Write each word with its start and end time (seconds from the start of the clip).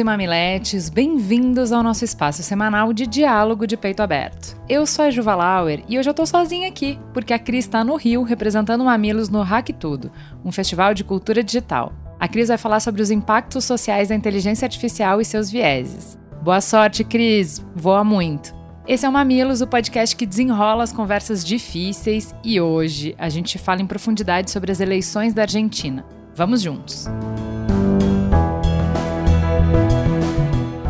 e 0.00 0.04
mamiletes, 0.04 0.88
bem-vindos 0.88 1.72
ao 1.72 1.82
nosso 1.82 2.04
espaço 2.04 2.42
semanal 2.42 2.92
de 2.92 3.06
diálogo 3.06 3.66
de 3.66 3.76
peito 3.76 4.00
aberto. 4.00 4.56
Eu 4.68 4.86
sou 4.86 5.04
a 5.04 5.10
Juva 5.10 5.34
Lauer 5.34 5.82
e 5.88 5.98
hoje 5.98 6.08
eu 6.08 6.14
tô 6.14 6.24
sozinha 6.24 6.68
aqui, 6.68 6.98
porque 7.12 7.34
a 7.34 7.38
Cris 7.38 7.66
está 7.66 7.84
no 7.84 7.96
Rio 7.96 8.22
representando 8.22 8.84
Mamilos 8.84 9.28
no 9.28 9.42
Hack 9.42 9.68
Tudo, 9.78 10.10
um 10.44 10.50
festival 10.50 10.94
de 10.94 11.04
cultura 11.04 11.44
digital. 11.44 11.92
A 12.18 12.26
Cris 12.26 12.48
vai 12.48 12.56
falar 12.56 12.80
sobre 12.80 13.02
os 13.02 13.10
impactos 13.10 13.64
sociais 13.64 14.08
da 14.08 14.14
inteligência 14.14 14.64
artificial 14.64 15.20
e 15.20 15.24
seus 15.24 15.50
vieses. 15.50 16.18
Boa 16.42 16.60
sorte, 16.60 17.04
Cris! 17.04 17.64
Voa 17.74 18.02
muito! 18.02 18.54
Esse 18.88 19.04
é 19.04 19.08
o 19.08 19.12
Mamilos, 19.12 19.60
o 19.60 19.66
podcast 19.66 20.16
que 20.16 20.26
desenrola 20.26 20.82
as 20.82 20.92
conversas 20.92 21.44
difíceis 21.44 22.34
e 22.42 22.60
hoje 22.60 23.14
a 23.18 23.28
gente 23.28 23.58
fala 23.58 23.82
em 23.82 23.86
profundidade 23.86 24.50
sobre 24.50 24.72
as 24.72 24.80
eleições 24.80 25.34
da 25.34 25.42
Argentina. 25.42 26.06
Vamos 26.34 26.62
juntos! 26.62 27.06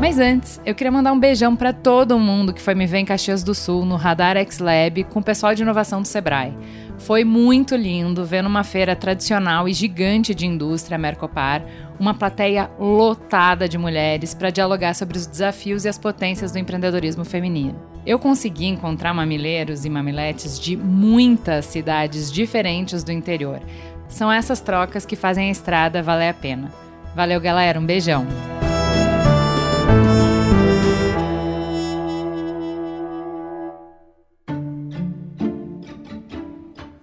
Mas 0.00 0.18
antes, 0.18 0.58
eu 0.64 0.74
queria 0.74 0.90
mandar 0.90 1.12
um 1.12 1.20
beijão 1.20 1.54
para 1.54 1.74
todo 1.74 2.18
mundo 2.18 2.54
que 2.54 2.62
foi 2.62 2.74
me 2.74 2.86
ver 2.86 3.00
em 3.00 3.04
Caxias 3.04 3.44
do 3.44 3.54
Sul, 3.54 3.84
no 3.84 3.96
Radar 3.96 4.34
X 4.38 4.58
Lab, 4.58 5.04
com 5.04 5.20
o 5.20 5.22
pessoal 5.22 5.54
de 5.54 5.60
inovação 5.60 6.00
do 6.00 6.08
Sebrae. 6.08 6.56
Foi 6.96 7.22
muito 7.22 7.76
lindo 7.76 8.24
ver 8.24 8.42
numa 8.42 8.64
feira 8.64 8.96
tradicional 8.96 9.68
e 9.68 9.74
gigante 9.74 10.34
de 10.34 10.46
indústria, 10.46 10.96
Mercopar, 10.96 11.62
uma 11.98 12.14
plateia 12.14 12.70
lotada 12.78 13.68
de 13.68 13.76
mulheres 13.76 14.32
para 14.32 14.48
dialogar 14.48 14.94
sobre 14.94 15.18
os 15.18 15.26
desafios 15.26 15.84
e 15.84 15.88
as 15.90 15.98
potências 15.98 16.50
do 16.50 16.58
empreendedorismo 16.58 17.24
feminino. 17.24 17.78
Eu 18.06 18.18
consegui 18.18 18.68
encontrar 18.68 19.12
mamileiros 19.12 19.84
e 19.84 19.90
mamiletes 19.90 20.58
de 20.58 20.78
muitas 20.78 21.66
cidades 21.66 22.32
diferentes 22.32 23.04
do 23.04 23.12
interior. 23.12 23.60
São 24.08 24.32
essas 24.32 24.60
trocas 24.60 25.04
que 25.04 25.14
fazem 25.14 25.48
a 25.48 25.52
estrada 25.52 26.02
valer 26.02 26.30
a 26.30 26.34
pena. 26.34 26.72
Valeu, 27.14 27.38
galera, 27.38 27.78
um 27.78 27.84
beijão! 27.84 28.26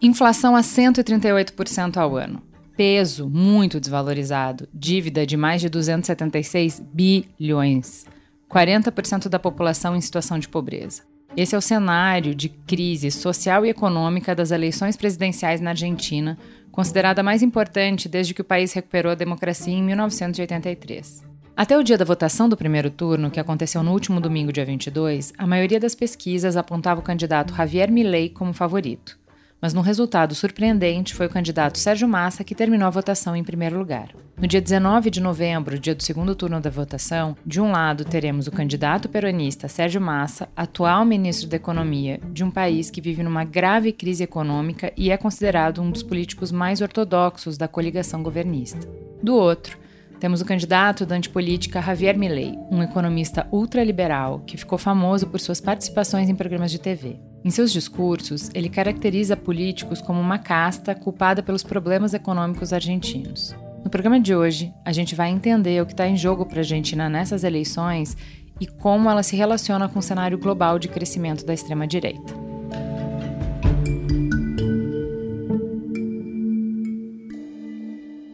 Inflação 0.08 0.56
a 0.56 0.62
138% 0.62 1.98
ao 1.98 2.16
ano. 2.16 2.42
Peso 2.78 3.28
muito 3.28 3.78
desvalorizado. 3.78 4.66
Dívida 4.74 5.26
de 5.26 5.36
mais 5.36 5.60
de 5.60 5.68
276 5.68 6.82
bilhões. 6.94 8.06
40% 8.50 9.28
da 9.28 9.38
população 9.38 9.98
em 9.98 10.00
situação 10.00 10.40
de 10.40 10.48
pobreza. 10.48 11.02
Esse 11.36 11.56
é 11.56 11.58
o 11.58 11.62
cenário 11.62 12.34
de 12.34 12.48
crise 12.48 13.12
social 13.12 13.66
e 13.66 13.70
econômica 13.70 14.34
das 14.34 14.52
eleições 14.52 14.96
presidenciais 14.96 15.60
na 15.60 15.72
Argentina, 15.72 16.38
considerada 16.72 17.22
mais 17.22 17.44
importante 17.44 18.08
desde 18.08 18.34
que 18.34 18.42
o 18.42 18.46
país 18.46 18.72
recuperou 18.72 19.12
a 19.12 19.16
democracia 19.16 19.74
em 19.74 19.84
1983. 19.84 21.22
Até 21.54 21.78
o 21.78 21.84
dia 21.84 21.98
da 21.98 22.06
votação 22.06 22.48
do 22.48 22.56
primeiro 22.56 22.90
turno, 22.90 23.30
que 23.30 23.42
aconteceu 23.42 23.84
no 23.84 23.92
último 23.92 24.22
domingo, 24.22 24.54
dia 24.54 24.64
22, 24.64 25.34
a 25.38 25.46
maioria 25.46 25.82
das 25.82 25.96
pesquisas 25.96 26.56
apontava 26.56 27.02
o 27.02 27.04
candidato 27.04 27.54
Javier 27.54 27.92
Milei 27.92 28.30
como 28.30 28.54
favorito 28.54 29.27
mas 29.62 29.74
num 29.74 29.82
resultado 29.82 30.36
surpreendente 30.36 31.16
foi 31.16 31.26
o 31.26 31.30
candidato 31.30 31.78
Sérgio 31.78 32.08
Massa 32.08 32.44
que 32.44 32.56
terminou 32.56 32.88
a 32.88 32.92
votação 32.92 33.36
em 33.36 33.44
primeiro 33.44 33.78
lugar. 33.78 34.10
No 34.40 34.48
dia 34.48 34.62
19 34.62 35.10
de 35.10 35.20
novembro, 35.20 35.80
dia 35.80 35.95
do 35.95 36.04
segundo 36.04 36.36
turno 36.36 36.62
da 36.62 36.70
votação, 36.70 37.36
de 37.45 37.60
um 37.60 37.72
lado 37.72 38.06
teremos 38.06 38.46
o 38.46 38.52
candidato 38.52 39.10
peronista 39.10 39.67
Sérgio 39.67 40.00
Massa, 40.00 40.48
atual 40.56 41.04
ministro 41.04 41.50
da 41.50 41.56
Economia 41.56 42.20
de 42.32 42.44
um 42.44 42.52
país 42.52 42.92
que 42.92 43.02
vive 43.02 43.23
numa 43.23 43.44
grave 43.44 43.92
crise 43.92 44.23
econômica 44.23 44.94
e 44.96 45.10
é 45.10 45.17
considerado 45.17 45.82
um 45.82 45.90
dos 45.90 46.04
políticos 46.04 46.52
mais 46.52 46.82
ortodoxos 46.82 47.58
da 47.58 47.67
coligação 47.67 48.22
governista. 48.22 48.88
Do 49.23 49.36
outro, 49.36 49.78
temos 50.20 50.42
o 50.42 50.46
candidato 50.46 51.06
da 51.06 51.16
antipolítica 51.16 51.82
Javier 51.82 52.17
Milei, 52.17 52.56
um 52.72 52.82
economista 52.82 53.48
ultraliberal 53.52 54.40
que 54.40 54.58
ficou 54.58 54.78
famoso 54.78 55.28
por 55.28 55.40
suas 55.40 55.62
participações 55.62 56.30
em 56.30 56.36
programas 56.36 56.72
de 56.72 56.80
TV. 56.80 57.20
Em 57.48 57.50
seus 57.50 57.72
discursos, 57.72 58.52
ele 58.54 58.68
caracteriza 58.68 59.38
políticos 59.38 60.02
como 60.02 60.20
uma 60.20 60.38
casta 60.38 60.94
culpada 60.94 61.42
pelos 61.42 61.64
problemas 61.64 62.14
econômicos 62.14 62.74
argentinos. 62.74 63.56
No 63.86 63.90
programa 63.90 64.20
de 64.20 64.36
hoje, 64.36 64.74
a 64.84 64.92
gente 64.92 65.16
vai 65.16 65.30
entender 65.30 65.82
o 65.82 65.86
que 65.86 65.94
está 65.94 66.06
em 66.06 66.18
jogo 66.18 66.46
para 66.46 66.58
a 66.58 66.60
Argentina 66.60 67.08
nessas 67.08 67.46
eleições 67.46 68.18
e 68.60 68.68
como 68.68 69.10
ela 69.10 69.24
se 69.24 69.38
relaciona 69.38 69.88
com 69.88 70.00
o 70.00 70.02
cenário 70.02 70.38
global 70.38 70.78
de 70.78 70.90
crescimento 70.90 71.46
da 71.46 71.54
extrema-direita. 71.54 72.34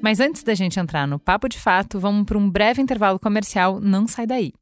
Mas 0.02 0.20
antes 0.20 0.42
da 0.42 0.56
gente 0.56 0.80
entrar 0.80 1.08
no 1.08 1.20
papo 1.20 1.48
de 1.48 1.60
fato, 1.60 2.00
vamos 2.00 2.26
para 2.26 2.40
um 2.40 2.50
breve 2.50 2.82
intervalo 2.82 3.20
comercial. 3.20 3.80
Não 3.80 4.08
sai 4.08 4.26
daí. 4.26 4.54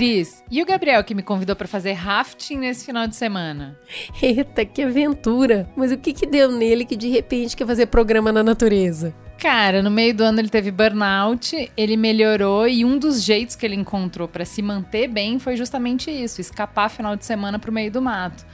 Cris, 0.00 0.42
e 0.50 0.62
o 0.62 0.64
Gabriel 0.64 1.04
que 1.04 1.14
me 1.14 1.22
convidou 1.22 1.54
para 1.54 1.68
fazer 1.68 1.92
rafting 1.92 2.56
nesse 2.56 2.86
final 2.86 3.06
de 3.06 3.14
semana? 3.14 3.78
Eita, 4.22 4.64
que 4.64 4.82
aventura! 4.82 5.70
Mas 5.76 5.92
o 5.92 5.98
que 5.98 6.14
que 6.14 6.24
deu 6.24 6.50
nele 6.50 6.86
que 6.86 6.96
de 6.96 7.10
repente 7.10 7.54
quer 7.54 7.66
fazer 7.66 7.84
programa 7.84 8.32
na 8.32 8.42
natureza? 8.42 9.14
Cara, 9.38 9.82
no 9.82 9.90
meio 9.90 10.14
do 10.14 10.24
ano 10.24 10.40
ele 10.40 10.48
teve 10.48 10.70
burnout, 10.70 11.70
ele 11.76 11.98
melhorou 11.98 12.66
e 12.66 12.82
um 12.82 12.96
dos 12.96 13.22
jeitos 13.22 13.54
que 13.54 13.66
ele 13.66 13.74
encontrou 13.74 14.26
para 14.26 14.46
se 14.46 14.62
manter 14.62 15.06
bem 15.06 15.38
foi 15.38 15.54
justamente 15.54 16.10
isso, 16.10 16.40
escapar 16.40 16.88
final 16.88 17.14
de 17.14 17.26
semana 17.26 17.58
pro 17.58 17.70
meio 17.70 17.92
do 17.92 18.00
mato. 18.00 18.46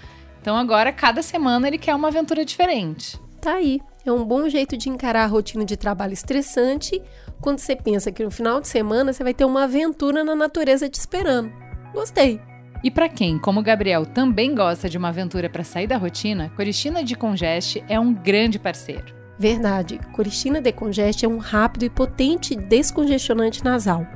Então 0.43 0.57
agora 0.57 0.93
cada 0.93 1.23
semana 1.23 1.69
ele 1.69 1.79
quer 1.79 1.95
uma 1.95 2.09
aventura 2.09 2.45
diferente. 2.45 3.21
Tá 3.41 3.53
aí, 3.53 3.81
é 4.05 4.11
um 4.11 4.25
bom 4.25 4.49
jeito 4.49 4.77
de 4.77 4.89
encarar 4.89 5.23
a 5.23 5.29
rotina 5.29 5.65
de 5.65 5.77
trabalho 5.77 6.13
estressante 6.13 7.01
quando 7.41 7.59
você 7.59 7.77
pensa 7.77 8.13
que 8.13 8.25
no 8.25 8.31
final 8.31 8.61
de 8.61 8.69
semana 8.69 9.13
você 9.13 9.23
vai 9.23 9.35
ter 9.35 9.45
uma 9.45 9.65
aventura 9.65 10.25
na 10.25 10.35
natureza 10.35 10.89
te 10.89 10.99
esperando. 10.99 11.53
Gostei! 11.93 12.41
E 12.85 12.91
para 12.91 13.09
quem, 13.09 13.39
como 13.39 13.61
o 13.61 13.63
Gabriel, 13.63 14.05
também 14.05 14.55
gosta 14.55 14.89
de 14.89 14.99
uma 14.99 15.09
aventura 15.09 15.49
para 15.49 15.65
sair 15.65 15.87
da 15.87 15.97
rotina, 15.97 16.53
Coristina 16.55 17.03
de 17.03 17.15
Congeste 17.15 17.83
é 17.89 17.99
um 17.99 18.13
grande 18.13 18.59
parceiro. 18.59 19.17
Verdade, 19.39 20.01
Coristina 20.13 20.63
Decongest 20.63 21.23
é 21.23 21.29
um 21.29 21.37
rápido 21.37 21.85
e 21.85 21.91
potente 21.91 22.57
descongestionante 22.57 23.63
nasal. 23.63 24.07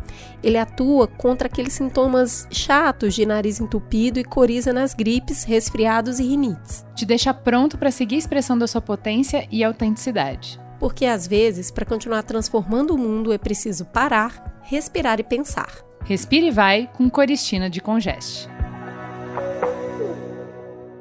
Ele 0.43 0.57
atua 0.57 1.07
contra 1.07 1.47
aqueles 1.47 1.75
sintomas 1.75 2.49
chatos 2.51 3.15
de 3.15 3.27
nariz 3.27 3.61
entupido 3.61 4.19
e 4.19 4.25
coriza 4.25 4.73
nas 4.73 4.95
gripes, 4.95 5.45
resfriados 5.45 6.19
e 6.19 6.23
rinites. 6.25 6.87
Te 6.95 7.05
deixa 7.05 7.35
pronto 7.35 7.77
para 7.77 7.91
seguir 7.91 8.17
expressando 8.17 8.65
a 8.65 8.67
sua 8.67 8.81
potência 8.81 9.47
e 9.51 9.63
autenticidade. 9.63 10.59
Porque 10.81 11.05
às 11.05 11.29
vezes, 11.29 11.71
para 11.71 11.85
continuar 11.85 12.23
transformando 12.25 12.95
o 12.95 12.99
mundo, 12.99 13.33
é 13.33 13.39
preciso 13.39 13.85
parar, 13.85 14.61
respirar 14.63 15.21
e 15.21 15.23
pensar. 15.23 15.71
Respire 16.05 16.47
e 16.47 16.51
vai 16.51 16.91
com 16.95 17.09
Coristina 17.09 17.69
de 17.69 17.81
Congeste. 17.81 18.49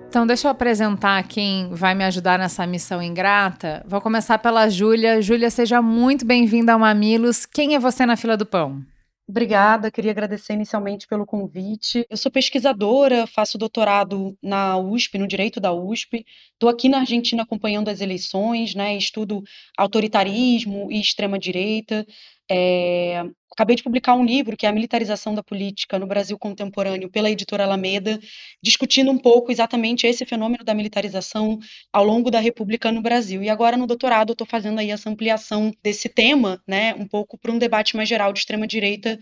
Então, 0.09 0.27
deixa 0.27 0.47
eu 0.47 0.51
apresentar 0.51 1.23
quem 1.23 1.69
vai 1.71 1.95
me 1.95 2.03
ajudar 2.03 2.37
nessa 2.37 2.67
missão 2.67 3.01
ingrata. 3.01 3.83
Vou 3.87 4.01
começar 4.01 4.37
pela 4.39 4.67
Júlia. 4.67 5.21
Júlia, 5.21 5.49
seja 5.49 5.81
muito 5.81 6.25
bem-vinda 6.25 6.73
ao 6.73 6.79
Mamilos. 6.79 7.45
Quem 7.45 7.75
é 7.75 7.79
você 7.79 8.05
na 8.05 8.17
fila 8.17 8.35
do 8.35 8.45
pão? 8.45 8.83
Obrigada, 9.29 9.91
queria 9.91 10.09
agradecer 10.09 10.53
inicialmente 10.53 11.05
pelo 11.07 11.23
convite. 11.23 12.03
Eu 12.09 12.17
sou 12.17 12.31
pesquisadora, 12.31 13.27
faço 13.27 13.59
doutorado 13.59 14.35
na 14.41 14.75
USP, 14.75 15.19
no 15.19 15.27
direito 15.27 15.59
da 15.59 15.71
USP. 15.71 16.25
Estou 16.53 16.67
aqui 16.67 16.89
na 16.89 17.01
Argentina 17.01 17.43
acompanhando 17.43 17.89
as 17.89 18.01
eleições, 18.01 18.73
né? 18.73 18.97
Estudo 18.97 19.43
autoritarismo 19.77 20.91
e 20.91 20.99
extrema-direita. 20.99 22.07
É, 22.51 23.23
acabei 23.51 23.75
de 23.75 23.83
publicar 23.83 24.15
um 24.15 24.25
livro 24.25 24.57
que 24.57 24.65
é 24.65 24.69
a 24.69 24.71
militarização 24.71 25.35
da 25.35 25.43
política 25.43 25.99
no 25.99 26.07
Brasil 26.07 26.37
contemporâneo 26.37 27.09
pela 27.09 27.29
editora 27.29 27.63
Alameda, 27.63 28.19
discutindo 28.63 29.11
um 29.11 29.17
pouco 29.17 29.51
exatamente 29.51 30.07
esse 30.07 30.25
fenômeno 30.25 30.63
da 30.63 30.73
militarização 30.73 31.59
ao 31.91 32.03
longo 32.03 32.31
da 32.31 32.39
República 32.39 32.91
no 32.91 33.01
Brasil. 33.01 33.43
E 33.43 33.49
agora 33.49 33.77
no 33.77 33.85
doutorado 33.85 34.29
eu 34.29 34.33
estou 34.33 34.47
fazendo 34.47 34.79
aí 34.79 34.91
essa 34.91 35.09
ampliação 35.09 35.71
desse 35.83 36.09
tema, 36.09 36.61
né, 36.67 36.95
um 36.95 37.07
pouco 37.07 37.37
para 37.37 37.51
um 37.51 37.57
debate 37.57 37.95
mais 37.95 38.07
geral 38.07 38.33
de 38.33 38.39
extrema 38.39 38.65
direita 38.65 39.19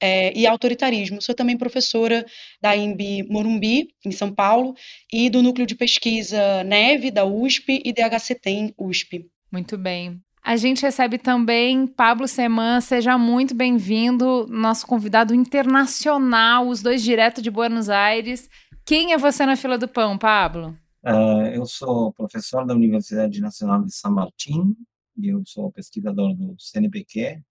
é, 0.00 0.32
e 0.36 0.46
autoritarismo. 0.46 1.20
Sou 1.20 1.34
também 1.34 1.56
professora 1.56 2.24
da 2.60 2.76
IMB 2.76 3.24
Morumbi, 3.28 3.88
em 4.04 4.12
São 4.12 4.32
Paulo, 4.32 4.74
e 5.12 5.28
do 5.28 5.42
núcleo 5.42 5.66
de 5.66 5.74
pesquisa 5.74 6.62
Neve, 6.64 7.10
da 7.10 7.24
USP, 7.24 7.82
e 7.84 7.92
DHCTEM, 7.92 8.74
USP. 8.78 9.26
Muito 9.50 9.76
bem. 9.76 10.22
A 10.48 10.56
gente 10.56 10.80
recebe 10.80 11.18
também 11.18 11.86
Pablo 11.86 12.26
Seman, 12.26 12.80
seja 12.80 13.18
muito 13.18 13.54
bem-vindo, 13.54 14.46
nosso 14.48 14.86
convidado 14.86 15.34
internacional, 15.34 16.68
os 16.68 16.80
dois 16.80 17.02
direto 17.02 17.42
de 17.42 17.50
Buenos 17.50 17.90
Aires. 17.90 18.48
Quem 18.82 19.12
é 19.12 19.18
você 19.18 19.44
na 19.44 19.56
fila 19.56 19.76
do 19.76 19.86
pão, 19.86 20.16
Pablo? 20.16 20.74
Uh, 21.04 21.48
eu 21.52 21.66
sou 21.66 22.14
professor 22.14 22.64
da 22.64 22.72
Universidade 22.72 23.42
Nacional 23.42 23.84
de 23.84 23.94
São 23.94 24.10
Martin 24.10 24.74
e 25.18 25.28
eu 25.28 25.42
sou 25.44 25.70
pesquisador 25.70 26.34
do 26.34 26.56
CNPq, 26.58 27.42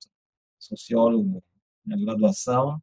sociólogo 0.57 1.43
na 1.85 1.95
graduação 1.97 2.81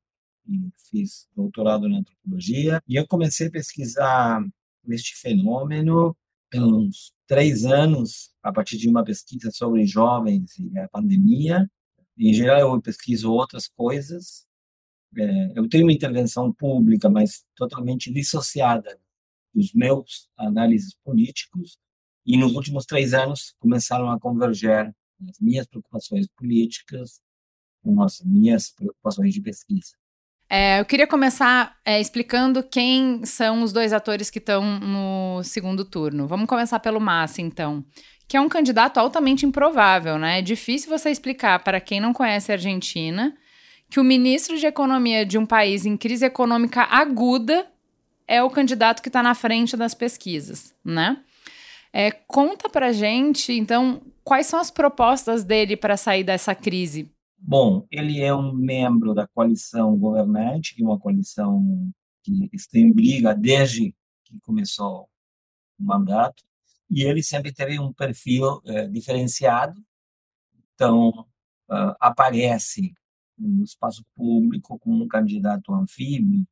e 0.49 0.71
fiz 0.93 1.27
doutorado 1.35 1.89
na 1.89 1.99
antropologia. 1.99 2.81
E 2.87 2.95
eu 2.95 3.05
comecei 3.09 3.49
a 3.49 3.51
pesquisar 3.51 4.47
este 4.89 5.17
fenômeno 5.17 6.17
uns 6.61 7.13
três 7.27 7.65
anos, 7.65 8.31
a 8.43 8.53
partir 8.53 8.77
de 8.77 8.89
uma 8.89 9.05
pesquisa 9.05 9.51
sobre 9.51 9.87
jovens 9.87 10.59
e 10.59 10.79
a 10.79 10.89
pandemia. 10.89 11.71
Em 12.19 12.33
geral, 12.33 12.75
eu 12.75 12.83
pesquiso 12.83 13.33
outras 13.33 13.69
coisas. 13.69 14.47
É, 15.17 15.59
eu 15.59 15.69
tenho 15.69 15.85
uma 15.85 15.93
intervenção 15.93 16.53
pública, 16.53 17.09
mas 17.09 17.45
totalmente 17.55 18.13
dissociada 18.13 18.99
dos 19.55 19.73
meus 19.73 20.29
análises 20.37 20.95
políticos. 21.05 21.79
E 22.27 22.37
nos 22.37 22.55
últimos 22.55 22.87
três 22.87 23.15
anos 23.15 23.55
começaram 23.59 24.11
a 24.11 24.19
converger 24.19 24.95
as 25.29 25.39
minhas 25.41 25.67
preocupações 25.67 26.27
políticas 26.37 27.21
com 27.83 28.03
as 28.03 28.21
minhas 28.23 28.71
preocupações 28.71 29.35
de 29.35 29.41
pesquisa. 29.41 29.95
É, 30.57 30.79
eu 30.79 30.85
queria 30.85 31.09
começar 31.09 31.77
é, 31.85 32.01
explicando 32.01 32.63
quem 32.63 33.25
são 33.25 33.65
os 33.65 33.73
dois 33.73 33.93
atores 33.93 34.31
que 34.31 34.39
estão 34.39 34.79
no 34.79 35.43
segundo 35.43 35.85
turno. 35.85 36.29
Vamos 36.29 36.47
começar 36.47 36.79
pelo 36.79 37.01
Massa, 37.01 37.43
então, 37.43 37.85
que 38.29 38.37
é 38.37 38.41
um 38.41 38.49
candidato 38.49 38.99
altamente 38.99 39.45
improvável, 39.45 40.17
né? 40.17 40.39
É 40.39 40.43
difícil 40.43 40.97
você 40.97 41.11
explicar 41.11 41.59
para 41.65 41.81
quem 41.81 41.99
não 41.99 42.13
conhece 42.13 42.53
a 42.53 42.55
Argentina 42.55 43.37
que 43.91 43.99
o 43.99 44.05
ministro 44.05 44.57
de 44.57 44.65
Economia 44.65 45.27
de 45.27 45.37
um 45.37 45.45
país 45.45 45.85
em 45.85 45.97
crise 45.97 46.25
econômica 46.25 46.83
aguda 46.83 47.67
é 48.29 48.41
o 48.41 48.49
candidato 48.49 49.03
que 49.03 49.09
está 49.09 49.25
na 49.25 49.35
frente 49.35 49.77
das 49.77 49.93
pesquisas, 49.93 50.73
né? 50.85 51.17
É, 51.93 52.13
conta 52.13 52.69
para 52.69 52.93
gente, 52.93 53.53
então, 53.53 54.01
quais 54.23 54.47
são 54.47 54.61
as 54.61 54.71
propostas 54.71 55.43
dele 55.43 55.77
para 55.77 55.97
sair 55.97 56.23
dessa 56.23 56.55
crise? 56.55 57.13
Bom, 57.47 57.87
ele 57.91 58.23
é 58.23 58.35
um 58.35 58.55
membro 58.55 59.13
da 59.13 59.27
coalição 59.29 59.95
governante, 59.99 60.75
que 60.75 60.83
é 60.83 60.87
uma 60.87 60.99
coalição 60.99 61.93
que 62.23 62.49
está 62.55 62.79
em 62.79 62.91
briga 62.91 63.35
desde 63.35 63.95
que 64.25 64.41
começou 64.41 65.11
o 65.79 65.85
mandato, 65.85 66.43
e 66.91 67.03
ele 67.03 67.23
sempre 67.23 67.53
teve 67.53 67.79
um 67.79 67.93
perfil 67.93 68.63
é, 68.65 68.89
diferenciado, 68.89 69.79
então 70.75 71.11
uh, 71.69 71.95
aparece 72.01 72.95
no 73.37 73.63
espaço 73.63 74.03
público 74.17 74.79
como 74.79 75.05
um 75.05 75.09
candidato 75.09 75.75
anfíbio, 75.75 76.47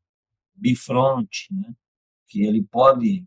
bifronte, 0.55 1.49
né? 1.55 1.75
que 2.29 2.43
ele 2.43 2.63
pode, 2.65 3.27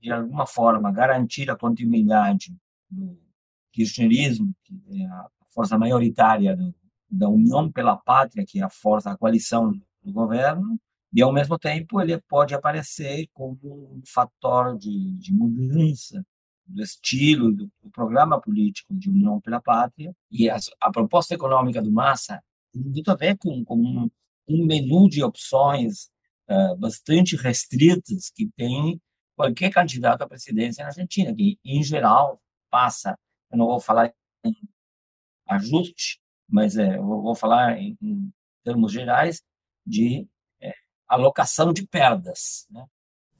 de 0.00 0.10
alguma 0.10 0.44
forma, 0.44 0.90
garantir 0.90 1.48
a 1.52 1.56
continuidade 1.56 2.52
do 2.90 3.16
kirchnerismo, 3.70 4.52
que 4.64 4.74
é 5.00 5.06
a 5.06 5.30
força 5.54 5.78
maioritária 5.78 6.56
do, 6.56 6.74
da 7.10 7.28
União 7.28 7.70
pela 7.70 7.96
Pátria, 7.96 8.44
que 8.46 8.60
é 8.60 8.62
a 8.62 8.70
força, 8.70 9.10
a 9.10 9.16
coalição 9.16 9.70
do 10.02 10.12
governo, 10.12 10.78
e 11.12 11.22
ao 11.22 11.32
mesmo 11.32 11.56
tempo 11.58 12.00
ele 12.00 12.20
pode 12.28 12.54
aparecer 12.54 13.28
como 13.32 13.58
um 13.62 14.02
fator 14.04 14.76
de, 14.76 15.12
de 15.12 15.32
mudança 15.32 16.24
do 16.66 16.82
estilo 16.82 17.52
do, 17.52 17.70
do, 17.82 17.90
programa 17.90 18.40
político 18.40 18.94
de 18.94 19.08
União 19.08 19.40
pela 19.40 19.60
Pátria. 19.60 20.12
E 20.30 20.50
a, 20.50 20.56
a 20.80 20.90
proposta 20.90 21.34
econômica 21.34 21.80
do 21.80 21.92
Massa 21.92 22.42
tem 22.72 22.82
muito 22.82 23.10
a 23.10 23.14
ver 23.14 23.36
com, 23.38 23.64
com 23.64 23.76
um, 23.76 24.10
um, 24.48 24.66
menu 24.66 25.08
de 25.08 25.22
opções 25.22 26.10
uh, 26.50 26.76
bastante 26.76 27.36
restritas 27.36 28.30
que 28.34 28.50
tem 28.56 29.00
qualquer 29.36 29.70
candidato 29.70 30.22
à 30.22 30.28
presidência 30.28 30.82
na 30.82 30.88
Argentina, 30.88 31.34
que 31.34 31.58
em 31.64 31.82
geral 31.82 32.40
passa, 32.70 33.16
eu 33.52 33.58
não 33.58 33.66
vou 33.66 33.80
falar 33.80 34.12
em 34.44 34.52
ajuste, 35.56 36.20
mas 36.48 36.76
é, 36.76 36.96
eu 36.96 37.04
vou 37.04 37.34
falar 37.34 37.78
em, 37.78 37.96
em 38.00 38.32
termos 38.62 38.92
gerais 38.92 39.42
de 39.86 40.26
é, 40.60 40.72
alocação 41.08 41.72
de 41.72 41.86
perdas, 41.86 42.66
né? 42.70 42.86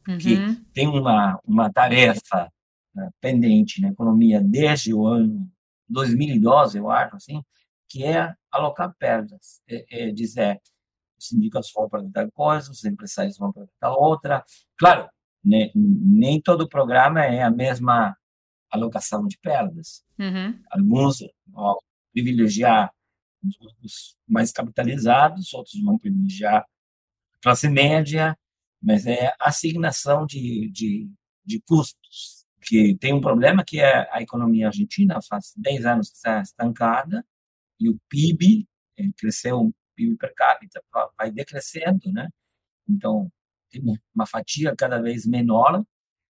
Uhum. 0.06 0.18
que 0.18 0.36
tem 0.74 0.86
uma, 0.86 1.40
uma 1.44 1.72
tarefa 1.72 2.52
né, 2.94 3.10
pendente 3.22 3.80
na 3.80 3.88
economia 3.88 4.38
desde 4.38 4.92
o 4.92 5.06
ano 5.06 5.50
2012, 5.88 6.78
eu 6.78 6.90
acho, 6.90 7.16
assim, 7.16 7.42
que 7.88 8.04
é 8.04 8.34
alocar 8.50 8.94
perdas, 8.98 9.62
é, 9.68 10.08
é 10.08 10.10
dizer, 10.10 10.60
os 11.18 11.28
sindicatos 11.28 11.72
vão 11.74 11.88
para 11.88 12.02
tal 12.12 12.30
coisa, 12.32 12.70
os 12.70 12.84
empresários 12.84 13.38
vão 13.38 13.52
para 13.52 13.66
tal 13.80 14.00
outra. 14.00 14.44
Claro, 14.78 15.08
né, 15.44 15.70
nem 15.74 16.40
todo 16.40 16.68
programa 16.68 17.24
é 17.24 17.42
a 17.42 17.50
mesma 17.50 18.16
alocação 18.70 19.26
de 19.26 19.38
perdas. 19.38 20.04
Uhum. 20.18 20.58
Alguns 20.70 21.18
privilegiar 22.14 22.90
os 23.42 23.56
grupos 23.58 24.16
mais 24.26 24.50
capitalizados, 24.52 25.52
outros 25.52 25.82
vão 25.82 25.98
privilegiar 25.98 26.62
a 26.62 27.38
classe 27.42 27.68
média, 27.68 28.38
mas 28.80 29.06
é 29.06 29.34
assignação 29.38 30.24
de, 30.24 30.70
de, 30.70 31.10
de 31.44 31.60
custos, 31.60 32.46
que 32.62 32.96
tem 32.96 33.12
um 33.12 33.20
problema 33.20 33.64
que 33.64 33.80
é 33.80 34.08
a 34.10 34.22
economia 34.22 34.68
argentina 34.68 35.20
faz 35.28 35.52
10 35.56 35.84
anos 35.84 36.10
que 36.10 36.16
está 36.16 36.40
estancada 36.40 37.24
e 37.78 37.90
o 37.90 37.98
PIB 38.08 38.66
eh, 38.98 39.10
cresceu, 39.18 39.58
o 39.58 39.74
PIB 39.94 40.16
per 40.16 40.32
capita 40.34 40.82
vai 41.18 41.30
decrescendo, 41.30 42.10
né? 42.12 42.28
Então, 42.88 43.30
tem 43.70 43.82
uma 44.14 44.26
fatia 44.26 44.74
cada 44.76 45.00
vez 45.00 45.26
menor 45.26 45.84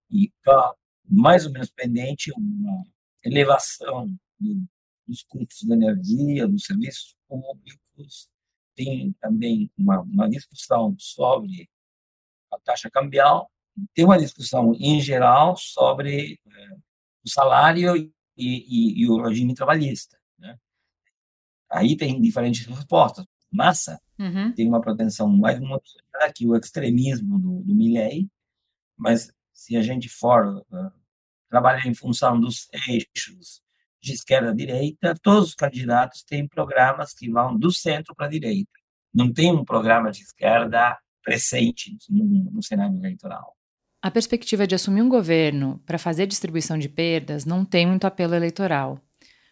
e 0.10 0.28
está 0.28 0.74
mais 1.10 1.46
ou 1.46 1.52
menos 1.52 1.70
pendente 1.72 2.32
uma 2.32 2.86
elevação 3.24 4.08
do 4.40 4.64
dos 5.08 5.24
custos 5.24 5.68
da 5.68 5.76
energia, 5.76 6.48
dos 6.48 6.64
serviços 6.64 7.16
públicos, 7.28 8.30
tem 8.76 9.14
também 9.20 9.72
uma, 9.78 10.02
uma 10.02 10.30
discussão 10.30 10.96
sobre 10.98 11.70
a 12.52 12.60
taxa 12.60 12.90
cambial, 12.90 13.52
tem 13.94 14.06
uma 14.06 14.18
discussão 14.18 14.74
em 14.76 15.00
geral 15.00 15.56
sobre 15.58 16.40
é, 16.46 16.76
o 17.24 17.30
salário 17.30 17.96
e, 17.96 18.12
e, 18.38 19.02
e, 19.02 19.10
o 19.10 19.22
regime 19.22 19.54
trabalhista. 19.54 20.18
Né? 20.38 20.58
Aí 21.70 21.96
tem 21.96 22.22
diferentes 22.22 22.66
respostas. 22.66 23.26
Massa 23.52 24.02
uhum. 24.18 24.54
tem 24.54 24.68
uma 24.68 24.82
pretensão 24.82 25.28
mais 25.28 25.60
moderada 25.60 26.34
que 26.34 26.48
o 26.48 26.56
extremismo 26.56 27.38
do, 27.38 27.62
do 27.64 27.76
Milley, 27.76 28.30
mas 28.98 29.32
se 29.54 29.76
a 29.76 29.82
gente 29.82 30.08
for 30.08 30.58
uh, 30.58 30.92
trabalhar 31.50 31.86
em 31.86 31.94
função 31.94 32.40
dos 32.40 32.70
eixos 32.88 33.62
de 34.02 34.14
esquerda 34.14 34.50
a 34.50 34.56
direita, 34.56 35.16
todos 35.22 35.50
os 35.50 35.56
candidatos 35.56 36.24
têm 36.24 36.48
programas 36.48 37.14
que 37.14 37.30
vão 37.30 37.58
do 37.58 37.72
centro 37.72 38.16
para 38.16 38.26
a 38.26 38.30
direita. 38.30 38.72
Não 39.14 39.32
tem 39.32 39.52
um 39.52 39.64
programa 39.64 40.12
de 40.12 40.22
esquerda 40.22 40.98
presente 41.24 41.96
no, 42.10 42.52
no 42.52 42.64
cenário 42.64 42.98
eleitoral. 42.98 43.56
A 44.02 44.10
perspectiva 44.10 44.66
de 44.66 44.74
assumir 44.74 45.04
um 45.04 45.10
governo 45.10 45.80
para 45.86 46.00
fazer 46.00 46.26
distribuição 46.26 46.78
de 46.78 46.90
perdas 46.90 47.46
não 47.46 47.64
tem 47.64 47.86
muito 47.86 48.08
apelo 48.08 48.34
eleitoral. 48.34 49.00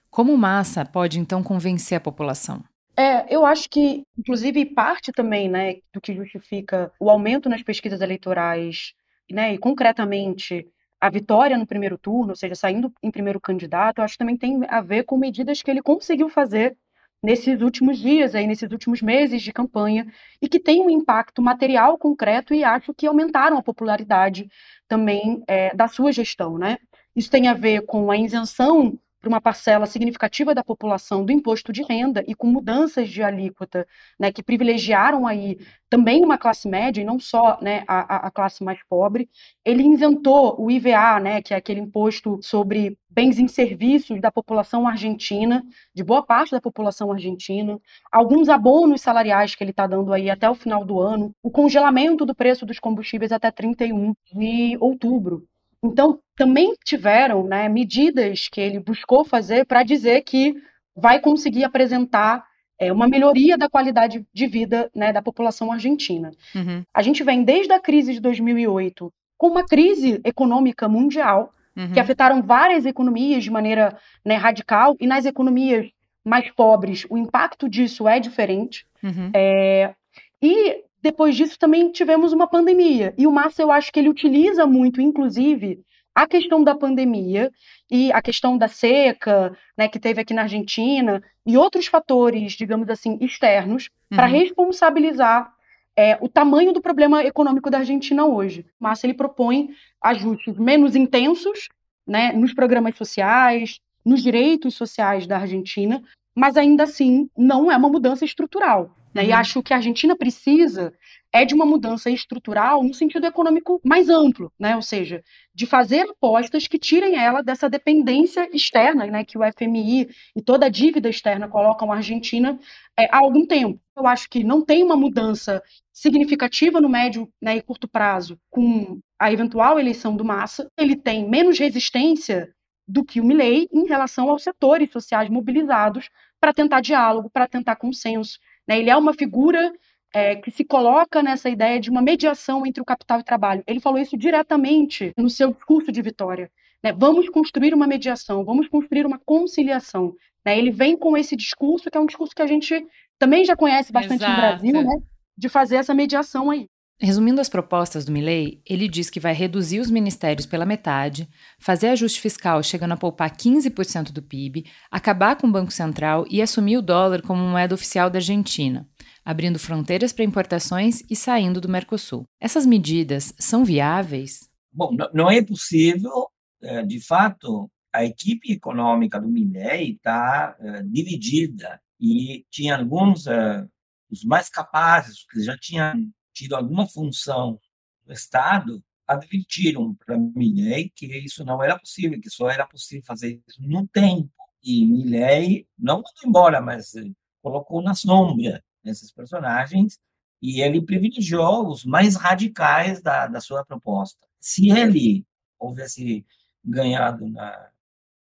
Como 0.09 0.35
massa 0.35 0.83
pode 0.83 1.19
então 1.19 1.43
convencer 1.43 1.97
a 1.97 2.01
população? 2.01 2.63
É, 2.97 3.33
eu 3.33 3.45
acho 3.45 3.69
que, 3.69 4.03
inclusive, 4.17 4.65
parte 4.65 5.11
também, 5.11 5.47
né, 5.47 5.75
do 5.93 6.01
que 6.01 6.15
justifica 6.15 6.91
o 6.99 7.09
aumento 7.09 7.47
nas 7.47 7.61
pesquisas 7.61 8.01
eleitorais, 8.01 8.93
né, 9.31 9.53
e 9.53 9.57
concretamente 9.57 10.67
a 10.99 11.09
vitória 11.09 11.57
no 11.57 11.65
primeiro 11.65 11.97
turno, 11.97 12.31
ou 12.31 12.35
seja, 12.35 12.55
saindo 12.55 12.93
em 13.01 13.11
primeiro 13.11 13.39
candidato, 13.39 14.01
acho 14.01 14.13
que 14.13 14.19
também 14.19 14.37
tem 14.37 14.61
a 14.67 14.81
ver 14.81 15.03
com 15.03 15.17
medidas 15.17 15.61
que 15.61 15.71
ele 15.71 15.81
conseguiu 15.81 16.29
fazer 16.29 16.77
nesses 17.21 17.61
últimos 17.61 17.97
dias, 17.97 18.33
aí, 18.33 18.47
nesses 18.47 18.71
últimos 18.71 19.01
meses 19.01 19.41
de 19.41 19.51
campanha, 19.51 20.07
e 20.41 20.47
que 20.47 20.59
tem 20.59 20.81
um 20.81 20.89
impacto 20.89 21.41
material 21.41 21.97
concreto 21.97 22.53
e 22.53 22.63
acho 22.63 22.93
que 22.93 23.07
aumentaram 23.07 23.57
a 23.57 23.63
popularidade 23.63 24.49
também 24.87 25.43
é, 25.47 25.75
da 25.75 25.87
sua 25.87 26.11
gestão. 26.11 26.57
Né? 26.57 26.77
Isso 27.15 27.29
tem 27.29 27.47
a 27.47 27.53
ver 27.53 27.85
com 27.85 28.09
a 28.09 28.17
isenção 28.17 28.97
para 29.19 29.29
uma 29.29 29.41
parcela 29.41 29.85
significativa 29.85 30.55
da 30.55 30.63
população 30.63 31.25
do 31.25 31.31
imposto 31.31 31.71
de 31.71 31.83
renda 31.83 32.23
e 32.27 32.33
com 32.33 32.47
mudanças 32.47 33.09
de 33.09 33.21
alíquota, 33.21 33.85
né, 34.19 34.31
que 34.31 34.41
privilegiaram 34.41 35.27
aí 35.27 35.57
também 35.89 36.23
uma 36.23 36.37
classe 36.37 36.67
média 36.67 37.01
e 37.01 37.05
não 37.05 37.19
só 37.19 37.59
né, 37.61 37.83
a, 37.87 38.27
a 38.27 38.31
classe 38.31 38.63
mais 38.63 38.79
pobre. 38.87 39.29
Ele 39.65 39.83
isentou 39.83 40.55
o 40.59 40.71
IVA, 40.71 41.19
né, 41.19 41.41
que 41.41 41.53
é 41.53 41.57
aquele 41.57 41.81
imposto 41.81 42.39
sobre 42.41 42.97
bens 43.09 43.39
e 43.39 43.47
serviços 43.49 44.21
da 44.21 44.31
população 44.31 44.87
argentina, 44.87 45.63
de 45.93 46.03
boa 46.03 46.23
parte 46.23 46.51
da 46.51 46.61
população 46.61 47.11
argentina, 47.11 47.79
alguns 48.11 48.47
abonos 48.47 49.01
salariais 49.01 49.55
que 49.55 49.63
ele 49.63 49.71
está 49.71 49.87
dando 49.87 50.13
aí 50.13 50.29
até 50.29 50.49
o 50.49 50.55
final 50.55 50.85
do 50.85 50.99
ano, 50.99 51.33
o 51.43 51.49
congelamento 51.49 52.25
do 52.25 52.35
preço 52.35 52.65
dos 52.65 52.79
combustíveis 52.79 53.31
até 53.31 53.51
31 53.51 54.13
de 54.31 54.77
outubro. 54.79 55.47
Então, 55.83 56.19
também 56.35 56.73
tiveram 56.83 57.43
né, 57.43 57.69
medidas 57.69 58.47
que 58.49 58.59
ele 58.59 58.79
buscou 58.79 59.23
fazer 59.23 59.65
para 59.65 59.83
dizer 59.83 60.21
que 60.21 60.55
vai 60.95 61.19
conseguir 61.19 61.63
apresentar 61.63 62.45
é, 62.79 62.91
uma 62.91 63.07
melhoria 63.07 63.57
da 63.57 63.69
qualidade 63.69 64.25
de 64.33 64.47
vida 64.47 64.89
né, 64.95 65.11
da 65.11 65.21
população 65.21 65.71
argentina. 65.71 66.31
Uhum. 66.55 66.83
A 66.93 67.01
gente 67.01 67.23
vem 67.23 67.43
desde 67.43 67.73
a 67.73 67.79
crise 67.79 68.13
de 68.13 68.19
2008 68.19 69.11
com 69.37 69.47
uma 69.47 69.65
crise 69.65 70.19
econômica 70.23 70.87
mundial 70.87 71.53
uhum. 71.75 71.91
que 71.91 71.99
afetaram 71.99 72.41
várias 72.41 72.85
economias 72.85 73.43
de 73.43 73.51
maneira 73.51 73.97
né, 74.25 74.35
radical 74.35 74.95
e 74.99 75.07
nas 75.07 75.25
economias 75.25 75.89
mais 76.25 76.51
pobres 76.51 77.05
o 77.09 77.17
impacto 77.17 77.69
disso 77.69 78.07
é 78.07 78.19
diferente. 78.19 78.85
Uhum. 79.03 79.31
É, 79.33 79.93
e 80.41 80.83
depois 81.01 81.35
disso 81.35 81.57
também 81.57 81.91
tivemos 81.91 82.33
uma 82.33 82.47
pandemia. 82.47 83.13
E 83.17 83.25
o 83.25 83.31
Massa, 83.31 83.61
eu 83.61 83.71
acho 83.71 83.91
que 83.91 83.99
ele 83.99 84.09
utiliza 84.09 84.65
muito, 84.65 85.01
inclusive, 85.01 85.81
a 86.13 86.27
questão 86.27 86.63
da 86.63 86.75
pandemia 86.75 87.51
e 87.89 88.11
a 88.11 88.21
questão 88.21 88.57
da 88.57 88.67
seca, 88.67 89.55
né, 89.77 89.87
que 89.87 89.99
teve 89.99 90.21
aqui 90.21 90.33
na 90.33 90.43
Argentina, 90.43 91.23
e 91.45 91.57
outros 91.57 91.87
fatores, 91.87 92.53
digamos 92.53 92.89
assim, 92.89 93.17
externos, 93.21 93.89
uhum. 94.11 94.17
para 94.17 94.25
responsabilizar 94.27 95.51
é, 95.95 96.17
o 96.21 96.27
tamanho 96.27 96.73
do 96.73 96.81
problema 96.81 97.23
econômico 97.23 97.69
da 97.69 97.79
Argentina 97.79 98.25
hoje. 98.25 98.65
Massa 98.79 99.05
ele 99.05 99.13
propõe 99.13 99.69
ajustes 100.01 100.57
menos 100.57 100.95
intensos, 100.95 101.69
né, 102.05 102.31
nos 102.33 102.53
programas 102.53 102.97
sociais, 102.97 103.79
nos 104.03 104.21
direitos 104.21 104.75
sociais 104.75 105.27
da 105.27 105.37
Argentina, 105.37 106.01
mas 106.35 106.57
ainda 106.57 106.83
assim 106.83 107.29
não 107.37 107.71
é 107.71 107.77
uma 107.77 107.89
mudança 107.89 108.25
estrutural. 108.25 108.95
Né? 109.13 109.23
Uhum. 109.23 109.29
E 109.29 109.33
acho 109.33 109.63
que 109.63 109.73
a 109.73 109.77
Argentina 109.77 110.15
precisa 110.15 110.93
é 111.31 111.45
de 111.45 111.53
uma 111.53 111.65
mudança 111.65 112.09
estrutural 112.09 112.83
no 112.83 112.93
sentido 112.93 113.25
econômico 113.25 113.79
mais 113.83 114.09
amplo, 114.09 114.51
né? 114.59 114.75
ou 114.75 114.81
seja, 114.81 115.23
de 115.53 115.65
fazer 115.65 116.09
apostas 116.09 116.67
que 116.67 116.79
tirem 116.79 117.15
ela 117.15 117.41
dessa 117.43 117.69
dependência 117.69 118.49
externa 118.51 119.05
né, 119.05 119.23
que 119.23 119.37
o 119.37 119.41
FMI 119.41 120.09
e 120.35 120.41
toda 120.41 120.65
a 120.65 120.69
dívida 120.69 121.07
externa 121.07 121.47
colocam 121.47 121.91
a 121.91 121.97
Argentina 121.97 122.57
é, 122.97 123.05
há 123.05 123.17
algum 123.17 123.45
tempo. 123.45 123.79
Eu 123.95 124.07
acho 124.07 124.29
que 124.29 124.43
não 124.43 124.63
tem 124.63 124.83
uma 124.83 124.95
mudança 124.95 125.61
significativa 125.93 126.81
no 126.81 126.89
médio 126.89 127.31
né, 127.41 127.57
e 127.57 127.61
curto 127.61 127.87
prazo 127.87 128.39
com 128.49 128.99
a 129.19 129.31
eventual 129.31 129.79
eleição 129.79 130.15
do 130.15 130.25
Massa. 130.25 130.67
Ele 130.77 130.95
tem 130.95 131.29
menos 131.29 131.59
resistência 131.59 132.53
do 132.87 133.05
que 133.05 133.21
o 133.21 133.23
Milley 133.23 133.67
em 133.71 133.85
relação 133.85 134.29
aos 134.31 134.41
setores 134.41 134.91
sociais 134.91 135.29
mobilizados 135.29 136.09
para 136.39 136.53
tentar 136.53 136.81
diálogo, 136.81 137.29
para 137.29 137.47
tentar 137.47 137.75
consenso. 137.75 138.39
Né? 138.69 138.77
Ele 138.77 138.91
é 138.91 138.95
uma 138.95 139.15
figura 139.15 139.73
é, 140.13 140.35
que 140.35 140.51
se 140.51 140.63
coloca 140.63 141.23
nessa 141.23 141.49
ideia 141.49 141.79
de 141.79 141.89
uma 141.89 142.03
mediação 142.03 142.65
entre 142.67 142.79
o 142.79 142.85
capital 142.85 143.17
e 143.17 143.21
o 143.21 143.25
trabalho. 143.25 143.63
Ele 143.65 143.79
falou 143.79 143.97
isso 143.97 144.15
diretamente 144.15 145.11
no 145.17 145.27
seu 145.27 145.51
discurso 145.51 145.91
de 145.91 146.01
vitória. 146.03 146.51
Né? 146.83 146.93
Vamos 146.93 147.27
construir 147.29 147.73
uma 147.73 147.87
mediação, 147.87 148.45
vamos 148.45 148.67
construir 148.67 149.07
uma 149.07 149.17
conciliação. 149.17 150.13
Né? 150.45 150.59
Ele 150.59 150.69
vem 150.69 150.95
com 150.95 151.17
esse 151.17 151.35
discurso, 151.35 151.89
que 151.89 151.97
é 151.97 152.01
um 152.01 152.05
discurso 152.05 152.35
que 152.35 152.43
a 152.43 152.47
gente 152.47 152.85
também 153.17 153.43
já 153.43 153.55
conhece 153.55 153.91
bastante 153.91 154.23
Exato. 154.23 154.31
no 154.33 154.37
Brasil, 154.37 154.83
né? 154.83 155.03
de 155.35 155.49
fazer 155.49 155.77
essa 155.77 155.95
mediação 155.95 156.51
aí. 156.51 156.67
Resumindo 157.01 157.39
as 157.39 157.47
propostas 157.47 158.03
do 158.03 158.11
Milley, 158.11 158.61
ele 158.65 158.87
diz 158.87 159.09
que 159.09 159.19
vai 159.19 159.33
reduzir 159.33 159.79
os 159.79 159.89
ministérios 159.89 160.45
pela 160.45 160.65
metade, 160.65 161.29
fazer 161.57 161.87
ajuste 161.87 162.19
fiscal 162.19 162.61
chegando 162.61 162.91
a 162.91 162.97
poupar 162.97 163.35
15% 163.35 164.11
do 164.11 164.21
PIB, 164.21 164.65
acabar 164.91 165.37
com 165.37 165.47
o 165.47 165.51
Banco 165.51 165.71
Central 165.71 166.25
e 166.29 166.41
assumir 166.41 166.77
o 166.77 166.81
dólar 166.81 167.21
como 167.21 167.41
moeda 167.41 167.73
oficial 167.73 168.09
da 168.09 168.19
Argentina 168.19 168.85
abrindo 169.29 169.59
fronteiras 169.59 170.11
para 170.11 170.25
importações 170.25 171.03
e 171.07 171.15
saindo 171.15 171.61
do 171.61 171.69
Mercosul. 171.69 172.25
Essas 172.39 172.65
medidas 172.65 173.31
são 173.37 173.63
viáveis? 173.63 174.49
Bom, 174.73 174.95
não 175.13 175.29
é 175.29 175.39
possível, 175.43 176.29
é, 176.61 176.83
de 176.83 176.99
fato, 177.05 177.69
a 177.93 178.03
equipe 178.03 178.51
econômica 178.51 179.21
do 179.21 179.27
Milley 179.27 179.91
está 179.91 180.55
é, 180.59 180.81
dividida 180.81 181.79
e 181.99 182.43
tinha 182.49 182.77
alguns, 182.77 183.27
é, 183.27 183.67
os 184.09 184.23
mais 184.23 184.49
capazes, 184.49 185.25
que 185.29 185.41
já 185.41 185.55
tinham 185.55 185.93
tido 186.39 186.55
alguma 186.55 186.87
função 186.87 187.59
no 188.05 188.13
Estado, 188.13 188.81
advertiram 189.05 189.93
para 189.95 190.17
Milley 190.17 190.89
que 190.95 191.05
isso 191.05 191.43
não 191.43 191.61
era 191.61 191.77
possível, 191.77 192.19
que 192.21 192.29
só 192.29 192.49
era 192.49 192.65
possível 192.65 193.03
fazer 193.05 193.41
isso 193.47 193.61
no 193.61 193.87
tempo. 193.87 194.31
E 194.63 194.85
Milley 194.85 195.67
não 195.77 195.97
mandou 195.97 196.23
embora, 196.25 196.61
mas 196.61 196.93
colocou 197.41 197.81
na 197.81 197.93
sombra 197.93 198.63
esses 198.85 199.11
personagens 199.11 199.99
e 200.41 200.61
ele 200.61 200.81
privilegiou 200.81 201.67
os 201.67 201.83
mais 201.83 202.15
radicais 202.15 203.01
da, 203.01 203.27
da 203.27 203.41
sua 203.41 203.65
proposta. 203.65 204.25
Se 204.39 204.69
ele 204.69 205.25
houvesse 205.57 206.25
ganhado 206.63 207.27
na, 207.27 207.69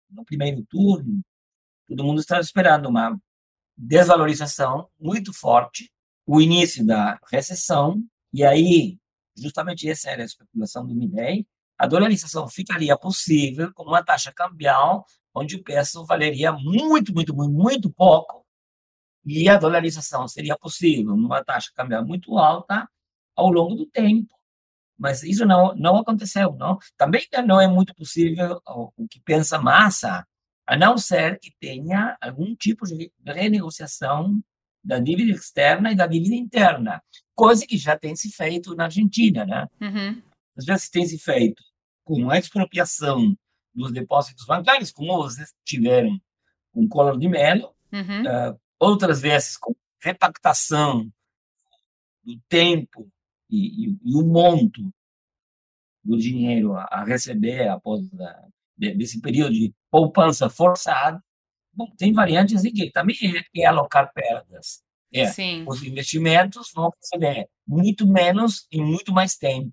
no 0.09 0.25
primeiro 0.25 0.65
turno, 0.67 1.21
todo 1.89 2.05
mundo 2.05 2.21
estava 2.21 2.41
esperando 2.41 2.89
uma 2.89 3.19
desvalorização 3.77 4.89
muito 5.01 5.33
forte, 5.33 5.91
o 6.27 6.41
início 6.41 6.85
da 6.87 7.19
recessão, 7.31 8.03
e 8.33 8.45
aí, 8.45 8.99
justamente 9.37 9.89
essa 9.89 10.11
era 10.11 10.23
a 10.23 10.27
especulação 10.27 10.87
do 10.87 10.95
Milley, 10.95 11.47
a 11.79 11.87
dolarização 11.87 12.49
ficaria 12.49 12.97
possível 12.97 13.73
com 13.75 13.85
uma 13.85 14.03
taxa 14.03 14.33
cambial 14.33 15.05
onde 15.35 15.57
o 15.57 15.63
peso 15.63 16.07
valeria 16.07 16.53
muito, 16.53 17.13
muito, 17.13 17.35
muito, 17.35 17.53
muito 17.53 17.93
pouco 17.93 18.45
e 19.25 19.49
a 19.49 19.57
dolarização 19.59 20.29
seria 20.29 20.57
possível 20.57 21.17
numa 21.17 21.43
taxa 21.43 21.71
cambial 21.75 22.05
muito 22.05 22.39
alta 22.39 22.89
ao 23.35 23.51
longo 23.51 23.75
do 23.75 23.87
tempo. 23.87 24.35
Mas 24.99 25.23
isso 25.23 25.45
não, 25.45 25.75
não 25.75 25.97
aconteceu, 25.97 26.53
não. 26.55 26.79
Também 26.97 27.27
não 27.47 27.61
é 27.61 27.67
muito 27.67 27.95
possível 27.95 28.61
o 28.67 29.09
que 29.09 29.21
pensa 29.21 29.59
Massa, 29.59 30.27
a 30.67 30.77
não 30.77 30.97
ser 30.97 31.39
que 31.41 31.51
tenha 31.59 32.17
algum 32.21 32.55
tipo 32.55 32.87
de 32.87 33.13
renegociação 33.27 34.41
da 34.85 34.99
dívida 34.99 35.33
externa 35.33 35.93
e 35.93 35.97
da 35.97 36.07
dívida 36.07 36.35
interna, 36.35 37.03
coisa 37.35 37.67
que 37.67 37.79
já 37.79 37.99
tem 37.99 38.15
se 38.15 38.31
feito 38.31 38.75
na 38.75 38.85
Argentina, 38.85 39.45
né? 39.47 39.67
Uhum. 39.81 40.23
Às 40.57 40.65
vezes 40.67 40.91
tem 40.91 41.07
se 41.07 41.19
feito 41.19 41.63
com 42.05 42.31
a 42.31 42.39
expropriação 42.39 43.37
dos 43.75 43.93
depósitos 43.93 44.45
bancários, 44.47 44.93
como 44.93 45.17
vocês 45.17 45.53
tiveram 45.65 46.21
com 46.73 46.89
Collor 46.89 47.19
de 47.19 47.29
Mello, 47.29 47.75
uhum. 47.93 48.23
uh, 48.23 48.61
outras 48.79 49.21
vezes 49.21 49.57
com 49.57 49.75
repactação 50.01 51.11
do 52.23 52.39
tempo 52.49 53.09
e, 53.51 53.87
e, 53.87 53.99
e 54.05 54.15
o 54.15 54.25
monto 54.25 54.93
do 56.05 56.19
dinheiro 56.19 56.75
a, 56.75 56.85
a 56.85 57.05
receber 57.05 57.69
após 57.69 58.09
da, 58.11 58.47
desse 58.77 59.21
período 59.21 59.55
de 59.55 59.73
poupança 59.91 60.49
forçada. 60.51 61.23
Bom, 61.77 61.91
tem 61.97 62.13
variantes 62.13 62.65
em 62.65 62.73
que 62.73 62.91
também 62.91 63.17
é, 63.23 63.61
é 63.63 63.67
alocar 63.67 64.13
perdas. 64.13 64.83
É, 65.13 65.27
Sim. 65.27 65.65
Os 65.67 65.83
investimentos 65.83 66.73
vão 66.75 66.91
receber 67.01 67.49
muito 67.67 68.07
menos 68.07 68.67
em 68.71 68.83
muito 68.83 69.13
mais 69.13 69.37
tempo. 69.37 69.73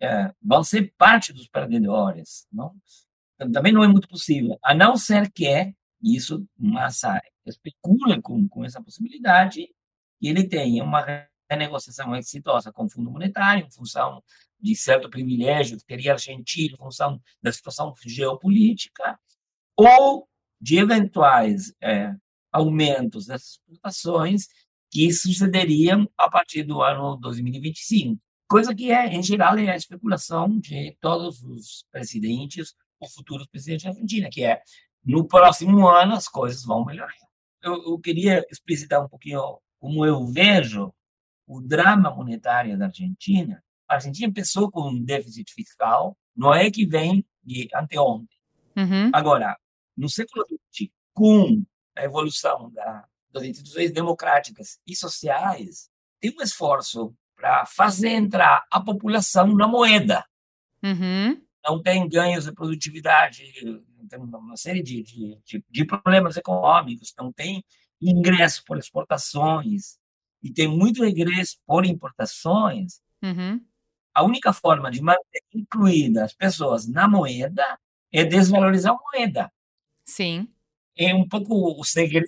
É, 0.00 0.32
vão 0.42 0.64
ser 0.64 0.92
parte 0.96 1.32
dos 1.32 1.48
perdedores. 1.48 2.46
Não? 2.52 2.74
Também 3.52 3.72
não 3.72 3.84
é 3.84 3.88
muito 3.88 4.08
possível, 4.08 4.58
a 4.62 4.74
não 4.74 4.96
ser 4.96 5.30
que 5.32 5.74
isso 6.02 6.44
Massa 6.56 7.20
especula 7.46 8.20
com, 8.20 8.48
com 8.48 8.64
essa 8.64 8.82
possibilidade 8.82 9.68
e 10.20 10.28
ele 10.28 10.48
tenha 10.48 10.82
uma 10.82 11.04
renegociação 11.50 12.14
exitosa 12.16 12.72
com 12.72 12.84
o 12.84 12.90
Fundo 12.90 13.10
Monetário, 13.10 13.66
em 13.66 13.70
função 13.70 14.22
de 14.60 14.74
certo 14.76 15.10
privilégio 15.10 15.76
que 15.76 15.84
teria 15.84 16.12
a 16.12 16.14
Argentina, 16.14 16.74
em 16.74 16.76
função 16.76 17.20
da 17.42 17.52
situação 17.52 17.92
geopolítica, 18.06 19.18
ou 19.76 20.28
de 20.62 20.78
eventuais 20.78 21.74
é, 21.82 22.14
aumentos 22.52 23.26
das 23.26 23.54
exportações 23.54 24.46
que 24.88 25.10
sucederiam 25.10 26.08
a 26.16 26.30
partir 26.30 26.62
do 26.62 26.80
ano 26.80 27.16
2025. 27.16 28.22
Coisa 28.46 28.72
que, 28.74 28.92
é, 28.92 29.06
em 29.08 29.22
geral, 29.22 29.58
é 29.58 29.70
a 29.70 29.76
especulação 29.76 30.60
de 30.60 30.96
todos 31.00 31.42
os 31.42 31.84
presidentes 31.90 32.74
ou 33.00 33.08
futuros 33.10 33.48
presidentes 33.48 33.84
da 33.84 33.90
Argentina, 33.90 34.28
que 34.30 34.44
é 34.44 34.60
no 35.04 35.26
próximo 35.26 35.88
ano 35.88 36.14
as 36.14 36.28
coisas 36.28 36.62
vão 36.62 36.84
melhorar. 36.84 37.10
Eu, 37.60 37.82
eu 37.84 37.98
queria 37.98 38.44
explicitar 38.50 39.04
um 39.04 39.08
pouquinho 39.08 39.58
como 39.80 40.06
eu 40.06 40.24
vejo 40.26 40.94
o 41.46 41.60
drama 41.60 42.14
monetário 42.14 42.78
da 42.78 42.86
Argentina. 42.86 43.62
A 43.88 43.94
Argentina 43.94 44.32
começou 44.32 44.70
com 44.70 44.90
um 44.90 45.02
déficit 45.02 45.52
fiscal, 45.52 46.16
não 46.36 46.54
é 46.54 46.70
que 46.70 46.86
vem 46.86 47.26
de 47.42 47.68
anteontem. 47.74 48.38
Uhum. 48.76 49.10
Agora, 49.12 49.56
no 49.96 50.08
século 50.08 50.44
XX, 50.72 50.90
com 51.12 51.64
a 51.96 52.04
evolução 52.04 52.70
da, 52.70 53.06
das 53.30 53.42
instituições 53.44 53.92
democráticas 53.92 54.78
e 54.86 54.96
sociais, 54.96 55.90
tem 56.20 56.34
um 56.38 56.42
esforço 56.42 57.14
para 57.36 57.66
fazer 57.66 58.10
entrar 58.10 58.64
a 58.70 58.80
população 58.80 59.54
na 59.54 59.66
moeda. 59.66 60.24
Uhum. 60.82 61.40
Não 61.64 61.82
tem 61.82 62.08
ganhos 62.08 62.44
de 62.44 62.52
produtividade 62.52 63.52
tem 64.08 64.18
uma 64.18 64.56
série 64.56 64.82
de, 64.82 65.02
de, 65.02 65.64
de, 65.70 65.84
problemas 65.84 66.36
econômicos, 66.36 67.14
não 67.16 67.32
tem 67.32 67.64
ingresso 68.00 68.62
por 68.64 68.78
exportações 68.78 69.98
e 70.42 70.52
tem 70.52 70.68
muito 70.68 71.02
regresso 71.02 71.56
por 71.66 71.86
importações. 71.86 73.00
Uhum. 73.24 73.64
a 74.12 74.24
única 74.24 74.52
forma 74.52 74.90
de 74.90 75.00
manter 75.00 75.44
incluídas 75.54 76.24
as 76.24 76.34
pessoas 76.34 76.88
na 76.88 77.06
moeda 77.06 77.78
é 78.10 78.24
desvalorizar 78.24 78.92
a 78.92 78.98
moeda. 78.98 79.52
Sim. 80.04 80.48
É 80.96 81.14
um 81.14 81.28
pouco 81.28 81.80
o 81.80 81.84
segredo 81.84 82.26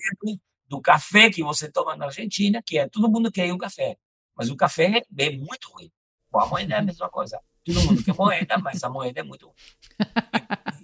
do 0.66 0.80
café 0.80 1.30
que 1.30 1.42
você 1.42 1.70
toma 1.70 1.96
na 1.96 2.06
Argentina, 2.06 2.62
que 2.64 2.78
é 2.78 2.88
todo 2.88 3.10
mundo 3.10 3.30
quer 3.30 3.52
o 3.52 3.58
café, 3.58 3.96
mas 4.34 4.50
o 4.50 4.56
café 4.56 5.02
é 5.18 5.30
muito 5.30 5.70
ruim. 5.70 5.90
Com 6.30 6.40
a 6.40 6.46
moeda 6.48 6.74
é 6.74 6.78
a 6.78 6.82
mesma 6.82 7.08
coisa. 7.08 7.40
Todo 7.64 7.82
mundo 7.82 8.02
quer 8.02 8.14
moeda, 8.14 8.58
mas 8.58 8.82
a 8.82 8.88
moeda 8.88 9.20
é 9.20 9.22
muito 9.22 9.46
ruim. 9.46 9.54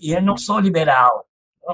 E 0.01 0.15
é 0.15 0.21
não 0.21 0.37
só 0.37 0.59
liberal, 0.59 1.27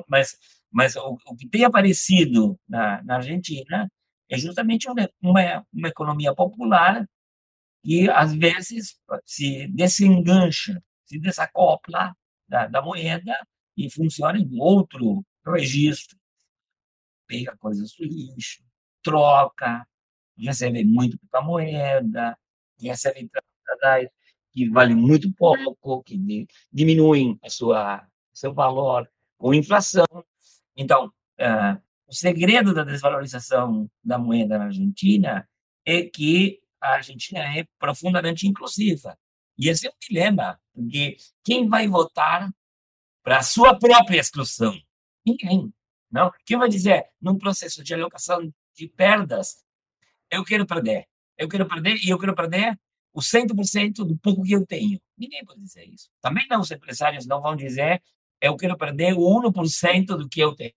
mas, 0.09 0.39
mas 0.71 0.97
o, 0.97 1.19
o 1.27 1.37
que 1.37 1.49
tem 1.49 1.65
aparecido 1.65 2.59
na, 2.69 3.03
na 3.03 3.17
Argentina 3.17 3.91
é 4.29 4.39
justamente 4.39 4.89
uma, 4.89 5.09
uma, 5.21 5.67
uma 5.73 5.89
economia 5.89 6.35
popular 6.35 7.07
que, 7.85 8.11
às 8.11 8.35
vezes, 8.35 8.99
se 9.25 9.69
desengancha, 9.69 10.83
se 11.05 11.19
desacopla 11.21 12.17
da, 12.49 12.67
da 12.67 12.83
moeda 12.83 13.33
e 13.77 13.91
funciona 13.91 14.39
em 14.39 14.59
outro 14.61 15.25
registro. 15.47 16.17
Pega 17.27 17.57
coisas 17.57 17.93
do 17.97 18.05
lixo, 18.05 18.63
troca, 19.03 19.87
recebe 20.39 20.85
muito 20.85 21.19
pouca 21.19 21.41
moeda, 21.41 22.39
recebe 22.81 23.29
tratadas 23.29 24.11
que 24.53 24.69
valem 24.71 24.97
muito 24.97 25.33
pouco, 25.35 26.03
que 26.03 26.47
diminuem 26.73 27.39
a 27.43 27.51
sua 27.51 28.07
seu 28.33 28.53
valor 28.53 29.09
com 29.39 29.55
inflação. 29.55 30.07
Então, 30.77 31.07
uh, 31.41 31.83
o 32.07 32.15
segredo 32.15 32.75
da 32.75 32.85
desvalorização 32.85 33.91
da 34.05 34.19
moeda 34.19 34.59
na 34.59 34.67
Argentina 34.67 35.49
é 35.85 36.03
que 36.03 36.61
a 36.81 36.95
Argentina 36.95 37.41
é 37.41 37.67
profundamente 37.79 38.47
inclusiva. 38.47 39.19
E 39.59 39.69
esse 39.69 39.87
é 39.87 39.91
um 39.91 39.95
dilema, 40.01 40.61
porque 40.75 41.17
quem 41.43 41.69
vai 41.69 41.89
votar 41.89 42.51
para 43.27 43.39
a 43.39 43.43
sua 43.43 43.77
própria 43.77 44.21
exclusão? 44.21 44.73
Ninguém. 45.27 45.75
Não? 46.09 46.31
Quem 46.45 46.57
vai 46.57 46.69
dizer, 46.69 47.07
num 47.21 47.37
processo 47.37 47.83
de 47.83 47.93
alocação 47.93 48.55
de 48.73 48.89
perdas, 48.89 49.65
eu 50.31 50.45
quero 50.45 50.65
perder, 50.65 51.09
eu 51.37 51.49
quero 51.49 51.67
perder 51.67 51.97
e 52.05 52.11
eu 52.11 52.21
quero 52.21 52.37
perder 52.37 52.79
o 53.13 53.19
100% 53.19 54.05
do 54.05 54.17
pouco 54.17 54.45
que 54.45 54.53
eu 54.53 54.65
tenho. 54.65 55.01
Ninguém 55.19 55.45
pode 55.45 55.61
dizer 55.61 55.85
isso. 55.87 56.09
Também 56.21 56.47
não 56.49 56.61
os 56.61 56.71
empresários 56.71 57.27
não 57.27 57.43
vão 57.43 57.57
dizer, 57.57 58.01
eu 58.41 58.57
quero 58.57 58.79
perder 58.79 59.15
o 59.15 59.43
1% 59.43 60.07
do 60.07 60.29
que 60.29 60.39
eu 60.39 60.55
tenho. 60.55 60.73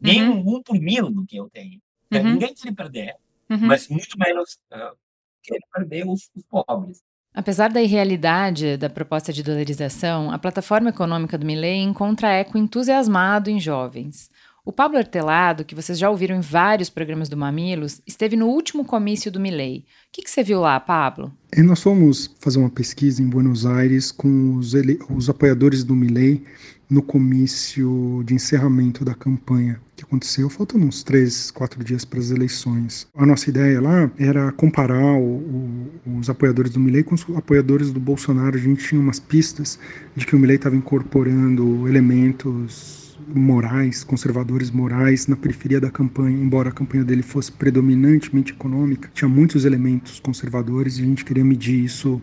Nem 0.00 0.26
uhum. 0.26 0.56
um 0.56 0.62
por 0.62 0.80
mil 0.80 1.10
do 1.10 1.26
que 1.26 1.36
eu 1.36 1.50
tenho. 1.50 1.82
Uhum. 2.10 2.32
Ninguém 2.32 2.54
quer 2.54 2.74
perder, 2.74 3.16
uhum. 3.50 3.58
mas 3.66 3.88
muito 3.88 4.18
menos 4.18 4.54
uh, 4.72 4.96
quer 5.42 5.58
perder 5.70 6.08
os, 6.08 6.30
os 6.34 6.46
pobres. 6.46 7.02
Apesar 7.38 7.70
da 7.70 7.80
irrealidade 7.80 8.76
da 8.76 8.90
proposta 8.90 9.32
de 9.32 9.44
dolarização, 9.44 10.32
a 10.32 10.38
plataforma 10.40 10.88
econômica 10.88 11.38
do 11.38 11.46
Milley 11.46 11.78
encontra 11.78 12.32
eco 12.32 12.58
entusiasmado 12.58 13.48
em 13.48 13.60
jovens. 13.60 14.28
O 14.64 14.72
Pablo 14.72 14.98
Artelado, 14.98 15.64
que 15.64 15.72
vocês 15.72 16.00
já 16.00 16.10
ouviram 16.10 16.34
em 16.34 16.40
vários 16.40 16.90
programas 16.90 17.28
do 17.28 17.36
Mamilos, 17.36 18.02
esteve 18.04 18.34
no 18.34 18.48
último 18.48 18.84
comício 18.84 19.30
do 19.30 19.38
Milley. 19.38 19.78
O 19.78 19.84
que, 20.10 20.22
que 20.22 20.30
você 20.32 20.42
viu 20.42 20.58
lá, 20.60 20.80
Pablo? 20.80 21.32
É, 21.52 21.62
nós 21.62 21.80
fomos 21.80 22.28
fazer 22.40 22.58
uma 22.58 22.70
pesquisa 22.70 23.22
em 23.22 23.28
Buenos 23.28 23.64
Aires 23.64 24.10
com 24.10 24.56
os, 24.56 24.72
os 25.08 25.30
apoiadores 25.30 25.84
do 25.84 25.94
Milley 25.94 26.42
no 26.90 27.02
comício 27.02 28.22
de 28.24 28.34
encerramento 28.34 29.04
da 29.04 29.14
campanha 29.14 29.80
que 29.94 30.04
aconteceu, 30.04 30.48
faltando 30.48 30.86
uns 30.86 31.02
três, 31.02 31.50
quatro 31.50 31.82
dias 31.82 32.04
para 32.04 32.18
as 32.18 32.30
eleições. 32.30 33.06
A 33.14 33.26
nossa 33.26 33.50
ideia 33.50 33.80
lá 33.80 34.10
era 34.18 34.52
comparar 34.52 35.14
o, 35.14 35.90
o, 36.06 36.18
os 36.18 36.30
apoiadores 36.30 36.70
do 36.72 36.80
Milley 36.80 37.02
com 37.02 37.14
os 37.14 37.26
apoiadores 37.36 37.90
do 37.90 38.00
Bolsonaro. 38.00 38.56
A 38.56 38.60
gente 38.60 38.86
tinha 38.86 39.00
umas 39.00 39.18
pistas 39.18 39.78
de 40.16 40.24
que 40.24 40.34
o 40.34 40.38
Milley 40.38 40.56
estava 40.56 40.76
incorporando 40.76 41.86
elementos 41.88 43.18
morais, 43.34 44.02
conservadores 44.04 44.70
morais 44.70 45.26
na 45.26 45.36
periferia 45.36 45.80
da 45.80 45.90
campanha, 45.90 46.38
embora 46.38 46.70
a 46.70 46.72
campanha 46.72 47.04
dele 47.04 47.22
fosse 47.22 47.52
predominantemente 47.52 48.52
econômica, 48.52 49.10
tinha 49.12 49.28
muitos 49.28 49.64
elementos 49.64 50.18
conservadores 50.20 50.98
e 50.98 51.02
a 51.02 51.04
gente 51.04 51.24
queria 51.24 51.44
medir 51.44 51.84
isso 51.84 52.22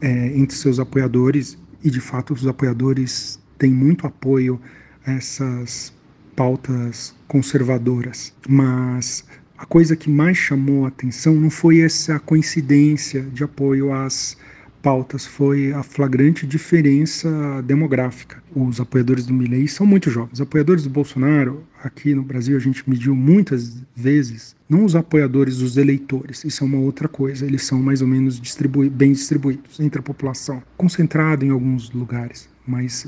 é, 0.00 0.38
entre 0.38 0.56
seus 0.56 0.78
apoiadores 0.78 1.58
e 1.82 1.90
de 1.90 2.00
fato 2.00 2.32
os 2.32 2.46
apoiadores 2.46 3.38
têm 3.58 3.70
muito 3.70 4.06
apoio 4.06 4.60
a 5.04 5.12
essas 5.12 5.92
pautas 6.36 7.14
conservadoras, 7.26 8.32
mas 8.48 9.24
a 9.56 9.66
coisa 9.66 9.96
que 9.96 10.08
mais 10.08 10.36
chamou 10.36 10.84
a 10.84 10.88
atenção 10.88 11.34
não 11.34 11.50
foi 11.50 11.80
essa 11.80 12.20
coincidência 12.20 13.22
de 13.22 13.42
apoio 13.42 13.92
às 13.92 14.36
pautas 14.82 15.26
foi 15.26 15.72
a 15.72 15.82
flagrante 15.82 16.46
diferença 16.46 17.28
demográfica. 17.66 18.42
Os 18.54 18.80
apoiadores 18.80 19.26
do 19.26 19.34
Milley 19.34 19.66
são 19.66 19.84
muito 19.84 20.10
jovens. 20.10 20.34
Os 20.34 20.40
apoiadores 20.40 20.84
do 20.84 20.90
Bolsonaro, 20.90 21.64
aqui 21.82 22.14
no 22.14 22.22
Brasil, 22.22 22.56
a 22.56 22.60
gente 22.60 22.88
mediu 22.88 23.14
muitas 23.14 23.82
vezes, 23.94 24.54
não 24.68 24.84
os 24.84 24.94
apoiadores, 24.94 25.60
os 25.60 25.76
eleitores. 25.76 26.44
Isso 26.44 26.62
é 26.62 26.66
uma 26.66 26.78
outra 26.78 27.08
coisa. 27.08 27.44
Eles 27.44 27.64
são 27.64 27.82
mais 27.82 28.00
ou 28.00 28.08
menos 28.08 28.40
distribui 28.40 28.88
bem 28.88 29.12
distribuídos 29.12 29.80
entre 29.80 29.98
a 29.98 30.02
população, 30.02 30.62
concentrado 30.76 31.44
em 31.44 31.50
alguns 31.50 31.90
lugares, 31.90 32.48
mas 32.66 33.06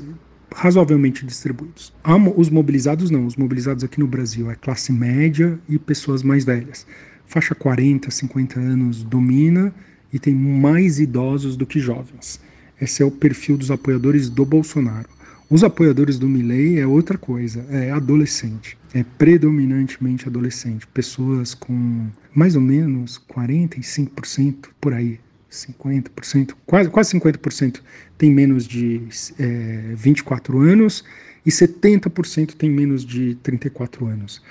razoavelmente 0.53 1.25
distribuídos. 1.25 1.93
Os 2.35 2.49
mobilizados 2.49 3.09
não. 3.09 3.25
Os 3.25 3.35
mobilizados 3.35 3.83
aqui 3.83 3.99
no 3.99 4.07
Brasil 4.07 4.49
é 4.51 4.55
classe 4.55 4.91
média 4.91 5.59
e 5.67 5.79
pessoas 5.79 6.23
mais 6.23 6.43
velhas. 6.43 6.85
Faixa 7.25 7.55
40, 7.55 8.11
50 8.11 8.59
anos 8.59 9.03
domina 9.03 9.73
e 10.11 10.19
tem 10.19 10.35
mais 10.35 10.99
idosos 10.99 11.55
do 11.55 11.65
que 11.65 11.79
jovens. 11.79 12.41
Esse 12.79 13.01
é 13.01 13.05
o 13.05 13.11
perfil 13.11 13.57
dos 13.57 13.71
apoiadores 13.71 14.29
do 14.29 14.45
Bolsonaro. 14.45 15.07
Os 15.49 15.63
apoiadores 15.63 16.17
do 16.17 16.29
Milley 16.29 16.79
é 16.79 16.87
outra 16.87 17.17
coisa, 17.17 17.65
é 17.69 17.91
adolescente, 17.91 18.77
é 18.93 19.03
predominantemente 19.03 20.27
adolescente, 20.27 20.87
pessoas 20.87 21.53
com 21.53 22.07
mais 22.33 22.55
ou 22.55 22.61
menos 22.61 23.21
45% 23.29 24.69
por 24.79 24.93
aí, 24.93 25.19
50%, 25.51 26.53
quase, 26.65 26.89
quase 26.89 27.19
50% 27.19 27.81
tem 28.21 28.29
menos 28.29 28.67
de 28.67 29.01
é, 29.39 29.95
24 29.95 30.59
anos 30.59 31.03
e 31.43 31.49
70% 31.49 32.53
tem 32.53 32.69
menos 32.69 33.03
de 33.03 33.33
34 33.41 34.05
anos. 34.05 34.43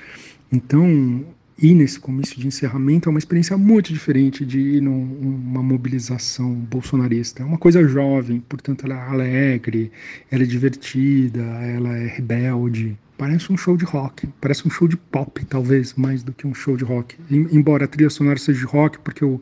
Então, 0.50 1.24
ir 1.56 1.74
nesse 1.74 2.00
comício 2.00 2.40
de 2.40 2.48
encerramento 2.48 3.08
é 3.08 3.10
uma 3.10 3.20
experiência 3.20 3.56
muito 3.56 3.92
diferente 3.92 4.44
de 4.44 4.58
ir 4.58 4.80
numa 4.80 5.62
mobilização 5.62 6.52
bolsonarista. 6.52 7.44
É 7.44 7.46
uma 7.46 7.58
coisa 7.58 7.86
jovem, 7.86 8.40
portanto 8.40 8.86
ela 8.86 8.96
é 8.96 9.08
alegre, 9.08 9.92
ela 10.32 10.42
é 10.42 10.46
divertida, 10.46 11.40
ela 11.40 11.96
é 11.96 12.08
rebelde. 12.08 12.98
Parece 13.16 13.52
um 13.52 13.56
show 13.56 13.76
de 13.76 13.84
rock, 13.84 14.26
parece 14.40 14.66
um 14.66 14.70
show 14.70 14.88
de 14.88 14.96
pop, 14.96 15.44
talvez, 15.44 15.94
mais 15.94 16.24
do 16.24 16.32
que 16.32 16.44
um 16.44 16.54
show 16.54 16.76
de 16.76 16.82
rock. 16.82 17.14
Embora 17.30 17.84
a 17.84 17.88
trilha 17.88 18.10
sonora 18.10 18.36
seja 18.36 18.58
de 18.58 18.66
rock, 18.66 18.98
porque 18.98 19.24
o 19.24 19.40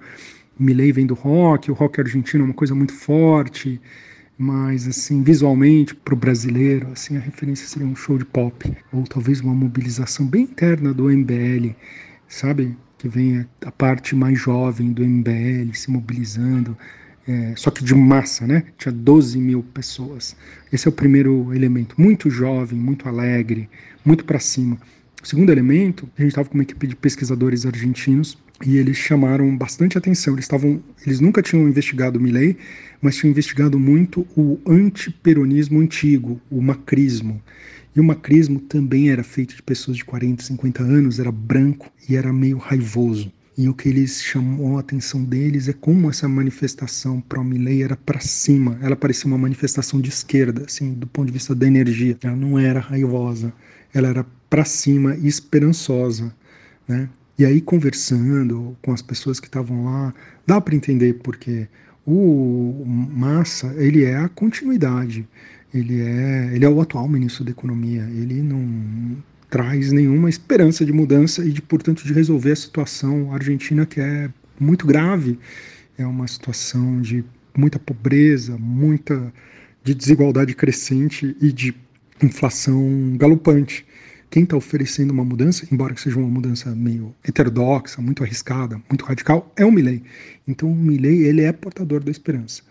Milley 0.58 0.92
vem 0.92 1.06
do 1.06 1.14
rock, 1.14 1.70
o 1.70 1.74
rock 1.74 1.98
argentino 1.98 2.42
é 2.42 2.44
uma 2.44 2.54
coisa 2.54 2.74
muito 2.74 2.92
forte, 2.92 3.80
mas 4.38 4.86
assim 4.86 5.22
visualmente 5.22 5.94
para 5.94 6.14
o 6.14 6.16
brasileiro 6.16 6.88
assim 6.92 7.16
a 7.16 7.20
referência 7.20 7.66
seria 7.66 7.88
um 7.88 7.96
show 7.96 8.16
de 8.16 8.24
pop 8.24 8.72
ou 8.92 9.02
talvez 9.02 9.40
uma 9.40 9.54
mobilização 9.54 10.24
bem 10.24 10.44
interna 10.44 10.94
do 10.94 11.10
MBL 11.10 11.74
sabe? 12.28 12.76
Que 12.98 13.08
vem 13.08 13.46
a, 13.64 13.72
parte 13.72 14.14
mais 14.14 14.38
jovem 14.38 14.92
do 14.92 15.04
MBL 15.04 15.72
se 15.72 15.90
mobilizando, 15.90 16.76
é, 17.26 17.54
só 17.56 17.70
que 17.70 17.82
de 17.82 17.94
massa, 17.94 18.46
né? 18.46 18.64
Tinha 18.76 18.92
12 18.92 19.38
mil 19.38 19.62
pessoas. 19.62 20.36
Esse 20.72 20.86
é 20.86 20.90
o 20.90 20.92
primeiro 20.92 21.54
elemento. 21.54 21.94
Muito 22.00 22.30
jovem, 22.30 22.78
muito 22.78 23.08
alegre, 23.08 23.68
muito 24.04 24.24
para 24.24 24.38
cima. 24.38 24.78
O 25.22 25.26
segundo 25.26 25.50
elemento, 25.50 26.08
a 26.16 26.22
gente 26.22 26.30
estava 26.30 26.48
com 26.48 26.54
uma 26.54 26.62
equipe 26.62 26.86
de 26.86 26.94
pesquisadores 26.94 27.66
argentinos 27.66 28.38
e 28.64 28.76
eles 28.76 28.96
chamaram 28.96 29.56
bastante 29.56 29.98
atenção. 29.98 30.34
Eles 30.34 30.44
estavam, 30.44 30.80
eles 31.04 31.18
nunca 31.18 31.42
tinham 31.42 31.68
investigado 31.68 32.20
Milley, 32.20 32.56
mas 33.02 33.16
tinham 33.16 33.32
investigado 33.32 33.78
muito 33.78 34.26
o 34.36 34.60
antiperonismo 34.66 35.80
antigo, 35.80 36.40
o 36.48 36.62
macrismo. 36.62 37.42
E 37.96 38.00
o 38.00 38.04
macrismo 38.04 38.60
também 38.60 39.10
era 39.10 39.24
feito 39.24 39.56
de 39.56 39.62
pessoas 39.62 39.96
de 39.96 40.04
40, 40.04 40.44
50 40.44 40.82
anos, 40.84 41.18
era 41.18 41.32
branco 41.32 41.90
e 42.08 42.14
era 42.14 42.32
meio 42.32 42.56
raivoso. 42.56 43.32
E 43.56 43.68
o 43.68 43.74
que 43.74 43.88
eles 43.88 44.22
chamou 44.22 44.76
a 44.76 44.80
atenção 44.80 45.24
deles 45.24 45.66
é 45.68 45.72
como 45.72 46.08
essa 46.08 46.28
manifestação 46.28 47.20
pró-Milley 47.20 47.82
era 47.82 47.96
para 47.96 48.20
cima. 48.20 48.78
Ela 48.80 48.94
parecia 48.94 49.26
uma 49.26 49.36
manifestação 49.36 50.00
de 50.00 50.10
esquerda, 50.10 50.62
assim, 50.64 50.94
do 50.94 51.08
ponto 51.08 51.26
de 51.26 51.32
vista 51.32 51.56
da 51.56 51.66
energia. 51.66 52.16
Ela 52.22 52.36
não 52.36 52.56
era 52.56 52.78
raivosa, 52.78 53.52
ela 53.92 54.06
era 54.06 54.24
para 54.48 54.64
cima 54.64 55.16
e 55.16 55.26
esperançosa, 55.26 56.34
né? 56.86 57.08
E 57.38 57.44
aí 57.44 57.60
conversando 57.60 58.76
com 58.82 58.92
as 58.92 59.00
pessoas 59.00 59.38
que 59.38 59.46
estavam 59.46 59.84
lá, 59.84 60.12
dá 60.46 60.60
para 60.60 60.74
entender 60.74 61.14
porque 61.22 61.68
o 62.04 62.84
Massa, 62.84 63.72
ele 63.76 64.04
é 64.04 64.16
a 64.16 64.28
continuidade 64.28 65.26
ele 65.72 66.00
é, 66.00 66.50
ele 66.54 66.64
é 66.64 66.68
o 66.68 66.80
atual 66.80 67.08
ministro 67.08 67.44
da 67.44 67.50
Economia. 67.50 68.02
Ele 68.10 68.42
não 68.42 69.16
traz 69.50 69.92
nenhuma 69.92 70.28
esperança 70.28 70.84
de 70.84 70.92
mudança 70.92 71.44
e, 71.44 71.52
de, 71.52 71.60
portanto, 71.62 72.04
de 72.04 72.12
resolver 72.12 72.52
a 72.52 72.56
situação 72.56 73.32
argentina 73.32 73.84
que 73.84 74.00
é 74.00 74.30
muito 74.58 74.86
grave. 74.86 75.38
É 75.96 76.06
uma 76.06 76.26
situação 76.26 77.00
de 77.00 77.24
muita 77.56 77.78
pobreza, 77.78 78.56
muita 78.56 79.32
de 79.84 79.94
desigualdade 79.94 80.54
crescente 80.54 81.36
e 81.40 81.52
de 81.52 81.74
inflação 82.22 83.14
galopante. 83.16 83.86
Quem 84.30 84.42
está 84.42 84.56
oferecendo 84.56 85.10
uma 85.10 85.24
mudança, 85.24 85.66
embora 85.72 85.94
que 85.94 86.00
seja 86.00 86.18
uma 86.18 86.28
mudança 86.28 86.74
meio 86.74 87.14
heterodoxa, 87.24 88.00
muito 88.02 88.22
arriscada, 88.22 88.80
muito 88.88 89.04
radical, 89.04 89.50
é 89.56 89.64
o 89.64 89.72
Milley. 89.72 90.02
Então 90.46 90.70
o 90.70 90.76
Milley 90.76 91.24
ele 91.24 91.42
é 91.42 91.52
portador 91.52 92.02
da 92.02 92.10
esperança. 92.10 92.62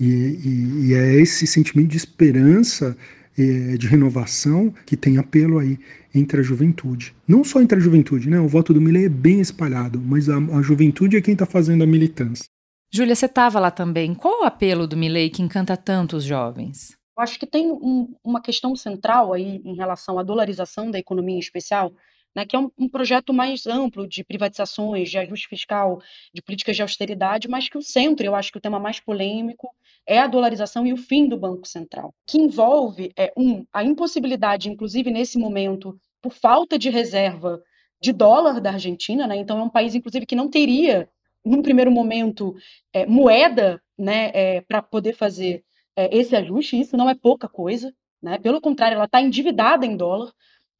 E, 0.00 0.06
e, 0.06 0.86
e 0.86 0.94
é 0.94 1.14
esse 1.20 1.46
sentimento 1.46 1.88
de 1.88 1.96
esperança, 1.96 2.96
eh, 3.38 3.76
de 3.76 3.86
renovação, 3.86 4.72
que 4.86 4.96
tem 4.96 5.18
apelo 5.18 5.58
aí 5.58 5.78
entre 6.14 6.40
a 6.40 6.42
juventude. 6.42 7.14
Não 7.26 7.44
só 7.44 7.60
entre 7.60 7.78
a 7.78 7.80
juventude, 7.80 8.28
né? 8.28 8.40
O 8.40 8.48
voto 8.48 8.72
do 8.72 8.80
Milley 8.80 9.04
é 9.04 9.08
bem 9.08 9.40
espalhado, 9.40 10.00
mas 10.00 10.28
a, 10.28 10.36
a 10.36 10.62
juventude 10.62 11.16
é 11.16 11.20
quem 11.20 11.32
está 11.32 11.46
fazendo 11.46 11.84
a 11.84 11.86
militância. 11.86 12.44
Júlia, 12.92 13.14
você 13.14 13.26
estava 13.26 13.58
lá 13.58 13.70
também. 13.70 14.14
Qual 14.14 14.42
o 14.42 14.44
apelo 14.44 14.86
do 14.86 14.96
Milley 14.96 15.30
que 15.30 15.42
encanta 15.42 15.76
tanto 15.76 16.16
os 16.16 16.24
jovens? 16.24 16.94
Eu 17.16 17.22
acho 17.22 17.38
que 17.38 17.46
tem 17.46 17.70
um, 17.70 18.14
uma 18.24 18.40
questão 18.40 18.74
central 18.74 19.32
aí 19.32 19.60
em 19.64 19.74
relação 19.74 20.18
à 20.18 20.22
dolarização 20.22 20.90
da 20.90 20.98
economia 20.98 21.36
em 21.36 21.40
especial, 21.40 21.92
né, 22.34 22.46
que 22.46 22.56
é 22.56 22.58
um, 22.58 22.70
um, 22.78 22.88
projeto 22.88 23.32
mais 23.32 23.66
amplo 23.66 24.06
de 24.06 24.24
privatizações, 24.24 25.10
de 25.10 25.18
ajuste 25.18 25.48
fiscal, 25.48 26.00
de 26.32 26.40
políticas 26.40 26.76
de 26.76 26.82
austeridade, 26.82 27.48
mas 27.48 27.68
que 27.68 27.76
o 27.76 27.82
centro, 27.82 28.24
eu 28.24 28.34
acho 28.34 28.50
que 28.50 28.58
o 28.58 28.60
tema 28.60 28.80
mais 28.80 28.98
polêmico 28.98 29.68
é 30.06 30.18
a 30.18 30.26
dolarização 30.26 30.86
e 30.86 30.92
o 30.92 30.96
fim 30.96 31.28
do 31.28 31.36
Banco 31.36 31.68
Central, 31.68 32.14
que 32.26 32.38
envolve, 32.38 33.12
é, 33.16 33.32
um, 33.36 33.64
a 33.72 33.84
impossibilidade, 33.84 34.70
inclusive 34.70 35.10
nesse 35.10 35.38
momento, 35.38 35.98
por 36.22 36.32
falta 36.32 36.78
de 36.78 36.88
reserva 36.88 37.62
de 38.00 38.12
dólar 38.12 38.60
da 38.60 38.72
Argentina, 38.72 39.26
né, 39.26 39.36
então 39.36 39.58
é 39.58 39.62
um 39.62 39.68
país, 39.68 39.94
inclusive, 39.94 40.24
que 40.24 40.34
não 40.34 40.48
teria, 40.48 41.08
num 41.44 41.60
primeiro 41.60 41.90
momento, 41.90 42.54
é, 42.92 43.04
moeda 43.04 43.80
né, 43.98 44.30
é, 44.32 44.60
para 44.62 44.80
poder 44.80 45.12
fazer 45.12 45.62
é, 45.96 46.16
esse 46.16 46.34
ajuste, 46.36 46.80
isso 46.80 46.96
não 46.96 47.08
é 47.08 47.14
pouca 47.14 47.48
coisa, 47.48 47.92
né? 48.22 48.38
Pelo 48.38 48.60
contrário, 48.60 48.96
ela 48.96 49.04
está 49.06 49.20
endividada 49.20 49.84
em 49.84 49.96
dólar, 49.96 50.32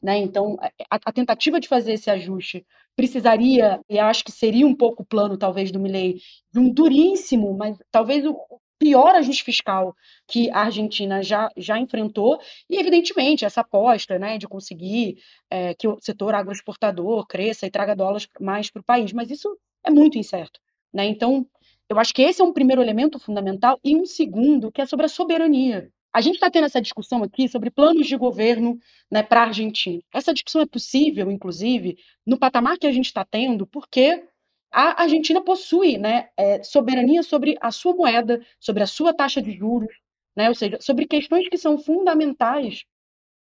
né? 0.03 0.19
Então, 0.19 0.57
a, 0.91 0.99
a, 1.07 1.13
tentativa 1.13 1.61
de 1.61 1.69
fazer 1.69 1.95
esse 1.95 2.11
ajuste 2.11 2.67
precisaria, 2.97 3.81
e 3.89 3.99
acho 3.99 4.25
que 4.25 4.33
seria 4.33 4.67
um 4.67 4.75
pouco 4.75 5.05
plano, 5.05 5.37
talvez, 5.37 5.71
do 5.71 5.81
Milley, 5.81 6.21
de 6.53 6.59
um 6.59 6.71
duríssimo, 6.71 7.57
mas 7.57 7.77
talvez 7.91 8.25
o 8.27 8.37
pior 8.79 9.15
ajuste 9.15 9.45
fiscal 9.45 9.95
que 10.27 10.51
a 10.51 10.63
Argentina 10.63 11.23
já, 11.23 11.49
já 11.57 11.79
enfrentou, 11.79 12.41
e, 12.69 12.79
evidentemente, 12.79 13.45
essa 13.45 13.61
aposta 13.61 14.19
né, 14.19 14.39
de 14.39 14.49
conseguir 14.49 15.19
é, 15.49 15.75
que 15.75 15.87
o 15.87 15.99
setor 16.01 16.35
agroexportador 16.35 17.27
cresça 17.27 17.67
e 17.67 17.71
traga 17.71 17.95
dólares 17.95 18.29
mais 18.41 18.71
para 18.71 18.81
o 18.81 18.85
país, 18.85 19.13
mas 19.13 19.31
isso 19.31 19.57
é 19.85 19.91
muito 19.91 20.19
incerto. 20.19 20.61
Né? 20.93 21.07
Então, 21.07 21.47
eu 21.93 21.99
acho 21.99 22.15
que 22.15 22.23
esse 22.23 22.41
é 22.41 22.45
um 22.45 22.53
primeiro 22.53 22.81
elemento 22.83 23.19
fundamental, 23.19 23.79
e 23.85 23.95
um 23.95 24.07
segundo, 24.07 24.73
que 24.73 24.81
é 24.81 24.87
sobre 24.87 25.07
a 25.07 25.09
soberania. 25.09 25.91
A 26.13 26.21
gente 26.21 26.35
está 26.35 26.51
tendo 26.51 26.65
essa 26.65 26.81
discussão 26.81 27.23
aqui 27.23 27.49
sobre 27.49 27.71
planos 27.71 28.07
de 28.07 28.17
governo 28.17 28.79
né, 29.11 29.23
para 29.23 29.43
a 29.43 29.45
Argentina. 29.45 30.03
Essa 30.13 30.33
discussão 30.33 30.63
é 30.63 30.67
possível, 30.67 31.31
inclusive, 31.31 31.99
no 32.27 32.39
patamar 32.39 32.79
que 32.79 32.87
a 32.87 32.93
gente 32.93 33.07
está 33.07 33.25
tendo, 33.25 33.67
porque 33.67 34.25
a 34.71 35.03
Argentina 35.03 35.43
possui 35.43 35.99
né, 35.99 36.31
é, 36.37 36.63
soberania 36.63 37.23
sobre 37.23 37.57
a 37.61 37.71
sua 37.71 37.95
moeda, 37.95 38.41
sobre 38.59 38.83
a 38.83 38.87
sua 38.87 39.13
taxa 39.13 39.43
de 39.43 39.53
juros, 39.53 39.95
né, 40.35 40.49
ou 40.49 40.55
seja, 40.55 40.79
sobre 40.81 41.07
questões 41.07 41.49
que 41.49 41.59
são 41.59 41.79
fundamentais 41.79 42.85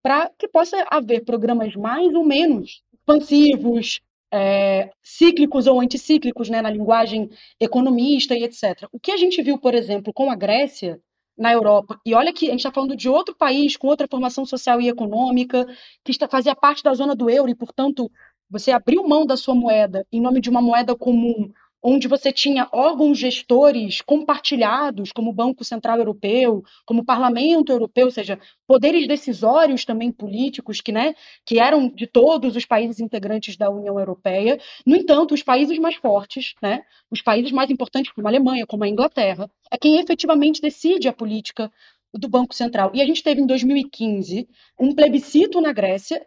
para 0.02 0.30
que 0.38 0.46
possa 0.46 0.86
haver 0.88 1.24
programas 1.24 1.74
mais 1.74 2.14
ou 2.14 2.24
menos 2.24 2.80
expansivos, 2.92 4.00
é, 4.32 4.90
cíclicos 5.02 5.66
ou 5.66 5.80
anticíclicos, 5.80 6.48
né, 6.48 6.60
na 6.62 6.70
linguagem 6.70 7.28
economista 7.60 8.34
e 8.34 8.44
etc. 8.44 8.88
O 8.92 8.98
que 8.98 9.12
a 9.12 9.16
gente 9.16 9.40
viu, 9.42 9.58
por 9.58 9.74
exemplo, 9.74 10.12
com 10.12 10.30
a 10.30 10.34
Grécia 10.34 11.00
na 11.36 11.52
Europa, 11.52 12.00
e 12.04 12.14
olha 12.14 12.32
que 12.32 12.46
a 12.46 12.50
gente 12.50 12.60
está 12.60 12.72
falando 12.72 12.96
de 12.96 13.08
outro 13.08 13.36
país 13.36 13.76
com 13.76 13.88
outra 13.88 14.08
formação 14.10 14.46
social 14.46 14.80
e 14.80 14.88
econômica, 14.88 15.66
que 16.02 16.10
está, 16.10 16.26
fazia 16.26 16.54
parte 16.56 16.82
da 16.82 16.94
zona 16.94 17.14
do 17.14 17.28
euro 17.28 17.50
e, 17.50 17.54
portanto, 17.54 18.10
você 18.48 18.70
abriu 18.70 19.06
mão 19.06 19.26
da 19.26 19.36
sua 19.36 19.54
moeda 19.54 20.06
em 20.10 20.20
nome 20.20 20.40
de 20.40 20.48
uma 20.48 20.62
moeda 20.62 20.96
comum 20.96 21.52
onde 21.88 22.08
você 22.08 22.32
tinha 22.32 22.68
órgãos 22.72 23.16
gestores 23.16 24.00
compartilhados, 24.00 25.12
como 25.12 25.30
o 25.30 25.32
Banco 25.32 25.62
Central 25.62 25.98
Europeu, 25.98 26.64
como 26.84 27.02
o 27.02 27.04
Parlamento 27.04 27.70
Europeu, 27.70 28.06
ou 28.06 28.10
seja, 28.10 28.40
poderes 28.66 29.06
decisórios 29.06 29.84
também 29.84 30.10
políticos 30.10 30.80
que, 30.80 30.90
né, 30.90 31.14
que 31.44 31.60
eram 31.60 31.88
de 31.88 32.08
todos 32.08 32.56
os 32.56 32.64
países 32.66 32.98
integrantes 32.98 33.56
da 33.56 33.70
União 33.70 34.00
Europeia. 34.00 34.58
No 34.84 34.96
entanto, 34.96 35.32
os 35.32 35.44
países 35.44 35.78
mais 35.78 35.94
fortes, 35.94 36.56
né, 36.60 36.82
os 37.08 37.22
países 37.22 37.52
mais 37.52 37.70
importantes, 37.70 38.10
como 38.10 38.26
a 38.26 38.30
Alemanha, 38.30 38.66
como 38.66 38.82
a 38.82 38.88
Inglaterra, 38.88 39.48
é 39.70 39.78
quem 39.78 40.00
efetivamente 40.00 40.60
decide 40.60 41.06
a 41.06 41.12
política 41.12 41.70
do 42.12 42.28
Banco 42.28 42.52
Central. 42.52 42.90
E 42.94 43.00
a 43.00 43.06
gente 43.06 43.22
teve 43.22 43.40
em 43.40 43.46
2015 43.46 44.48
um 44.80 44.92
plebiscito 44.92 45.60
na 45.60 45.72
Grécia 45.72 46.26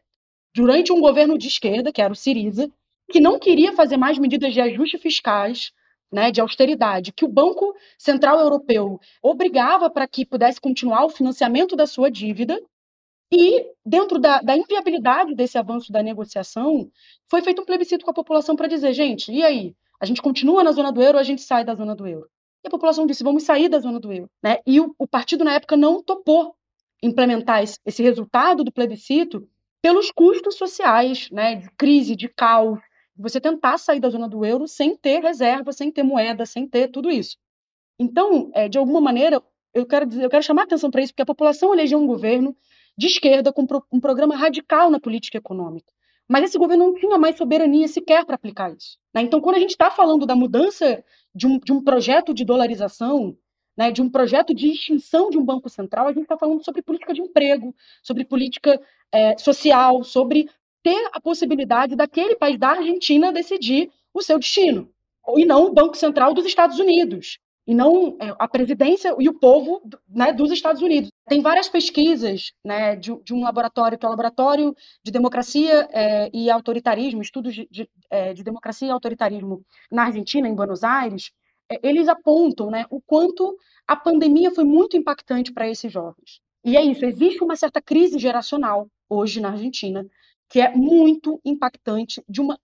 durante 0.56 0.94
um 0.94 1.02
governo 1.02 1.38
de 1.38 1.50
esquerda, 1.50 1.92
que 1.92 2.02
era 2.02 2.14
o 2.14 2.16
Siriza, 2.16 2.72
que 3.10 3.20
não 3.20 3.40
queria 3.40 3.74
fazer 3.74 3.98
mais 3.98 4.18
medidas 4.18 4.54
de 4.54 4.62
ajuste 4.62 4.98
fiscais, 4.98 5.72
né, 6.12 6.32
de 6.32 6.42
austeridade, 6.42 7.14
que 7.14 7.26
o 7.26 7.28
Banco 7.28 7.76
Central 7.98 8.40
Europeu 8.40 9.00
obrigava 9.22 9.90
para 9.90 10.08
que 10.08 10.26
pudesse 10.26 10.60
continuar 10.60 11.06
o 11.06 11.10
financiamento 11.10 11.76
da 11.76 11.86
sua 11.86 12.10
dívida, 12.10 12.60
e, 13.32 13.64
dentro 13.86 14.18
da, 14.18 14.42
da, 14.42 14.58
inviabilidade 14.58 15.36
desse 15.36 15.58
avanço 15.58 15.92
da 15.92 16.02
negociação, 16.02 16.90
foi 17.30 17.42
feito 17.42 17.62
um 17.62 17.66
plebiscito 17.66 18.04
com 18.04 18.12
a 18.12 18.14
população 18.14 18.56
para 18.56 18.68
dizer: 18.68 18.92
gente, 18.94 19.32
e 19.32 19.44
aí? 19.44 19.76
A 20.02 20.06
gente 20.06 20.22
continua 20.22 20.64
na 20.64 20.72
zona 20.72 20.92
do 20.92 21.02
euro 21.02 21.18
ou 21.18 21.20
a 21.20 21.24
gente 21.24 21.42
sai 21.42 21.64
da 21.64 21.76
zona 21.76 21.94
do 21.94 22.08
euro? 22.08 22.28
E 22.64 22.68
a 22.68 22.72
população 22.72 23.06
disse: 23.06 23.24
vamos 23.24 23.44
sair 23.44 23.70
da 23.70 23.80
zona 23.80 24.00
do 24.00 24.12
euro. 24.12 24.30
Né? 24.42 24.58
E 24.66 24.80
o, 24.80 24.96
o 24.98 25.08
partido, 25.08 25.44
na 25.44 25.54
época, 25.54 25.78
não 25.78 26.02
topou 26.02 26.56
implementar 27.04 27.62
esse, 27.62 27.78
esse 27.86 28.02
resultado 28.02 28.64
do 28.64 28.72
plebiscito 28.72 29.48
pelos 29.82 30.12
custos 30.12 30.56
sociais, 30.56 31.30
né, 31.32 31.56
de 31.56 31.70
crise, 31.78 32.16
de 32.16 32.28
caos, 32.28 32.80
você 33.22 33.40
tentar 33.42 33.78
sair 33.78 34.00
da 34.00 34.10
zona 34.10 34.28
do 34.28 34.46
euro 34.46 34.68
sem 34.68 34.96
ter 34.96 35.22
reserva, 35.22 35.72
sem 35.72 35.92
ter 35.92 36.04
moeda, 36.04 36.46
sem 36.46 36.68
ter 36.68 36.88
tudo 36.88 37.12
isso. 37.12 37.38
Então, 38.00 38.50
é, 38.54 38.70
de 38.70 38.78
alguma 38.78 39.02
maneira, 39.02 39.44
eu 39.74 39.86
quero, 39.86 40.06
dizer, 40.06 40.24
eu 40.24 40.30
quero 40.30 40.44
chamar 40.44 40.62
a 40.62 40.66
atenção 40.66 40.90
para 40.90 41.02
isso, 41.02 41.12
porque 41.12 41.22
a 41.22 41.26
população 41.26 41.74
elegeu 41.74 42.00
um 42.00 42.08
governo 42.08 42.56
de 42.98 43.08
esquerda 43.08 43.52
com 43.52 43.68
um 43.92 44.00
programa 44.00 44.36
radical 44.36 44.90
na 44.90 45.00
política 45.00 45.38
econômica. 45.38 45.92
Mas 46.28 46.46
esse 46.46 46.58
governo 46.58 46.88
não 46.88 46.94
tinha 46.94 47.18
mais 47.18 47.38
soberania 47.38 47.88
sequer 47.88 48.24
para 48.26 48.36
aplicar 48.36 48.72
isso. 48.72 48.98
Né? 49.14 49.22
Então, 49.22 49.42
quando 49.42 49.56
a 49.56 49.60
gente 49.60 49.72
está 49.72 49.90
falando 49.90 50.26
da 50.26 50.36
mudança 50.36 51.04
de 51.34 51.48
um, 51.48 51.60
de 51.60 51.74
um 51.74 51.84
projeto 51.84 52.34
de 52.34 52.46
dolarização, 52.46 53.36
né, 53.76 53.92
de 53.92 54.02
um 54.02 54.10
projeto 54.10 54.54
de 54.54 54.70
extinção 54.70 55.30
de 55.30 55.38
um 55.38 55.44
banco 55.44 55.70
central, 55.70 56.08
a 56.08 56.14
gente 56.14 56.24
está 56.24 56.38
falando 56.38 56.64
sobre 56.64 56.82
política 56.82 57.14
de 57.14 57.22
emprego, 57.22 57.74
sobre 58.04 58.26
política 58.26 58.80
é, 59.12 59.38
social, 59.38 60.04
sobre 60.04 60.50
ter 60.84 61.10
a 61.14 61.20
possibilidade 61.20 61.96
daquele 61.96 62.36
país 62.36 62.58
da 62.58 62.70
Argentina 62.70 63.32
decidir 63.32 63.92
o 64.14 64.22
seu 64.22 64.40
destino, 64.40 64.90
e 65.36 65.46
não 65.46 65.66
o 65.66 65.74
Banco 65.74 65.96
Central 65.96 66.34
dos 66.34 66.46
Estados 66.46 66.80
Unidos, 66.80 67.40
e 67.70 67.76
não 67.76 68.18
é, 68.20 68.36
a 68.40 68.48
presidência 68.48 69.16
e 69.20 69.30
o 69.30 69.40
povo 69.40 69.82
né, 70.10 70.34
dos 70.34 70.52
Estados 70.52 70.82
Unidos. 70.82 71.12
Tem 71.28 71.40
várias 71.40 71.70
pesquisas 71.70 72.52
né, 72.66 72.96
de, 72.96 73.16
de, 73.24 73.32
um 73.32 73.44
laboratório, 73.44 73.96
que 73.96 74.04
é 74.04 74.08
o 74.08 74.10
Laboratório 74.10 74.76
de 75.04 75.12
Democracia 75.12 75.88
é, 75.92 76.32
e 76.34 76.50
Autoritarismo, 76.50 77.22
estudos 77.22 77.54
de, 77.54 77.68
de, 77.70 77.88
é, 78.10 78.34
de, 78.34 78.44
democracia 78.44 78.88
e 78.88 78.92
autoritarismo 78.92 79.64
na 79.92 80.06
Argentina, 80.06 80.48
em 80.48 80.56
Buenos 80.56 80.84
Aires, 80.84 81.32
é, 81.72 81.80
eles 81.88 82.08
apontam 82.08 82.72
né, 82.72 82.86
o 82.90 83.00
quanto 83.00 83.56
a 83.88 83.96
pandemia 83.96 84.50
foi 84.50 84.64
muito 84.64 84.98
impactante 84.98 85.54
para 85.54 85.70
esses 85.70 85.92
jovens. 85.92 86.42
E 86.66 86.76
é 86.76 86.82
isso, 86.84 87.06
existe 87.06 87.44
uma 87.44 87.56
certa 87.56 87.80
crise 87.80 88.18
geracional 88.18 88.90
hoje 89.08 89.40
na 89.40 89.52
Argentina, 89.52 90.04
que 90.50 90.60
é 90.60 90.76
muito 90.76 91.40
impactante 91.46 92.24
de 92.28 92.42
uma 92.42 92.60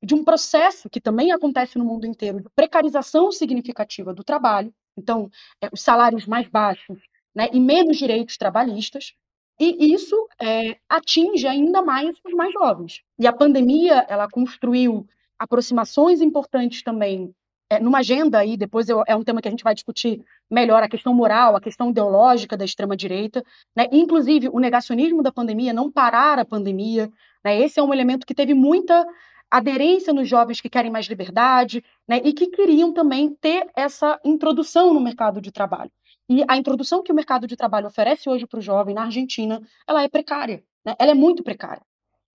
de 0.00 0.14
um 0.14 0.22
processo 0.22 0.88
que 0.88 1.00
também 1.00 1.32
acontece 1.32 1.76
no 1.76 1.84
mundo 1.84 2.06
inteiro 2.06 2.40
de 2.40 2.48
precarização 2.54 3.32
significativa 3.32 4.14
do 4.14 4.22
trabalho, 4.22 4.72
então 4.96 5.28
é, 5.60 5.68
os 5.72 5.80
salários 5.80 6.24
mais 6.24 6.46
baixos, 6.48 7.00
né, 7.34 7.48
e 7.52 7.58
menos 7.58 7.96
direitos 7.96 8.36
trabalhistas, 8.36 9.14
e 9.58 9.92
isso 9.92 10.14
é, 10.40 10.78
atinge 10.88 11.48
ainda 11.48 11.82
mais 11.82 12.16
os 12.24 12.32
mais 12.32 12.52
jovens. 12.52 13.02
E 13.18 13.26
a 13.26 13.32
pandemia 13.32 14.06
ela 14.08 14.28
construiu 14.28 15.04
aproximações 15.36 16.20
importantes 16.20 16.80
também 16.80 17.34
é, 17.70 17.78
numa 17.78 17.98
agenda 17.98 18.38
aí, 18.38 18.56
depois 18.56 18.88
eu, 18.88 19.02
é 19.06 19.14
um 19.14 19.22
tema 19.22 19.42
que 19.42 19.48
a 19.48 19.50
gente 19.50 19.64
vai 19.64 19.74
discutir 19.74 20.24
melhor, 20.50 20.82
a 20.82 20.88
questão 20.88 21.12
moral, 21.12 21.54
a 21.54 21.60
questão 21.60 21.90
ideológica 21.90 22.56
da 22.56 22.64
extrema-direita, 22.64 23.44
né? 23.76 23.86
inclusive 23.92 24.48
o 24.48 24.58
negacionismo 24.58 25.22
da 25.22 25.30
pandemia, 25.30 25.72
não 25.72 25.92
parar 25.92 26.38
a 26.38 26.46
pandemia, 26.46 27.12
né? 27.44 27.60
esse 27.60 27.78
é 27.78 27.82
um 27.82 27.92
elemento 27.92 28.26
que 28.26 28.34
teve 28.34 28.54
muita 28.54 29.06
aderência 29.50 30.12
nos 30.12 30.28
jovens 30.28 30.60
que 30.60 30.68
querem 30.68 30.90
mais 30.90 31.06
liberdade 31.06 31.82
né? 32.06 32.20
e 32.24 32.32
que 32.32 32.48
queriam 32.48 32.92
também 32.92 33.34
ter 33.40 33.66
essa 33.74 34.20
introdução 34.24 34.92
no 34.92 35.00
mercado 35.00 35.40
de 35.40 35.50
trabalho. 35.50 35.90
E 36.28 36.44
a 36.46 36.56
introdução 36.56 37.02
que 37.02 37.10
o 37.10 37.14
mercado 37.14 37.46
de 37.46 37.56
trabalho 37.56 37.86
oferece 37.86 38.28
hoje 38.28 38.46
para 38.46 38.58
o 38.58 38.62
jovem 38.62 38.94
na 38.94 39.04
Argentina, 39.04 39.62
ela 39.86 40.02
é 40.02 40.08
precária, 40.08 40.62
né? 40.84 40.94
ela 40.98 41.12
é 41.12 41.14
muito 41.14 41.42
precária. 41.42 41.82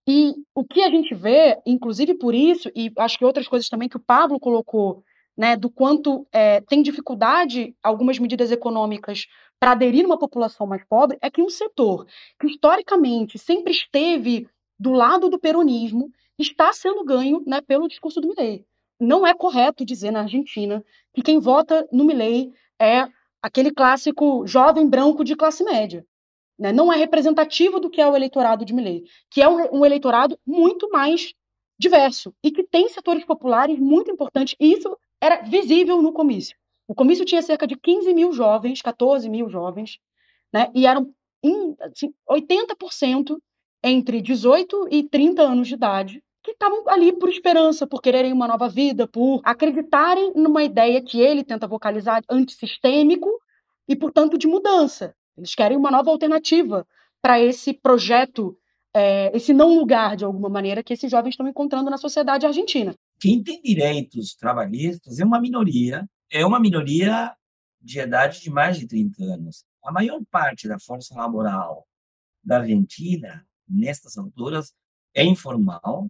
E 0.08 0.34
o 0.54 0.66
que 0.66 0.82
a 0.82 0.89
gente 0.89 1.13
vê, 1.13 1.62
inclusive 1.66 2.16
por 2.16 2.34
isso, 2.34 2.70
e 2.76 2.92
acho 2.98 3.18
que 3.18 3.24
outras 3.24 3.48
coisas 3.48 3.70
também 3.70 3.88
que 3.88 3.96
o 3.96 4.02
Pablo 4.02 4.39
colocou 4.39 5.04
né, 5.36 5.56
do 5.56 5.70
quanto 5.70 6.28
é, 6.32 6.62
tem 6.62 6.82
dificuldade 6.82 7.76
algumas 7.82 8.20
medidas 8.20 8.52
econômicas 8.52 9.28
para 9.60 9.72
aderir 9.72 10.06
uma 10.06 10.20
população 10.20 10.68
mais 10.68 10.84
pobre, 10.84 11.18
é 11.22 11.30
que 11.30 11.42
um 11.42 11.50
setor 11.50 12.06
que 12.39 12.48
historicamente 12.48 13.39
sempre 13.39 13.72
esteve 13.72 14.48
do 14.80 14.92
lado 14.92 15.30
do 15.30 15.40
peronismo 15.40 16.12
está 16.38 16.74
sendo 16.74 17.04
ganho 17.04 17.44
né, 17.46 17.62
pelo 17.62 17.88
discurso 17.88 18.20
do 18.20 18.28
Milley. 18.28 18.66
Não 19.00 19.26
é 19.26 19.34
correto 19.34 19.86
dizer 19.86 20.12
na 20.12 20.22
Argentina 20.22 20.84
que 21.14 21.22
quem 21.22 21.40
vota 21.40 21.88
no 21.92 22.04
Milley 22.04 22.54
é 22.80 23.08
aquele 23.42 23.72
clássico 23.72 24.46
jovem 24.48 24.88
branco 24.88 25.24
de 25.24 25.36
classe 25.36 25.64
média. 25.64 26.06
Né? 26.58 26.72
Não 26.72 26.92
é 26.92 26.98
representativo 26.98 27.80
do 27.80 27.90
que 27.90 28.02
é 28.02 28.08
o 28.08 28.16
eleitorado 28.16 28.64
de 28.66 28.74
Milley, 28.74 29.04
que 29.30 29.42
é 29.42 29.50
um, 29.50 29.80
um 29.80 29.86
eleitorado 29.86 30.40
muito 30.46 30.90
mais 30.90 31.34
diverso 31.78 32.34
e 32.44 32.52
que 32.52 32.64
tem 32.64 32.88
setores 32.88 33.26
populares 33.26 33.78
muito 33.80 34.10
importantes, 34.12 34.56
e 34.60 34.74
isso 34.74 34.98
era 35.20 35.42
visível 35.42 36.02
no 36.02 36.14
comício. 36.14 36.56
O 36.88 36.96
comício 36.96 37.26
tinha 37.26 37.42
cerca 37.42 37.66
de 37.66 37.76
15 37.76 38.14
mil 38.14 38.32
jovens, 38.32 38.82
14 38.82 39.30
mil 39.30 39.50
jovens, 39.50 40.00
né? 40.54 40.72
e 40.74 40.86
eram 40.86 41.14
assim, 41.82 42.14
80% 42.30 43.38
entre 43.84 44.22
18 44.22 44.88
e 44.89 45.04
30 45.04 45.41
anos 45.41 45.67
de 45.67 45.74
idade, 45.74 46.24
que 46.43 46.52
estavam 46.52 46.88
ali 46.89 47.13
por 47.13 47.30
esperança, 47.30 47.88
por 47.88 48.02
quererem 48.02 48.34
uma 48.34 48.48
nova 48.48 48.67
vida, 48.69 49.08
por 49.08 49.41
acreditarem 49.43 50.34
numa 50.36 50.63
ideia 50.63 51.02
que 51.02 51.19
ele 51.19 51.43
tenta 51.43 51.67
vocalizar 51.67 52.22
antissistêmico 52.30 53.30
e, 53.88 53.96
portanto, 53.96 54.38
de 54.38 54.48
mudança. 54.48 55.15
Eles 55.38 55.56
querem 55.56 55.78
uma 55.78 55.89
nova 55.89 56.12
alternativa 56.12 56.86
para 57.22 57.39
esse 57.39 57.74
projeto, 57.74 58.58
é, 58.93 59.36
esse 59.36 59.54
não 59.54 59.74
lugar, 59.74 60.15
de 60.15 60.26
alguma 60.26 60.50
maneira, 60.50 60.84
que 60.84 60.93
esses 60.93 61.10
jovens 61.10 61.32
estão 61.32 61.48
encontrando 61.48 61.89
na 61.89 61.98
sociedade 61.98 62.46
argentina. 62.46 62.93
Quem 63.19 63.41
tem 63.41 63.62
direitos 63.62 64.36
trabalhistas 64.36 65.19
é 65.19 65.26
uma 65.26 65.39
minoria, 65.39 66.08
é 66.30 66.46
uma 66.46 66.60
minoria 66.60 67.34
de 67.82 68.00
idade 68.00 68.41
de 68.41 68.50
mais 68.50 68.78
de 68.78 68.88
30 68.88 69.24
anos. 69.24 69.63
A 69.84 69.91
maior 69.91 70.19
parte 70.30 70.67
da 70.67 70.78
força 70.80 71.15
laboral 71.15 71.88
da 72.43 72.58
Argentina, 72.58 73.46
nestas 73.74 74.18
alturas, 74.18 74.74
é 75.14 75.24
informal, 75.24 76.10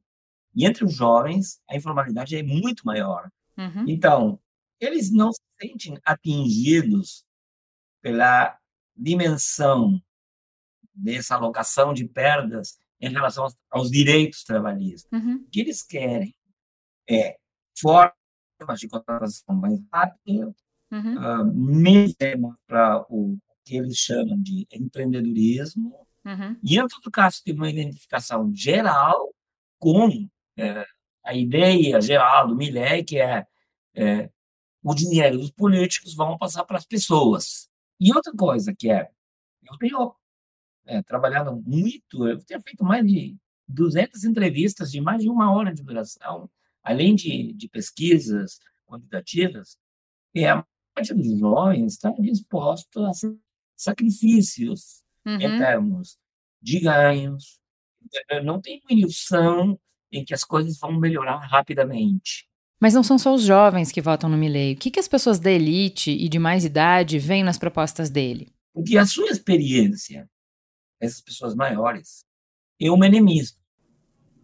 e 0.56 0.66
entre 0.66 0.86
os 0.86 0.94
jovens, 0.94 1.60
a 1.70 1.76
informalidade 1.76 2.36
é 2.36 2.44
muito 2.44 2.86
maior. 2.86 3.30
Uhum. 3.58 3.86
Então, 3.88 4.40
eles 4.80 5.12
não 5.12 5.32
se 5.32 5.42
sentem 5.60 5.98
atingidos 6.06 7.26
pela 8.02 8.58
dimensão 8.96 10.02
dessa 10.94 11.36
alocação 11.36 11.94
de 11.94 12.08
perdas 12.08 12.78
em 13.00 13.10
relação 13.10 13.46
aos, 13.46 13.56
aos 13.70 13.92
direitos 13.92 14.44
trabalhistas. 14.44 15.12
Uhum. 15.12 15.36
O 15.36 15.50
que 15.50 15.62
eles 15.62 15.82
querem 15.82 16.36
é 17.10 17.38
formas 17.80 18.80
de 18.80 18.88
contratação 18.88 19.56
mais 19.56 19.80
rápidas, 19.92 20.54
uhum. 20.92 22.52
uh, 22.52 22.58
para 22.68 23.06
o 23.10 23.38
que 23.66 23.78
eles 23.78 23.98
chamam 23.98 24.42
de 24.42 24.68
empreendedorismo, 24.72 26.06
uhum. 26.26 26.58
e, 26.64 26.78
em 26.78 26.88
todo 26.88 27.12
caso, 27.12 27.42
tem 27.44 27.54
uma 27.54 27.70
identificação 27.70 28.54
geral 28.54 29.34
com 29.80 30.30
é, 30.58 30.86
a 31.24 31.34
ideia 31.34 32.00
geral 32.02 32.48
do 32.48 32.56
Milley, 32.56 33.04
que 33.04 33.20
é, 33.20 33.46
é 33.96 34.30
o 34.84 34.94
dinheiro 34.94 35.38
dos 35.38 35.52
políticos 35.52 36.14
vão 36.14 36.38
passar 36.38 36.66
para 36.66 36.78
as 36.78 36.86
pessoas. 36.86 37.70
E 38.00 38.14
outra 38.14 38.34
coisa 38.34 38.76
que 38.76 38.92
é, 38.92 39.10
eu 39.64 39.78
tenho 39.78 40.14
é, 40.86 41.02
trabalhado 41.02 41.56
muito, 41.66 42.28
eu 42.28 42.44
tenho 42.44 42.62
feito 42.62 42.84
mais 42.84 43.06
de 43.06 43.38
200 43.68 44.24
entrevistas 44.26 44.92
de 44.92 45.00
mais 45.00 45.22
de 45.22 45.30
uma 45.30 45.52
hora 45.54 45.74
de 45.74 45.82
duração, 45.82 46.50
além 46.84 47.16
de, 47.16 47.54
de 47.54 47.70
pesquisas 47.70 48.60
quantitativas, 48.86 49.78
e 50.36 50.46
a 50.46 50.66
parte 50.94 51.14
dos 51.14 51.40
jovens 51.40 51.94
está 51.94 52.12
disposto 52.12 53.04
a 53.06 53.12
sacrifícios 53.76 55.03
uhum. 55.26 55.36
em 55.36 55.58
termos 55.58 56.18
de 56.62 56.80
ganhos, 56.80 57.60
não 58.44 58.62
tem 58.62 58.82
ilusão 58.90 59.80
em 60.12 60.24
que 60.24 60.34
as 60.34 60.44
coisas 60.44 60.78
vão 60.78 60.98
melhorar 61.00 61.38
rapidamente. 61.38 62.48
Mas 62.80 62.94
não 62.94 63.04
são 63.04 63.18
só 63.18 63.34
os 63.34 63.44
jovens 63.44 63.92
que 63.92 64.02
votam 64.02 64.30
no 64.30 64.38
Milley. 64.38 64.74
O 64.74 64.78
que, 64.78 64.92
que 64.92 65.00
as 65.00 65.08
pessoas 65.08 65.40
da 65.40 65.50
elite 65.50 66.12
e 66.12 66.28
de 66.28 66.38
mais 66.38 66.66
idade 66.66 67.18
veem 67.18 67.44
nas 67.44 67.58
propostas 67.58 68.10
dele? 68.10 68.54
Porque 68.74 68.98
a 68.98 69.06
sua 69.06 69.30
experiência, 69.30 70.30
essas 71.00 71.22
pessoas 71.22 71.56
maiores, 71.56 72.26
é 72.80 72.92
o 72.92 72.98
menemismo. 72.98 73.58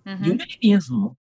Uhum. 0.05 0.25
E 0.25 0.31
o 0.31 0.35
menemismo 0.35 1.17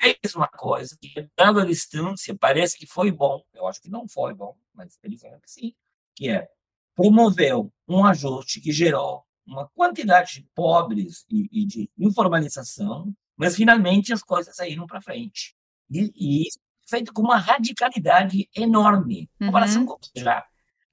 é 0.00 0.10
a 0.10 0.16
mesma 0.22 0.48
coisa 0.48 0.96
que, 1.00 1.28
dando 1.36 1.60
a 1.60 1.64
distância, 1.64 2.36
parece 2.36 2.78
que 2.78 2.86
foi 2.86 3.10
bom. 3.10 3.42
Eu 3.52 3.66
acho 3.66 3.80
que 3.80 3.90
não 3.90 4.06
foi 4.08 4.34
bom, 4.34 4.56
mas 4.72 4.98
ele 5.02 5.18
falou 5.18 5.40
que 5.40 5.50
sim. 5.50 5.74
Que 6.14 6.28
é, 6.28 6.48
promoveu 6.94 7.72
um 7.88 8.04
ajuste 8.04 8.60
que 8.60 8.72
gerou 8.72 9.24
uma 9.46 9.68
quantidade 9.74 10.34
de 10.34 10.48
pobres 10.54 11.24
e, 11.30 11.48
e 11.52 11.66
de 11.66 11.90
informalização 11.98 13.12
mas 13.36 13.56
finalmente 13.56 14.12
as 14.12 14.22
coisas 14.22 14.54
saíram 14.54 14.86
para 14.86 15.00
frente. 15.00 15.54
E, 15.90 16.12
e 16.16 16.48
feito 16.88 17.12
com 17.12 17.22
uma 17.22 17.38
radicalidade 17.38 18.48
enorme. 18.54 19.28
Em 19.40 19.46
comparação 19.46 19.82
uhum. 19.82 19.88
com 19.88 19.98
já. 20.16 20.38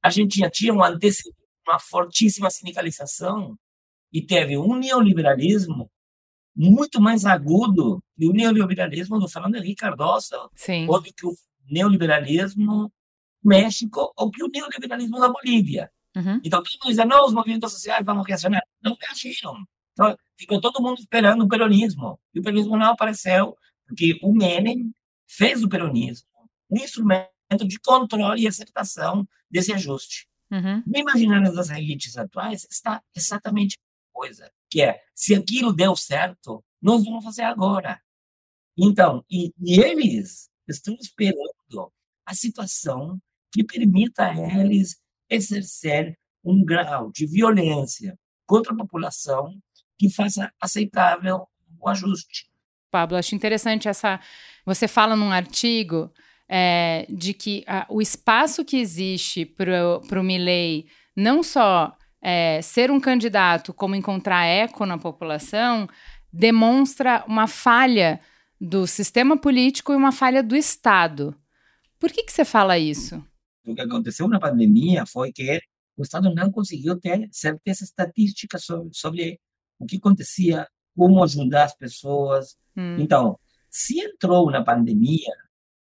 A 0.01 0.07
Argentina 0.07 0.49
tinha 0.49 0.73
um 0.73 0.83
antecedente, 0.83 1.37
uma 1.67 1.79
fortíssima 1.79 2.49
sindicalização 2.49 3.55
e 4.11 4.25
teve 4.25 4.57
um 4.57 4.75
neoliberalismo 4.75 5.91
muito 6.55 6.99
mais 6.99 7.25
agudo 7.25 8.03
que 8.17 8.27
o 8.27 8.33
neoliberalismo 8.33 9.19
do 9.19 9.29
Fernando 9.29 9.55
Henrique 9.55 9.81
Cardoso, 9.81 10.49
Sim. 10.55 10.87
ou 10.87 10.99
do 10.99 11.13
que 11.13 11.25
o 11.25 11.33
neoliberalismo 11.69 12.91
México, 13.43 14.13
ou 14.15 14.29
que 14.29 14.43
o 14.43 14.49
neoliberalismo 14.49 15.19
da 15.19 15.29
Bolívia. 15.29 15.91
Uhum. 16.15 16.41
Então, 16.43 16.61
todo 16.61 16.73
mundo 16.83 16.95
diz, 16.95 17.05
não, 17.05 17.25
os 17.25 17.33
movimentos 17.33 17.71
sociais 17.71 18.05
vão 18.05 18.21
reacionar. 18.21 18.61
Não 18.81 18.97
reagiram. 18.99 19.65
Então, 19.93 20.17
ficou 20.37 20.59
todo 20.59 20.81
mundo 20.81 20.99
esperando 20.99 21.43
o 21.43 21.47
peronismo. 21.47 22.19
E 22.33 22.39
o 22.39 22.43
peronismo 22.43 22.77
não 22.77 22.91
apareceu, 22.91 23.55
porque 23.87 24.19
o 24.21 24.33
Menem 24.33 24.93
fez 25.27 25.61
do 25.61 25.69
peronismo 25.69 26.27
um 26.69 26.77
instrumento 26.77 27.67
de 27.67 27.79
controle 27.79 28.43
e 28.43 28.47
aceptação 28.47 29.27
desse 29.49 29.73
ajuste. 29.73 30.27
Uhum. 30.51 30.83
No 30.85 30.99
imaginário 30.99 31.53
das 31.53 31.69
elites 31.69 32.17
atuais 32.17 32.67
está 32.69 33.01
exatamente 33.15 33.77
a 33.77 34.13
coisa, 34.13 34.51
que 34.69 34.81
é, 34.81 35.01
se 35.15 35.35
aquilo 35.35 35.73
deu 35.73 35.95
certo, 35.95 36.63
nós 36.81 37.03
vamos 37.03 37.23
fazer 37.23 37.43
agora. 37.43 38.01
Então, 38.77 39.23
e, 39.29 39.53
e 39.59 39.79
eles 39.79 40.49
estão 40.67 40.95
esperando 40.95 41.91
a 42.25 42.33
situação 42.33 43.19
que 43.51 43.63
permita 43.63 44.27
a 44.27 44.59
eles 44.59 44.97
exercer 45.29 46.17
um 46.43 46.63
grau 46.63 47.11
de 47.11 47.25
violência 47.25 48.17
contra 48.45 48.73
a 48.73 48.77
população 48.77 49.53
que 49.97 50.09
faça 50.09 50.51
aceitável 50.59 51.47
o 51.79 51.89
ajuste. 51.89 52.49
Pablo, 52.89 53.17
acho 53.17 53.35
interessante 53.35 53.87
essa. 53.87 54.19
Você 54.65 54.87
fala 54.87 55.15
num 55.15 55.31
artigo 55.31 56.11
é, 56.47 57.05
de 57.09 57.33
que 57.33 57.63
a, 57.67 57.85
o 57.89 58.01
espaço 58.01 58.65
que 58.65 58.77
existe 58.77 59.45
para 59.45 60.19
o 60.19 60.23
Milley 60.23 60.87
não 61.15 61.43
só 61.43 61.95
é, 62.21 62.61
ser 62.61 62.89
um 62.89 62.99
candidato, 62.99 63.73
como 63.73 63.95
encontrar 63.95 64.45
eco 64.45 64.85
na 64.85 64.97
população, 64.97 65.87
demonstra 66.31 67.23
uma 67.27 67.47
falha 67.47 68.19
do 68.59 68.87
sistema 68.87 69.37
político 69.37 69.93
e 69.93 69.95
uma 69.95 70.11
falha 70.11 70.41
do 70.41 70.55
Estado. 70.55 71.35
Por 71.99 72.11
que, 72.11 72.23
que 72.23 72.31
você 72.31 72.45
fala 72.45 72.77
isso? 72.77 73.23
O 73.65 73.75
que 73.75 73.81
aconteceu 73.81 74.27
na 74.27 74.39
pandemia 74.39 75.05
foi 75.05 75.31
que 75.31 75.59
o 75.97 76.03
Estado 76.03 76.33
não 76.33 76.51
conseguiu 76.51 76.99
ter 76.99 77.27
certeza 77.31 77.83
estatística 77.83 78.57
sobre, 78.57 78.89
sobre 78.93 79.39
o 79.77 79.85
que 79.85 79.97
acontecia, 79.97 80.67
como 80.95 81.23
ajudar 81.23 81.65
as 81.65 81.75
pessoas. 81.75 82.57
Hum. 82.75 82.97
Então, 82.99 83.37
se 83.69 83.99
entrou 83.99 84.49
na 84.49 84.63
pandemia 84.63 85.33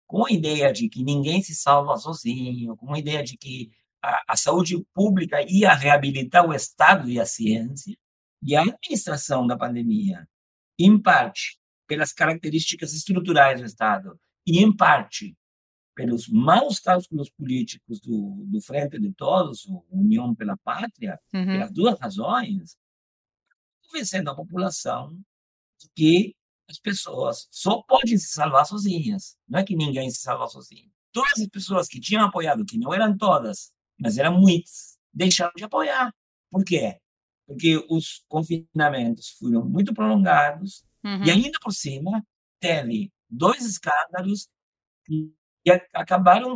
com 0.07 0.25
a 0.25 0.31
ideia 0.31 0.71
de 0.71 0.87
que 0.87 1.03
ninguém 1.03 1.41
se 1.43 1.53
salva 1.53 1.97
sozinho, 1.97 2.77
com 2.77 2.93
a 2.93 2.99
ideia 2.99 3.23
de 3.23 3.37
que 3.37 3.69
a, 4.01 4.23
a 4.29 4.37
saúde 4.37 4.81
pública 4.93 5.41
ia 5.47 5.73
reabilitar 5.73 6.47
o 6.47 6.53
Estado 6.53 7.09
e 7.09 7.19
a 7.19 7.25
ciência, 7.25 7.95
e 8.41 8.55
a 8.55 8.61
administração 8.61 9.45
da 9.45 9.57
pandemia, 9.57 10.27
em 10.79 11.01
parte 11.01 11.59
pelas 11.87 12.13
características 12.13 12.93
estruturais 12.93 13.59
do 13.59 13.65
Estado 13.65 14.19
e 14.45 14.63
em 14.63 14.75
parte 14.75 15.35
pelos 15.97 16.29
maus 16.29 16.79
cálculos 16.79 17.27
políticos 17.31 17.99
do, 17.99 18.45
do 18.45 18.61
Frente 18.61 18.99
de 18.99 19.11
Todos, 19.13 19.67
União 19.89 20.35
pela 20.35 20.55
Pátria, 20.55 21.19
uhum. 21.33 21.45
pelas 21.45 21.71
duas 21.71 21.99
razões, 21.99 22.77
convencendo 23.81 24.29
a 24.29 24.35
população 24.35 25.19
de 25.79 25.89
que 25.95 26.35
as 26.69 26.77
pessoas 26.77 27.47
só 27.49 27.81
podem 27.81 28.15
se 28.15 28.27
salvar 28.27 28.67
sozinhas. 28.67 29.35
Não 29.49 29.59
é 29.59 29.63
que 29.63 29.75
ninguém 29.75 30.07
se 30.11 30.21
salva 30.21 30.47
sozinho. 30.47 30.91
Todas 31.11 31.39
as 31.39 31.47
pessoas 31.47 31.87
que 31.87 31.99
tinham 31.99 32.23
apoiado, 32.23 32.63
que 32.63 32.77
não 32.77 32.93
eram 32.93 33.17
todas, 33.17 33.73
mas 33.99 34.19
eram 34.19 34.39
muitas, 34.39 34.99
deixaram 35.11 35.53
de 35.55 35.63
apoiar. 35.63 36.13
Por 36.51 36.63
quê? 36.63 36.99
Porque 37.47 37.83
os 37.89 38.23
confinamentos 38.27 39.29
foram 39.29 39.65
muito 39.65 39.95
prolongados 39.95 40.85
uhum. 41.03 41.23
e 41.23 41.31
ainda 41.31 41.57
por 41.59 41.73
cima 41.73 42.23
teve 42.59 43.11
dois 43.27 43.65
escândalos 43.65 44.47
que 45.03 45.33
e 45.67 45.81
acabaram 45.93 46.55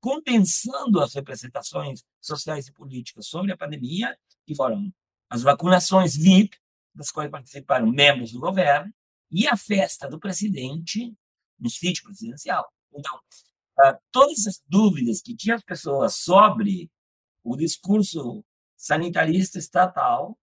compensando 0.00 1.00
as 1.00 1.14
representações 1.14 2.02
sociais 2.20 2.66
e 2.66 2.72
políticas 2.72 3.28
sobre 3.28 3.52
a 3.52 3.56
pandemia, 3.56 4.18
que 4.44 4.54
foram 4.56 4.92
as 5.30 5.42
vacunações 5.42 6.16
VIP, 6.16 6.58
das 6.92 7.12
quais 7.12 7.30
participaram 7.30 7.86
membros 7.86 8.32
do 8.32 8.40
governo, 8.40 8.92
e 9.30 9.46
a 9.46 9.56
festa 9.56 10.08
do 10.08 10.18
presidente 10.18 11.14
no 11.56 11.70
sítio 11.70 12.02
presidencial. 12.02 12.68
Então, 12.92 13.20
todas 14.10 14.46
as 14.48 14.60
dúvidas 14.66 15.22
que 15.22 15.36
tinham 15.36 15.56
as 15.56 15.62
pessoas 15.62 16.16
sobre 16.16 16.90
o 17.44 17.56
discurso 17.56 18.44
sanitarista 18.76 19.56
estatal 19.56 20.36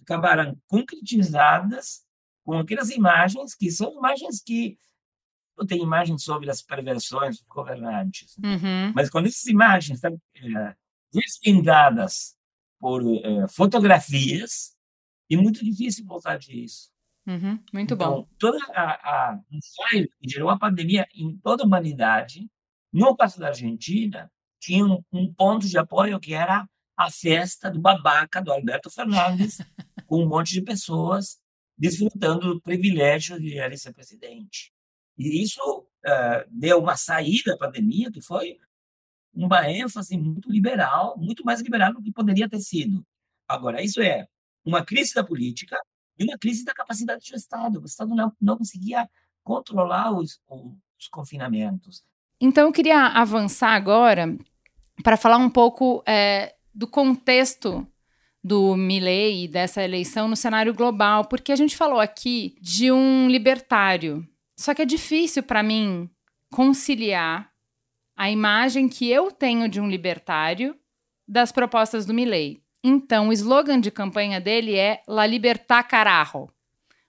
acabaram 0.00 0.58
concretizadas 0.66 2.02
com 2.44 2.54
aquelas 2.54 2.88
imagens 2.88 3.54
que 3.54 3.70
são 3.70 3.92
imagens 3.92 4.42
que 4.42 4.78
não 5.60 5.66
tem 5.66 5.82
imagens 5.82 6.22
sobre 6.22 6.50
as 6.50 6.62
perversões 6.62 7.38
dos 7.38 7.48
governantes, 7.48 8.36
Uhum. 8.42 8.92
mas 8.94 9.10
quando 9.10 9.26
essas 9.26 9.44
imagens 9.44 9.98
estão 9.98 10.18
é, 10.34 10.74
por 12.80 13.02
é, 13.02 13.46
fotografias, 13.48 14.74
é 15.30 15.36
muito 15.36 15.62
difícil 15.62 16.04
voltar 16.06 16.38
disso. 16.38 16.90
Uhum. 17.26 17.62
Muito 17.72 17.94
bom. 17.94 18.04
Então, 18.04 18.28
toda 18.38 18.58
a, 18.72 19.32
a 19.32 19.40
que 20.20 20.28
gerou 20.28 20.48
a 20.48 20.58
pandemia 20.58 21.06
em 21.14 21.36
toda 21.36 21.62
a 21.62 21.66
humanidade, 21.66 22.48
no 22.92 23.14
caso 23.14 23.38
da 23.38 23.48
Argentina, 23.48 24.32
tinha 24.58 24.84
um, 24.84 25.02
um 25.12 25.32
ponto 25.32 25.68
de 25.68 25.76
apoio 25.78 26.18
que 26.18 26.32
era 26.32 26.66
a 26.96 27.10
festa 27.10 27.70
do 27.70 27.80
babaca 27.80 28.42
do 28.42 28.52
Alberto 28.52 28.90
Fernandes, 28.90 29.58
com 30.06 30.24
um 30.24 30.28
monte 30.28 30.54
de 30.54 30.62
pessoas 30.62 31.38
desfrutando 31.78 32.54
do 32.54 32.60
privilégio 32.60 33.38
de 33.38 33.58
ele 33.58 33.76
ser 33.76 33.92
presidente. 33.92 34.72
E 35.20 35.42
isso 35.42 35.60
uh, 36.06 36.48
deu 36.50 36.78
uma 36.78 36.96
saída 36.96 37.52
à 37.52 37.58
pandemia 37.58 38.10
que 38.10 38.22
foi 38.22 38.56
uma 39.34 39.70
ênfase 39.70 40.16
muito 40.16 40.50
liberal, 40.50 41.14
muito 41.18 41.44
mais 41.44 41.60
liberal 41.60 41.92
do 41.92 42.02
que 42.02 42.10
poderia 42.10 42.48
ter 42.48 42.60
sido. 42.60 43.04
Agora, 43.46 43.82
isso 43.82 44.00
é 44.00 44.26
uma 44.64 44.82
crise 44.82 45.14
da 45.14 45.22
política 45.22 45.76
e 46.18 46.24
uma 46.24 46.38
crise 46.38 46.64
da 46.64 46.72
capacidade 46.72 47.28
do 47.30 47.36
Estado. 47.36 47.82
O 47.82 47.84
Estado 47.84 48.14
não, 48.14 48.32
não 48.40 48.56
conseguia 48.56 49.06
controlar 49.44 50.10
os, 50.10 50.40
os 50.98 51.08
confinamentos. 51.08 52.02
Então, 52.40 52.66
eu 52.66 52.72
queria 52.72 53.08
avançar 53.08 53.74
agora 53.74 54.38
para 55.02 55.18
falar 55.18 55.36
um 55.36 55.50
pouco 55.50 56.02
é, 56.06 56.54
do 56.74 56.86
contexto 56.86 57.86
do 58.42 58.74
Milley 58.74 59.44
e 59.44 59.48
dessa 59.48 59.82
eleição 59.82 60.28
no 60.28 60.36
cenário 60.36 60.72
global, 60.72 61.26
porque 61.26 61.52
a 61.52 61.56
gente 61.56 61.76
falou 61.76 62.00
aqui 62.00 62.56
de 62.58 62.90
um 62.90 63.28
libertário. 63.28 64.26
Só 64.60 64.74
que 64.74 64.82
é 64.82 64.84
difícil 64.84 65.42
para 65.42 65.62
mim 65.62 66.10
conciliar 66.50 67.50
a 68.14 68.30
imagem 68.30 68.90
que 68.90 69.10
eu 69.10 69.32
tenho 69.32 69.66
de 69.70 69.80
um 69.80 69.88
libertário 69.88 70.76
das 71.26 71.50
propostas 71.50 72.04
do 72.04 72.12
Milley. 72.12 72.62
Então, 72.84 73.28
o 73.28 73.32
slogan 73.32 73.80
de 73.80 73.90
campanha 73.90 74.38
dele 74.38 74.76
é 74.76 75.00
La 75.08 75.26
Libertad 75.26 75.86
Carajo. 75.86 76.50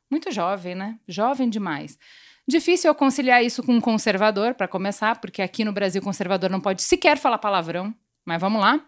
Muito 0.10 0.32
jovem, 0.32 0.76
né? 0.76 0.98
Jovem 1.06 1.50
demais. 1.50 2.00
Difícil 2.48 2.90
eu 2.90 2.96
conciliar 2.96 3.44
isso 3.44 3.62
com 3.62 3.74
um 3.74 3.82
conservador, 3.82 4.54
para 4.54 4.70
começar, 4.70 5.20
porque 5.20 5.42
aqui 5.42 5.66
no 5.66 5.74
Brasil 5.74 6.02
conservador 6.02 6.50
não 6.50 6.62
pode 6.62 6.82
sequer 6.82 7.18
falar 7.18 7.38
palavrão, 7.38 7.94
mas 8.24 8.40
vamos 8.40 8.62
lá. 8.62 8.80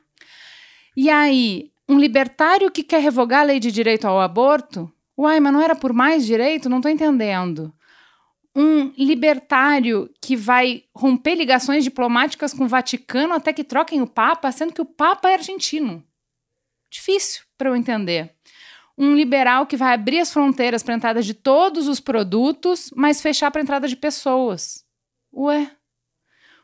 E 0.96 1.10
aí, 1.10 1.70
um 1.90 2.00
libertário 2.00 2.72
que 2.72 2.82
quer 2.82 3.02
revogar 3.02 3.42
a 3.42 3.44
lei 3.44 3.60
de 3.60 3.74
direito 3.74 4.08
ao 4.08 4.22
aborto? 4.22 4.90
Uai, 5.18 5.42
mas 5.42 5.52
não 5.52 5.62
era 5.62 5.76
por 5.76 5.92
mais 5.92 6.26
direito? 6.26 6.70
Não 6.70 6.78
estou 6.78 6.90
entendendo. 6.90 7.74
Um 8.56 8.94
libertário 8.98 10.10
que 10.22 10.36
vai 10.36 10.84
romper 10.96 11.36
ligações 11.36 11.84
diplomáticas 11.84 12.54
com 12.54 12.66
o 12.66 12.68
Vaticano 12.68 13.34
até 13.34 13.52
que 13.52 13.64
troquem 13.64 14.02
o 14.02 14.08
Papa, 14.08 14.52
sendo 14.52 14.74
que 14.74 14.82
o 14.82 14.86
Papa 14.86 15.30
é 15.30 15.34
argentino. 15.34 16.04
Difícil 16.90 17.44
para 17.58 17.70
eu 17.70 17.76
entender. 17.76 18.32
Um 18.96 19.16
liberal 19.16 19.66
que 19.66 19.76
vai 19.76 19.94
abrir 19.94 20.20
as 20.20 20.32
fronteiras 20.32 20.84
para 20.84 20.94
entrada 20.94 21.22
de 21.24 21.34
todos 21.34 21.88
os 21.88 22.00
produtos, 22.00 22.92
mas 22.96 23.22
fechar 23.22 23.50
para 23.50 23.62
entrada 23.62 23.88
de 23.88 23.96
pessoas. 23.96 24.86
Ué, 25.34 25.72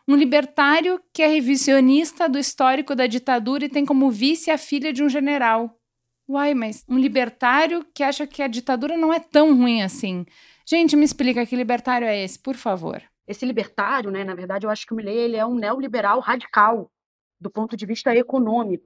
um 0.07 0.15
libertário 0.15 0.99
que 1.13 1.21
é 1.21 1.27
revisionista 1.27 2.27
do 2.27 2.39
histórico 2.39 2.95
da 2.95 3.07
ditadura 3.07 3.65
e 3.65 3.69
tem 3.69 3.85
como 3.85 4.09
vice 4.09 4.49
a 4.49 4.57
filha 4.57 4.91
de 4.93 5.03
um 5.03 5.09
general. 5.09 5.79
Uai, 6.27 6.53
mas 6.53 6.83
um 6.87 6.97
libertário 6.97 7.85
que 7.93 8.03
acha 8.03 8.27
que 8.27 8.43
a 8.43 8.47
ditadura 8.47 8.97
não 8.97 9.11
é 9.11 9.19
tão 9.19 9.55
ruim 9.55 9.81
assim. 9.81 10.25
Gente, 10.69 10.95
me 10.95 11.03
explica 11.03 11.47
que 11.47 11.55
libertário 11.55 12.07
é 12.07 12.23
esse, 12.23 12.37
por 12.37 12.55
favor. 12.55 13.01
Esse 13.27 13.43
libertário, 13.43 14.11
né, 14.11 14.23
na 14.23 14.35
verdade, 14.35 14.67
eu 14.67 14.69
acho 14.69 14.85
que 14.85 14.93
o 14.93 14.95
Milley 14.95 15.17
ele 15.17 15.35
é 15.35 15.43
um 15.43 15.55
neoliberal 15.55 16.19
radical 16.19 16.91
do 17.41 17.49
ponto 17.49 17.75
de 17.75 17.87
vista 17.87 18.15
econômico. 18.15 18.85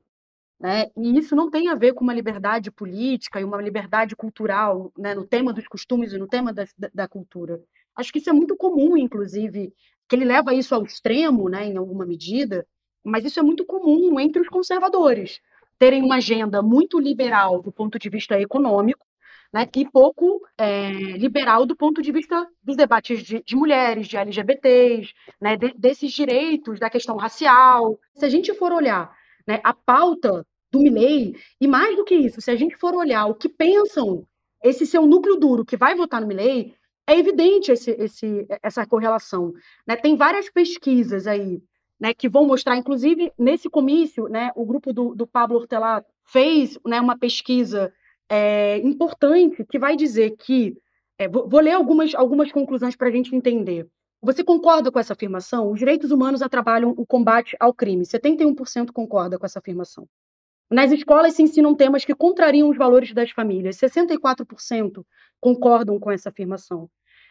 Né? 0.58 0.86
E 0.96 1.20
isso 1.20 1.36
não 1.36 1.52
tem 1.52 1.68
a 1.68 1.76
ver 1.76 1.94
com 1.94 2.02
uma 2.02 2.14
liberdade 2.14 2.72
política 2.72 3.42
e 3.42 3.44
uma 3.44 3.62
liberdade 3.62 4.16
cultural, 4.16 4.94
né, 4.98 5.14
no 5.14 5.28
tema 5.28 5.52
dos 5.52 5.68
costumes 5.68 6.14
e 6.14 6.18
no 6.18 6.26
tema 6.26 6.54
da, 6.54 6.66
da, 6.94 7.06
cultura. 7.06 7.62
Acho 7.98 8.14
que 8.14 8.20
isso 8.20 8.30
é 8.30 8.34
muito 8.34 8.56
comum, 8.56 8.96
inclusive, 8.96 9.74
que 10.08 10.16
ele 10.16 10.24
leva 10.24 10.54
isso 10.54 10.74
ao 10.74 10.86
extremo, 10.86 11.50
né, 11.50 11.66
em 11.66 11.76
alguma 11.76 12.06
medida, 12.06 12.66
mas 13.04 13.26
isso 13.26 13.42
é 13.42 13.44
muito 13.44 13.66
comum 13.66 14.18
entre 14.22 14.42
os 14.42 14.48
conservadores, 14.48 15.42
terem 15.78 16.02
uma 16.02 16.16
agenda 16.16 16.62
muito 16.62 16.98
liberal 16.98 17.62
do 17.62 17.74
ponto 17.74 18.00
de 18.00 18.10
vista 18.10 18.40
econômico, 18.40 19.06
né, 19.54 19.70
e 19.76 19.86
pouco 19.88 20.42
é, 20.58 20.92
liberal 20.92 21.66
do 21.66 21.76
ponto 21.76 22.02
de 22.02 22.12
vista 22.12 22.48
dos 22.64 22.76
debates 22.76 23.22
de, 23.22 23.44
de 23.46 23.56
mulheres, 23.56 24.08
de 24.08 24.18
LGBTs, 24.18 25.14
né, 25.40 25.56
de, 25.56 25.74
desses 25.78 26.12
direitos, 26.12 26.80
da 26.80 26.90
questão 26.90 27.16
racial. 27.16 28.00
Se 28.16 28.26
a 28.26 28.30
gente 28.30 28.52
for 28.56 28.72
olhar 28.72 29.16
né, 29.48 29.60
a 29.64 29.74
pauta 29.74 30.44
do 30.72 30.80
Milley, 30.80 31.36
e 31.62 31.68
mais 31.68 31.96
do 31.96 32.04
que 32.04 32.16
isso, 32.16 32.42
se 32.42 32.50
a 32.50 32.56
gente 32.56 32.76
for 32.76 32.96
olhar 32.96 33.28
o 33.28 33.36
que 33.36 33.48
pensam 33.48 34.26
esse 34.64 34.88
seu 34.88 35.06
núcleo 35.06 35.36
duro 35.36 35.64
que 35.64 35.78
vai 35.78 35.94
votar 35.94 36.20
no 36.20 36.26
Milley, 36.26 36.74
é 37.06 37.20
evidente 37.20 37.72
esse, 37.72 37.92
esse, 37.92 38.48
essa 38.64 38.88
correlação. 38.88 39.54
Né? 39.86 39.96
Tem 39.96 40.16
várias 40.16 40.50
pesquisas 40.50 41.28
aí 41.28 41.62
né, 42.00 42.12
que 42.12 42.28
vão 42.28 42.48
mostrar, 42.48 42.76
inclusive 42.76 43.32
nesse 43.38 43.70
comício, 43.70 44.28
né, 44.28 44.52
o 44.56 44.66
grupo 44.66 44.92
do, 44.92 45.14
do 45.14 45.28
Pablo 45.28 45.60
Hortelá 45.60 46.04
fez 46.26 46.80
né, 46.86 47.00
uma 47.00 47.18
pesquisa 47.18 47.94
é, 48.30 48.78
importante 48.80 49.66
que 49.66 49.80
vai 49.80 49.96
dizer 49.96 50.36
que. 50.38 50.76
É, 51.18 51.28
vou, 51.28 51.48
vou, 51.48 51.60
ler 51.60 51.74
algumas, 51.74 52.16
algumas 52.16 52.52
conclusões 52.52 52.96
para 52.96 53.08
a 53.08 53.12
gente 53.12 53.36
entender. 53.36 53.88
Você 54.22 54.44
concorda 54.44 54.92
com 54.92 55.00
essa 55.00 55.14
afirmação? 55.14 55.70
Os 55.70 55.78
direitos 55.78 56.10
humanos 56.12 56.42
atrapalham 56.42 56.94
o 56.98 57.06
combate 57.06 57.56
ao 57.60 57.74
crime. 57.74 58.06
71% 58.06 58.92
concorda 58.92 59.38
com 59.38 59.46
essa 59.46 59.60
afirmação. 59.60 60.08
Nas 60.72 60.92
escolas 60.92 61.34
se 61.34 61.44
ensinam 61.44 61.76
temas 61.76 62.06
que 62.06 62.16
contrariam 62.16 62.70
os 62.70 62.78
valores 62.78 63.14
das 63.14 63.32
famílias. 63.32 63.78
64% 63.78 65.04
concordam 65.40 66.00
com 66.00 66.10
essa 66.10 66.30
afirmação. 66.30 66.90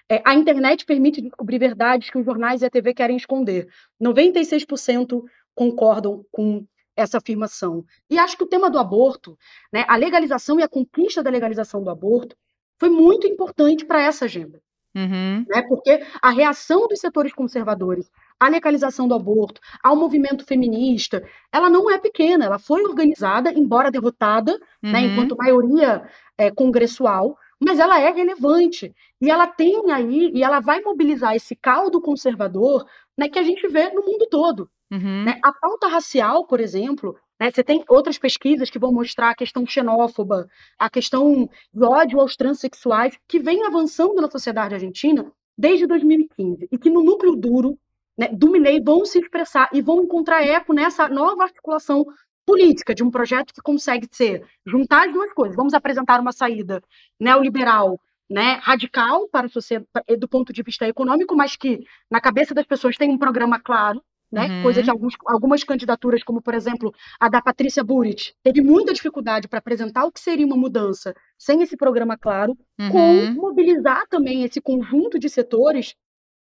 É, 0.09 0.21
a 0.25 0.35
internet 0.35 0.85
permite 0.85 1.23
descobrir 1.23 1.59
verdades 1.59 2.11
que 2.11 2.19
os 2.19 2.25
jornais 2.25 2.63
e 2.63 2.67
a 2.67 2.71
TV 2.71 2.93
querem 2.93 3.17
esconder. 3.17 3.67
96% 4.01 5.23
concordam 5.55 6.25
com 6.31 6.67
essa 6.97 7.19
afirmação. 7.19 7.85
E 8.09 8.19
acho 8.19 8.37
que 8.37 8.45
o 8.45 8.49
tema 8.49 8.71
do 8.71 8.79
aborto, 8.79 9.39
né, 9.73 9.85
a 9.89 9.97
legalização 9.97 10.59
e 10.59 10.63
a 10.63 10.69
conquista 10.69 11.23
da 11.23 11.31
legalização 11.31 11.83
do 11.83 11.91
aborto, 11.91 12.37
foi 12.79 12.91
muito 12.91 13.27
importante 13.27 13.85
para 13.85 14.03
essa 14.03 14.25
agenda. 14.25 14.61
Uhum. 14.95 15.47
Né, 15.49 15.63
porque 15.69 16.05
a 16.21 16.31
reação 16.31 16.87
dos 16.87 17.01
setores 17.01 17.33
conservadores 17.33 18.11
à 18.39 18.49
legalização 18.49 19.09
do 19.09 19.15
aborto, 19.15 19.61
ao 19.83 19.97
movimento 19.97 20.45
feminista, 20.45 21.27
ela 21.51 21.71
não 21.71 21.91
é 21.91 21.99
pequena, 21.99 22.45
ela 22.45 22.59
foi 22.59 22.83
organizada, 22.83 23.53
embora 23.53 23.91
derrotada, 23.91 24.53
né, 24.53 24.59
uhum. 24.83 24.93
né, 24.93 25.01
enquanto 25.01 25.37
maioria 25.37 26.07
é, 26.37 26.51
congressual, 26.51 27.39
mas 27.59 27.79
ela 27.79 28.01
é 28.01 28.11
relevante. 28.11 28.93
E 29.21 29.31
ela 29.31 29.47
tem 29.47 29.91
aí, 29.91 30.31
e 30.35 30.43
ela 30.43 30.61
vai 30.61 30.81
mobilizar 30.81 31.35
esse 31.35 31.55
caldo 31.55 32.01
conservador 32.01 32.85
né, 33.17 33.29
que 33.29 33.39
a 33.39 33.43
gente 33.43 33.67
vê 33.69 33.91
no 33.91 34.03
mundo 34.03 34.27
todo. 34.29 34.69
Uhum. 34.93 35.25
Né? 35.25 35.41
A 35.43 35.51
pauta 35.55 35.89
racial, 35.89 36.47
por 36.47 36.61
exemplo, 36.61 37.17
né, 37.41 37.51
você 37.51 37.65
tem 37.65 37.83
outras 37.89 38.19
pesquisas 38.19 38.69
que 38.69 38.79
vão 38.79 38.93
mostrar 38.93 39.31
a 39.31 39.35
questão 39.35 39.65
xenófoba, 39.67 40.47
a 40.79 40.91
questão 40.91 41.49
do 41.73 41.91
ódio 41.91 42.21
aos 42.21 42.37
transexuais, 42.37 43.19
que 43.27 43.39
vem 43.39 43.65
avançando 43.65 44.21
na 44.21 44.31
sociedade 44.31 44.75
argentina 44.75 45.33
desde 45.57 45.87
2015, 45.87 46.69
e 46.71 46.79
que 46.79 46.91
no 46.91 47.03
núcleo 47.03 47.35
duro 47.35 47.79
né, 48.19 48.29
do 48.29 48.51
Milley 48.51 48.83
vão 48.83 49.07
se 49.07 49.19
expressar 49.19 49.71
e 49.73 49.81
vão 49.81 50.03
encontrar 50.03 50.45
eco 50.45 50.75
nessa 50.75 51.09
nova 51.09 51.45
articulação 51.45 52.05
política 52.45 52.95
de 52.95 53.03
um 53.03 53.11
projeto 53.11 53.55
que 53.55 53.63
consegue 53.63 54.07
ser 54.11 54.45
juntar 54.67 55.07
as 55.07 55.13
duas 55.13 55.33
coisas. 55.33 55.57
Vamos 55.57 55.73
apresentar 55.73 56.21
uma 56.21 56.33
saída 56.33 56.83
neoliberal, 57.19 57.99
né, 58.29 58.59
radical 58.63 59.27
para 59.31 59.47
a 59.47 59.51
sociedade, 59.51 59.89
do 60.19 60.29
ponto 60.29 60.53
de 60.53 60.63
vista 60.63 60.87
econômico, 60.87 61.35
mas 61.35 61.57
que 61.57 61.81
na 62.11 62.21
cabeça 62.21 62.53
das 62.53 62.67
pessoas 62.67 62.97
tem 62.97 63.11
um 63.11 63.19
programa 63.19 63.59
claro, 63.59 64.03
né? 64.33 64.49
Uhum. 64.49 64.63
Coisa 64.63 64.83
que 64.83 64.91
alguns, 64.91 65.15
algumas 65.27 65.63
candidaturas, 65.63 66.23
como 66.23 66.41
por 66.41 66.55
exemplo 66.55 66.93
a 67.21 67.29
da 67.29 67.43
Patrícia 67.43 67.85
Burit, 67.85 68.35
teve 68.43 68.63
muita 68.63 68.95
dificuldade 68.95 69.47
para 69.47 69.59
apresentar 69.59 70.05
o 70.05 70.13
que 70.13 70.21
seria 70.21 70.47
uma 70.47 70.57
mudança 70.57 71.15
sem 71.39 71.63
esse 71.63 71.77
programa 71.77 72.17
claro, 72.17 72.57
uhum. 72.81 72.91
com 72.91 73.41
mobilizar 73.41 74.07
também 74.09 74.43
esse 74.43 74.61
conjunto 74.61 75.19
de 75.19 75.29
setores 75.29 75.95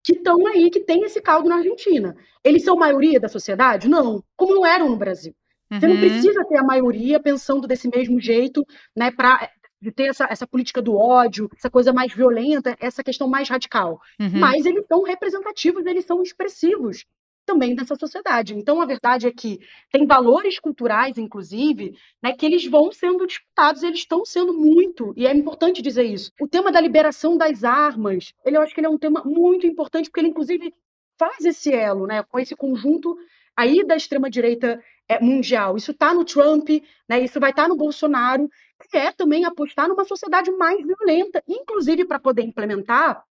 que 0.05 0.13
estão 0.13 0.47
aí, 0.47 0.71
que 0.71 0.81
tem 0.81 1.03
esse 1.05 1.21
caldo 1.21 1.49
na 1.49 1.57
Argentina. 1.57 2.15
Eles 2.45 2.65
são 2.65 2.77
maioria 2.77 3.19
da 3.19 3.29
sociedade? 3.29 3.89
Não, 3.89 4.23
como 4.37 4.55
não 4.55 4.67
eram 4.67 4.89
no 4.89 4.97
Brasil. 4.97 5.35
Você 5.73 5.87
não 5.87 5.95
Uhum. 5.95 6.01
precisa 6.01 6.45
ter 6.45 6.59
a 6.59 6.65
maioria 6.65 7.21
pensando 7.21 7.67
desse 7.67 7.89
mesmo 7.89 8.21
jeito, 8.21 8.65
né, 8.97 9.11
para 9.11 9.49
de 9.83 9.91
ter 9.91 10.09
essa, 10.11 10.27
essa 10.29 10.47
política 10.47 10.83
do 10.83 10.95
ódio, 10.95 11.49
essa 11.57 11.71
coisa 11.71 11.91
mais 11.91 12.13
violenta, 12.13 12.77
essa 12.79 13.03
questão 13.03 13.27
mais 13.27 13.49
radical. 13.49 13.99
Uhum. 14.21 14.39
Mas 14.39 14.67
eles 14.67 14.85
são 14.87 15.03
representativos, 15.03 15.87
eles 15.87 16.05
são 16.05 16.23
expressivos 16.23 17.07
também 17.45 17.75
dessa 17.75 17.97
sociedade. 17.97 18.55
Então, 18.55 18.81
a 18.81 18.87
verdade 18.87 19.27
é 19.27 19.33
que 19.33 19.59
tem 19.91 20.07
valores 20.07 20.59
culturais, 20.59 21.19
inclusive, 21.19 21.95
né, 22.23 22.33
que 22.33 22.47
eles 22.47 22.65
vão 22.67 22.93
sendo 22.93 23.27
disputados, 23.27 23.83
eles 23.83 24.01
estão 24.01 24.25
sendo 24.25 24.53
muito, 24.53 25.13
e 25.17 25.27
é 25.27 25.35
importante 25.35 25.83
dizer 25.83 26.05
isso. 26.05 26.31
O 26.41 26.49
tema 26.49 26.71
da 26.71 26.81
liberação 26.81 27.37
das 27.37 27.65
armas, 27.65 28.33
ele, 28.45 28.57
eu 28.57 28.63
acho 28.63 28.75
que 28.75 28.81
ele 28.81 28.87
é 28.87 28.91
um 28.91 28.99
tema 28.99 29.23
muito 29.25 29.67
importante, 29.67 30.09
porque 30.09 30.21
ele, 30.21 30.29
inclusive, 30.29 30.73
faz 31.19 31.45
esse 31.45 31.73
elo 31.73 32.07
né, 32.07 32.23
com 32.23 32.39
esse 32.39 32.57
conjunto 32.57 33.17
aí 33.57 33.85
da 33.85 33.97
extrema-direita 33.97 34.83
é, 35.09 35.21
mundial. 35.21 35.77
Isso 35.77 35.91
está 35.91 36.15
no 36.15 36.25
Trump, 36.25 36.69
né, 37.09 37.21
isso 37.21 37.39
vai 37.41 37.51
estar 37.51 37.69
no 37.69 37.77
Bolsonaro, 37.77 38.49
que 38.89 38.97
é 38.97 39.13
também 39.13 39.45
apostar 39.45 39.89
numa 39.89 40.05
sociedade 40.05 40.51
mais 40.53 40.79
violenta, 40.85 41.43
inclusive 41.47 42.07
para 42.07 42.19
poder 42.19 42.43
implementar 42.43 43.23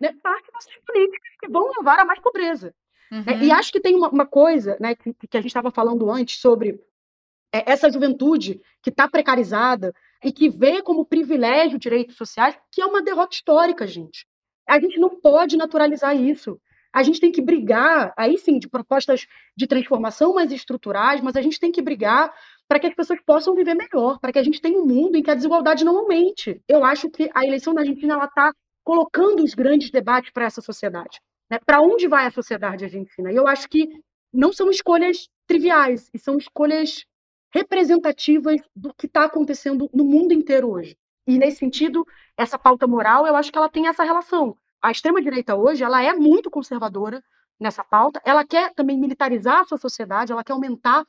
né, 0.00 0.12
parte 0.22 0.50
dessas 0.52 0.74
políticas 0.84 1.30
que 1.40 1.48
vão 1.48 1.70
levar 1.78 2.00
a 2.00 2.04
mais 2.04 2.20
pobreza. 2.20 2.74
Né? 3.10 3.24
Uhum. 3.34 3.42
E 3.42 3.50
acho 3.50 3.72
que 3.72 3.80
tem 3.80 3.94
uma, 3.94 4.08
uma 4.08 4.26
coisa 4.26 4.76
né, 4.80 4.94
que, 4.94 5.12
que 5.14 5.36
a 5.36 5.40
gente 5.40 5.50
estava 5.50 5.70
falando 5.70 6.10
antes 6.10 6.40
sobre 6.40 6.80
é, 7.52 7.70
essa 7.70 7.90
juventude 7.90 8.60
que 8.82 8.90
está 8.90 9.08
precarizada 9.08 9.94
e 10.22 10.32
que 10.32 10.48
vê 10.48 10.82
como 10.82 11.06
privilégio 11.06 11.78
direitos 11.78 12.16
sociais, 12.16 12.58
que 12.72 12.80
é 12.80 12.86
uma 12.86 13.02
derrota 13.02 13.34
histórica, 13.34 13.86
gente. 13.86 14.26
A 14.68 14.80
gente 14.80 14.98
não 14.98 15.20
pode 15.20 15.56
naturalizar 15.56 16.16
isso. 16.16 16.60
A 16.92 17.02
gente 17.02 17.20
tem 17.20 17.30
que 17.30 17.42
brigar, 17.42 18.12
aí 18.16 18.38
sim, 18.38 18.58
de 18.58 18.68
propostas 18.68 19.26
de 19.54 19.66
transformação 19.66 20.34
mais 20.34 20.50
estruturais, 20.50 21.20
mas 21.20 21.36
a 21.36 21.42
gente 21.42 21.60
tem 21.60 21.70
que 21.70 21.82
brigar 21.82 22.32
para 22.66 22.80
que 22.80 22.86
as 22.86 22.94
pessoas 22.94 23.20
possam 23.24 23.54
viver 23.54 23.74
melhor, 23.74 24.18
para 24.18 24.32
que 24.32 24.38
a 24.38 24.42
gente 24.42 24.60
tenha 24.60 24.78
um 24.78 24.86
mundo 24.86 25.16
em 25.16 25.22
que 25.22 25.30
a 25.30 25.34
desigualdade 25.34 25.84
não 25.84 25.96
aumente. 25.98 26.60
Eu 26.66 26.84
acho 26.84 27.10
que 27.10 27.30
a 27.34 27.44
eleição 27.44 27.74
da 27.74 27.82
Argentina 27.82 28.16
está 28.24 28.52
colocando 28.82 29.42
os 29.42 29.54
grandes 29.54 29.90
debates 29.90 30.30
para 30.32 30.46
essa 30.46 30.60
sociedade. 30.60 31.20
Né? 31.50 31.58
Para 31.64 31.80
onde 31.80 32.08
vai 32.08 32.26
a 32.26 32.30
sociedade 32.30 32.84
argentina? 32.84 33.32
E 33.32 33.36
eu 33.36 33.46
acho 33.46 33.68
que 33.68 33.88
não 34.32 34.52
são 34.52 34.70
escolhas 34.70 35.28
triviais, 35.46 36.10
e 36.12 36.18
são 36.18 36.36
escolhas 36.36 37.06
representativas 37.50 38.60
do 38.74 38.92
que 38.92 39.06
está 39.06 39.24
acontecendo 39.24 39.88
no 39.94 40.04
mundo 40.04 40.32
inteiro 40.32 40.70
hoje. 40.70 40.96
E 41.26 41.38
nesse 41.38 41.58
sentido, 41.58 42.06
essa 42.36 42.58
pauta 42.58 42.86
moral, 42.86 43.26
eu 43.26 43.34
acho 43.34 43.50
que 43.50 43.58
ela 43.58 43.68
tem 43.68 43.88
essa 43.88 44.04
relação. 44.04 44.56
A 44.82 44.90
extrema 44.90 45.22
direita 45.22 45.56
hoje, 45.56 45.82
ela 45.82 46.02
é 46.02 46.12
muito 46.12 46.50
conservadora 46.50 47.22
nessa 47.58 47.82
pauta. 47.82 48.20
Ela 48.24 48.44
quer 48.44 48.74
também 48.74 48.98
militarizar 48.98 49.60
a 49.60 49.64
sua 49.64 49.78
sociedade, 49.78 50.32
ela 50.32 50.44
quer 50.44 50.52
aumentar 50.52 51.06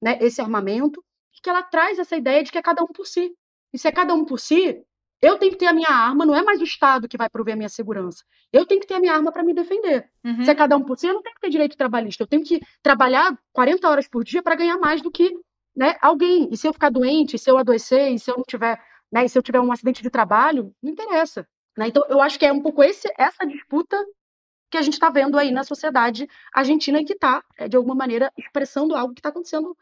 né, 0.00 0.18
esse 0.20 0.40
armamento, 0.40 1.04
e 1.36 1.40
que 1.40 1.50
ela 1.50 1.62
traz 1.62 1.98
essa 1.98 2.16
ideia 2.16 2.42
de 2.42 2.52
que 2.52 2.58
é 2.58 2.62
cada 2.62 2.82
um 2.82 2.86
por 2.86 3.06
si. 3.06 3.34
E 3.72 3.78
se 3.78 3.88
é 3.88 3.92
cada 3.92 4.14
um 4.14 4.24
por 4.24 4.38
si, 4.38 4.82
eu 5.20 5.36
tenho 5.38 5.52
que 5.52 5.58
ter 5.58 5.66
a 5.66 5.72
minha 5.72 5.90
arma, 5.90 6.24
não 6.24 6.34
é 6.34 6.42
mais 6.42 6.60
o 6.60 6.64
Estado 6.64 7.08
que 7.08 7.16
vai 7.16 7.28
prover 7.28 7.54
a 7.54 7.56
minha 7.56 7.68
segurança. 7.68 8.24
Eu 8.52 8.64
tenho 8.64 8.80
que 8.80 8.86
ter 8.86 8.94
a 8.94 9.00
minha 9.00 9.12
arma 9.12 9.32
para 9.32 9.42
me 9.42 9.52
defender. 9.52 10.08
Uhum. 10.24 10.44
Se 10.44 10.50
é 10.50 10.54
cada 10.54 10.76
um 10.76 10.84
por 10.84 10.96
si, 10.96 11.06
eu 11.06 11.14
não 11.14 11.22
tenho 11.22 11.34
que 11.34 11.40
ter 11.40 11.50
direito 11.50 11.76
trabalhista. 11.76 12.22
Eu 12.22 12.26
tenho 12.26 12.44
que 12.44 12.60
trabalhar 12.82 13.36
40 13.52 13.88
horas 13.88 14.08
por 14.08 14.22
dia 14.22 14.42
para 14.42 14.54
ganhar 14.54 14.78
mais 14.78 15.02
do 15.02 15.10
que 15.10 15.32
né, 15.76 15.96
alguém. 16.00 16.48
E 16.52 16.56
se 16.56 16.68
eu 16.68 16.72
ficar 16.72 16.90
doente, 16.90 17.38
se 17.38 17.50
eu 17.50 17.58
adoecer, 17.58 18.12
e 18.12 18.18
se 18.18 18.30
eu 18.30 18.36
não 18.36 18.44
tiver, 18.44 18.80
né, 19.10 19.24
e 19.24 19.28
se 19.28 19.36
eu 19.36 19.42
tiver 19.42 19.60
um 19.60 19.72
acidente 19.72 20.02
de 20.02 20.10
trabalho, 20.10 20.72
não 20.82 20.92
interessa. 20.92 21.46
Né? 21.76 21.88
Então, 21.88 22.04
eu 22.08 22.20
acho 22.20 22.38
que 22.38 22.46
é 22.46 22.52
um 22.52 22.62
pouco 22.62 22.82
esse, 22.82 23.12
essa 23.18 23.44
disputa 23.44 23.96
que 24.70 24.76
a 24.76 24.82
gente 24.82 24.94
está 24.94 25.10
vendo 25.10 25.38
aí 25.38 25.50
na 25.50 25.64
sociedade 25.64 26.28
argentina 26.52 27.00
e 27.00 27.04
que 27.04 27.14
está, 27.14 27.42
de 27.68 27.76
alguma 27.76 27.94
maneira, 27.94 28.30
expressando 28.36 28.94
algo 28.94 29.14
que 29.14 29.20
está 29.20 29.30
acontecendo 29.30 29.76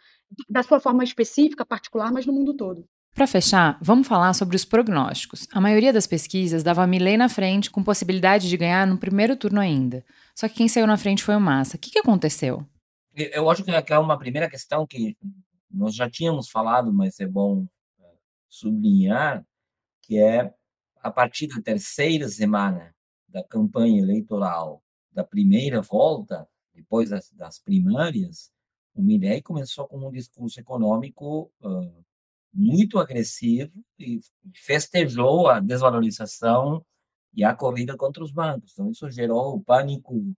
da 0.49 0.63
sua 0.63 0.79
forma 0.81 1.03
específica, 1.03 1.67
particular, 1.67 2.13
mas 2.13 2.25
no 2.25 2.33
mundo 2.33 2.55
todo. 2.55 2.89
Para 3.17 3.27
fechar, 3.27 3.79
vamos 3.81 4.07
falar 4.07 4.35
sobre 4.35 4.57
os 4.57 4.65
prognósticos. 4.67 5.49
A 5.51 5.59
maioria 5.59 5.91
das 5.91 6.07
pesquisas 6.07 6.63
dava 6.63 6.87
Milley 6.87 7.17
na 7.17 7.31
frente, 7.31 7.71
com 7.71 7.83
possibilidade 7.83 8.47
de 8.47 8.57
ganhar 8.59 8.87
no 8.87 8.99
primeiro 8.99 9.35
turno 9.35 9.59
ainda. 9.59 10.05
Só 10.35 10.47
que 10.47 10.57
quem 10.57 10.69
saiu 10.69 10.87
na 10.87 10.99
frente 10.99 11.25
foi 11.25 11.35
o 11.35 11.41
Massa. 11.41 11.79
O 11.79 11.81
que, 11.81 11.91
que 11.91 11.99
aconteceu? 11.99 12.63
Eu 13.15 13.49
acho 13.49 13.65
que 13.65 13.71
é 13.71 13.99
uma 13.99 14.19
primeira 14.19 14.51
questão 14.51 14.87
que 14.87 15.17
nós 15.71 15.95
já 15.95 16.11
tínhamos 16.11 16.51
falado, 16.51 16.93
mas 16.93 17.19
é 17.19 17.27
bom 17.27 17.67
sublinhar, 18.51 19.43
que 20.03 20.19
é 20.19 20.53
a 21.01 21.11
partir 21.11 21.47
da 21.47 21.63
terceira 21.63 22.29
semana 22.29 22.95
da 23.27 23.43
campanha 23.43 23.99
eleitoral 23.99 24.83
da 25.11 25.25
primeira 25.25 25.81
volta, 25.81 26.47
depois 26.75 27.09
das, 27.09 27.33
das 27.33 27.59
primárias, 27.59 28.53
o 28.95 29.01
Milley 29.03 29.41
começou 29.41 29.89
com 29.89 30.07
um 30.07 30.13
discurso 30.13 30.61
econômico 30.61 31.51
uh, 31.63 32.06
muito 32.57 32.99
agressivo 32.99 33.73
e 33.99 34.19
festejou 34.55 35.49
a 35.49 35.61
desvalorização 35.61 36.85
e 37.35 37.45
a 37.45 37.55
corrida 37.55 37.97
contra 37.97 38.25
os 38.25 38.33
bancos. 38.33 38.73
Então, 38.73 38.91
isso 38.91 39.11
gerou 39.11 39.61
pânico 39.61 40.35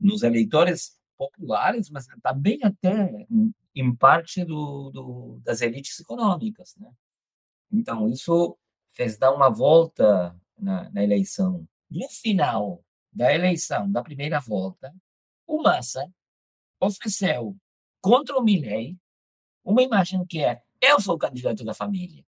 nos 0.00 0.22
eleitores 0.22 0.96
populares, 1.16 1.90
mas 1.90 2.06
também 2.22 2.60
até 2.62 3.26
em 3.74 3.94
parte 3.94 4.44
do, 4.44 4.90
do, 4.90 5.40
das 5.42 5.60
elites 5.60 5.98
econômicas. 5.98 6.76
Né? 6.76 6.88
Então, 7.72 8.08
isso 8.08 8.56
fez 8.92 9.18
dar 9.18 9.34
uma 9.34 9.50
volta 9.50 10.34
na, 10.56 10.88
na 10.90 11.02
eleição. 11.02 11.66
No 11.90 12.08
final 12.08 12.84
da 13.12 13.34
eleição, 13.34 13.90
da 13.90 14.02
primeira 14.02 14.38
volta, 14.38 14.94
o 15.44 15.60
Massa 15.60 16.08
ofereceu 16.80 17.56
contra 18.00 18.38
o 18.38 18.42
Milley 18.42 18.96
uma 19.64 19.82
imagem 19.82 20.24
que 20.24 20.38
é 20.38 20.62
eu 20.80 21.00
sou 21.00 21.14
o 21.16 21.18
candidato 21.18 21.64
da 21.64 21.74
família. 21.74 22.24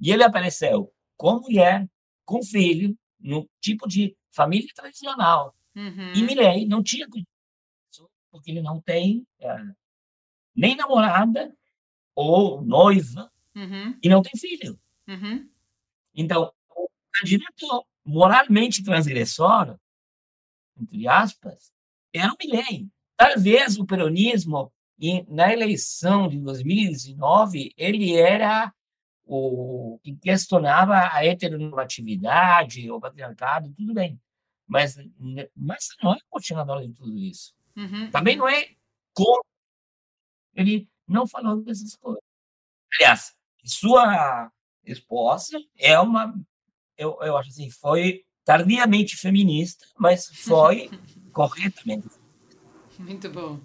E 0.00 0.12
ele 0.12 0.22
apareceu 0.22 0.92
com 1.16 1.40
mulher, 1.40 1.88
com 2.24 2.42
filho, 2.42 2.96
no 3.18 3.48
tipo 3.60 3.88
de 3.88 4.16
família 4.30 4.68
tradicional. 4.74 5.54
Uhum. 5.74 6.12
E 6.14 6.22
Milley 6.22 6.66
não 6.66 6.82
tinha 6.82 7.06
porque 8.30 8.50
ele 8.50 8.62
não 8.62 8.80
tem 8.80 9.26
é, 9.40 9.56
nem 10.54 10.76
namorada 10.76 11.56
ou 12.14 12.62
noiva 12.62 13.30
Uhum. 13.54 13.98
e 14.00 14.08
não 14.08 14.22
tem 14.22 14.38
filho. 14.38 14.78
Uhum. 15.08 15.50
Então, 16.14 16.52
o 16.76 16.88
candidato 17.12 17.86
moralmente 18.04 18.84
transgressor, 18.84 19.76
entre 20.80 21.08
aspas, 21.08 21.72
era 22.12 22.32
o 22.32 22.36
Milley. 22.40 22.88
Talvez 23.16 23.76
o 23.76 23.84
peronismo, 23.84 24.72
na 25.28 25.52
eleição 25.52 26.28
de 26.28 26.38
2019, 26.38 27.72
ele 27.76 28.16
era 28.16 28.72
o 29.24 30.00
que 30.02 30.16
questionava 30.16 30.94
a 31.12 31.24
heteronormatividade, 31.24 32.90
o 32.90 32.98
patriarcado, 32.98 33.72
tudo 33.74 33.94
bem. 33.94 34.20
Mas, 34.66 34.96
mas 35.54 35.88
não 36.02 36.14
é 36.14 36.18
continuador 36.28 36.82
de 36.82 36.92
tudo 36.92 37.16
isso. 37.16 37.54
Uhum. 37.76 38.10
Também 38.10 38.36
não 38.36 38.48
é 38.48 38.70
como. 39.14 39.44
Ele 40.54 40.88
não 41.06 41.26
falou 41.26 41.62
dessas 41.62 41.94
coisas. 41.94 42.22
Aliás, 42.94 43.34
sua 43.64 44.50
esposa 44.84 45.58
é 45.76 45.98
uma, 45.98 46.34
eu, 46.96 47.16
eu 47.20 47.36
acho 47.36 47.50
assim, 47.50 47.70
foi 47.70 48.24
tardiamente 48.44 49.16
feminista, 49.16 49.86
mas 49.98 50.26
foi 50.34 50.90
corretamente. 51.32 52.08
Muito 52.98 53.30
bom. 53.30 53.60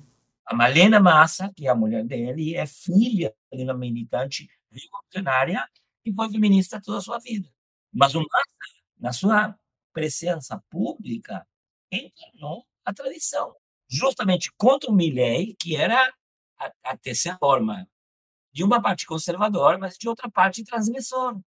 A 0.46 0.56
Malena 0.56 1.00
Massa, 1.00 1.52
que 1.56 1.68
é 1.68 1.70
a 1.70 1.76
mulher 1.76 2.04
dele, 2.04 2.56
é 2.56 2.66
filha 2.66 3.34
de 3.52 3.64
uma 3.64 3.74
militante 3.74 4.48
revolucionária 4.72 5.68
que 6.04 6.12
foi 6.14 6.30
feminista 6.30 6.82
toda 6.82 6.98
a 6.98 7.02
sua 7.02 7.20
vida. 7.20 7.50
Mas 7.94 8.14
o 8.16 8.20
Massa, 8.20 8.82
na 9.00 9.14
sua 9.14 9.58
presença 9.94 10.62
pública, 10.70 11.48
encarnou 11.92 12.66
a 12.84 12.94
tradição, 12.94 13.56
justamente 13.88 14.52
contra 14.58 14.90
o 14.90 14.94
Milley, 14.94 15.56
que 15.60 15.76
era 15.76 16.14
a, 16.60 16.72
a 16.84 16.98
terceira 16.98 17.38
forma 17.38 17.88
de 18.52 18.64
uma 18.64 18.82
parte 18.82 19.06
conservadora, 19.06 19.78
mas 19.78 19.98
de 19.98 20.10
outra 20.10 20.30
parte 20.30 20.64
transgressora. 20.64 21.40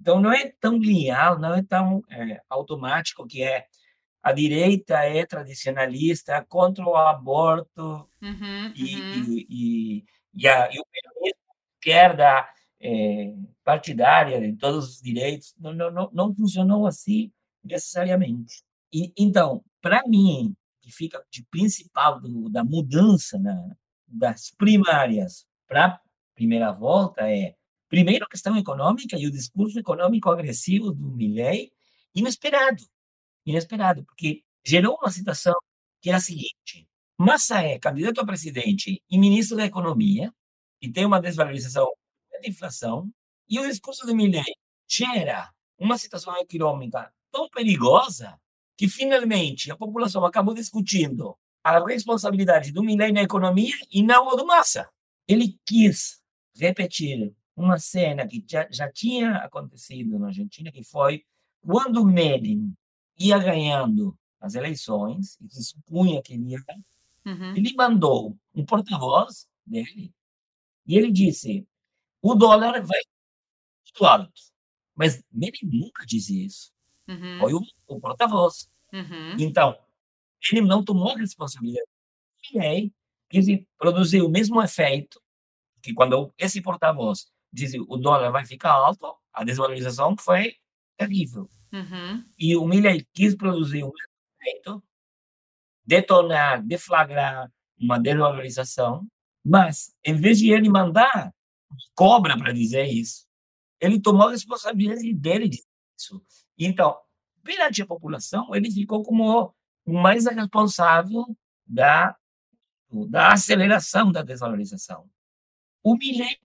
Então, 0.00 0.20
não 0.20 0.32
é 0.32 0.52
tão 0.60 0.78
linear, 0.78 1.38
não 1.38 1.54
é 1.54 1.62
tão 1.62 2.02
é, 2.10 2.42
automático 2.50 3.26
que 3.26 3.42
é 3.42 3.66
a 4.22 4.32
direita 4.32 5.04
é 5.04 5.26
tradicionalista 5.26 6.44
contra 6.48 6.84
o 6.84 6.96
aborto 6.96 8.08
uhum, 8.22 8.72
e, 8.74 8.94
uhum. 8.94 9.24
e, 9.24 9.46
e, 9.50 10.04
e, 10.34 10.48
a, 10.48 10.70
e 10.72 10.78
o 10.78 10.84
esquerda 11.82 12.48
é, 12.80 13.34
partidária 13.64 14.40
de 14.40 14.56
todos 14.56 14.96
os 14.96 15.02
direitos 15.02 15.54
não, 15.58 15.72
não, 15.72 16.10
não 16.12 16.34
funcionou 16.34 16.86
assim 16.86 17.32
necessariamente. 17.64 18.62
E, 18.92 19.12
então, 19.16 19.64
para 19.80 20.02
mim, 20.06 20.54
que 20.80 20.92
fica 20.92 21.24
de 21.30 21.44
principal 21.50 22.20
do, 22.20 22.48
da 22.48 22.62
mudança 22.62 23.38
na, 23.38 23.76
das 24.06 24.50
primárias 24.50 25.46
para 25.66 26.00
primeira 26.34 26.72
volta 26.72 27.28
é, 27.28 27.54
primeiro, 27.88 28.24
a 28.24 28.28
questão 28.28 28.56
econômica 28.56 29.18
e 29.18 29.26
o 29.26 29.30
discurso 29.30 29.78
econômico 29.78 30.30
agressivo 30.30 30.92
do 30.92 31.10
Milley, 31.10 31.70
inesperado. 32.14 32.82
Inesperado, 33.44 34.04
porque 34.04 34.42
gerou 34.64 34.96
uma 35.00 35.10
situação 35.10 35.54
que 36.00 36.10
é 36.10 36.14
a 36.14 36.20
seguinte: 36.20 36.88
Massa 37.18 37.62
é 37.62 37.78
candidato 37.78 38.20
a 38.20 38.26
presidente 38.26 39.02
e 39.08 39.18
ministro 39.18 39.56
da 39.56 39.64
Economia, 39.64 40.32
e 40.80 40.90
tem 40.90 41.04
uma 41.04 41.20
desvalorização 41.20 41.86
da 42.32 42.48
inflação, 42.48 43.10
e 43.48 43.58
o 43.58 43.66
discurso 43.68 44.06
de 44.06 44.14
Milley 44.14 44.44
gera 44.88 45.50
uma 45.78 45.98
situação 45.98 46.36
econômica 46.36 47.12
tão 47.30 47.48
perigosa 47.48 48.38
que 48.76 48.88
finalmente 48.88 49.70
a 49.70 49.76
população 49.76 50.24
acabou 50.24 50.54
discutindo 50.54 51.36
a 51.62 51.78
responsabilidade 51.84 52.72
do 52.72 52.82
Milley 52.82 53.12
na 53.12 53.22
economia 53.22 53.74
e 53.90 54.02
não 54.02 54.30
a 54.30 54.34
do 54.34 54.46
Massa. 54.46 54.88
Ele 55.28 55.58
quis 55.64 56.20
repetir 56.56 57.32
uma 57.56 57.78
cena 57.78 58.26
que 58.26 58.44
já, 58.48 58.66
já 58.70 58.90
tinha 58.90 59.36
acontecido 59.36 60.18
na 60.18 60.28
Argentina, 60.28 60.72
que 60.72 60.82
foi 60.82 61.22
quando 61.60 62.04
Menem 62.04 62.74
ia 63.18 63.38
ganhando 63.38 64.16
as 64.40 64.54
eleições, 64.54 65.38
e 65.40 65.48
se 65.48 65.62
supunha 65.64 66.22
que 66.22 66.34
ele 66.34 66.50
ia, 66.50 66.58
Uhum. 67.24 67.54
ele 67.54 67.72
mandou 67.74 68.36
um 68.52 68.64
porta-voz 68.64 69.46
dele 69.64 70.12
e 70.86 70.96
ele 70.96 71.12
disse: 71.12 71.66
o 72.20 72.34
dólar 72.34 72.82
vai 72.84 73.00
muito 73.84 74.04
alto. 74.04 74.42
Mas 74.94 75.22
Menem 75.30 75.52
nunca 75.62 76.04
disse 76.04 76.44
isso. 76.44 76.72
Uhum. 77.08 77.38
Foi 77.38 77.54
o, 77.54 77.60
o 77.86 78.00
porta-voz. 78.00 78.68
Uhum. 78.92 79.36
Então, 79.38 79.78
ele 80.50 80.62
não 80.62 80.84
tomou 80.84 81.10
a 81.10 81.18
responsabilidade. 81.18 81.86
E 82.52 82.58
aí, 82.58 82.92
quis 83.28 83.46
produzir 83.78 84.22
o 84.22 84.28
mesmo 84.28 84.60
efeito 84.62 85.20
que 85.80 85.94
quando 85.94 86.32
esse 86.36 86.60
porta-voz 86.60 87.30
disse 87.52 87.78
o 87.80 87.96
dólar 87.96 88.30
vai 88.30 88.44
ficar 88.44 88.72
alto, 88.72 89.16
a 89.32 89.44
desvalorização 89.44 90.16
foi 90.16 90.56
terrível. 90.96 91.48
Uhum. 91.72 92.24
E 92.38 92.56
o 92.56 92.66
Milley 92.66 93.06
quis 93.12 93.34
produzir 93.34 93.82
mesmo 93.82 93.92
efeito, 94.40 94.82
detonar, 95.84 96.62
deflagrar 96.62 97.50
uma 97.78 97.98
desvalorização, 97.98 99.06
mas, 99.44 99.94
em 100.04 100.14
vez 100.14 100.38
de 100.38 100.52
ele 100.52 100.68
mandar 100.68 101.34
cobra 101.94 102.36
para 102.36 102.52
dizer 102.52 102.84
isso, 102.84 103.26
ele 103.80 104.00
tomou 104.00 104.28
a 104.28 104.30
responsabilidade 104.30 105.12
dele 105.14 105.48
disso. 105.48 106.24
Então, 106.56 106.96
perante 107.42 107.82
a 107.82 107.86
população, 107.86 108.54
ele 108.54 108.70
ficou 108.70 109.02
como 109.02 109.52
o 109.84 109.92
mais 109.92 110.26
responsável 110.26 111.24
da, 111.66 112.16
da 113.08 113.32
aceleração 113.32 114.12
da 114.12 114.22
desvalorização. 114.22 115.10
O 115.82 115.96
Milley, 115.96 116.38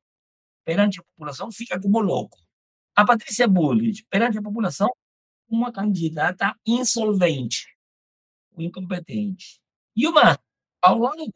perante 0.66 1.00
a 1.00 1.04
população, 1.04 1.52
fica 1.52 1.80
como 1.80 2.00
louco. 2.00 2.40
A 2.96 3.06
Patrícia 3.06 3.48
Bullrich, 3.48 4.04
perante 4.10 4.40
a 4.40 4.42
população, 4.42 4.90
uma 5.50 5.72
candidata 5.72 6.56
insolvente, 6.66 7.68
incompetente. 8.58 9.60
E 9.96 10.08
uma, 10.08 10.38
ao 10.82 10.98
longo 10.98 11.32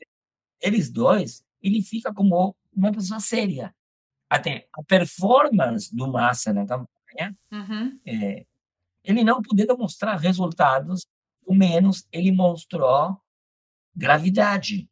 deles 0.62 0.92
dois, 0.92 1.44
ele 1.62 1.82
fica 1.82 2.14
como 2.14 2.56
uma 2.74 2.92
pessoa 2.92 3.20
séria. 3.20 3.74
Até 4.30 4.68
a 4.74 4.84
performance 4.84 5.94
do 5.96 6.08
Massa 6.08 6.54
na 6.54 6.66
campanha, 6.66 7.38
Uhum. 7.52 8.00
é, 8.06 8.46
ele 9.04 9.24
não 9.24 9.42
podia 9.42 9.68
demonstrar 9.68 10.18
resultados, 10.18 11.06
ao 11.48 11.54
menos 11.56 12.08
ele 12.12 12.32
mostrou 12.32 13.20
gravidade. 13.96 14.90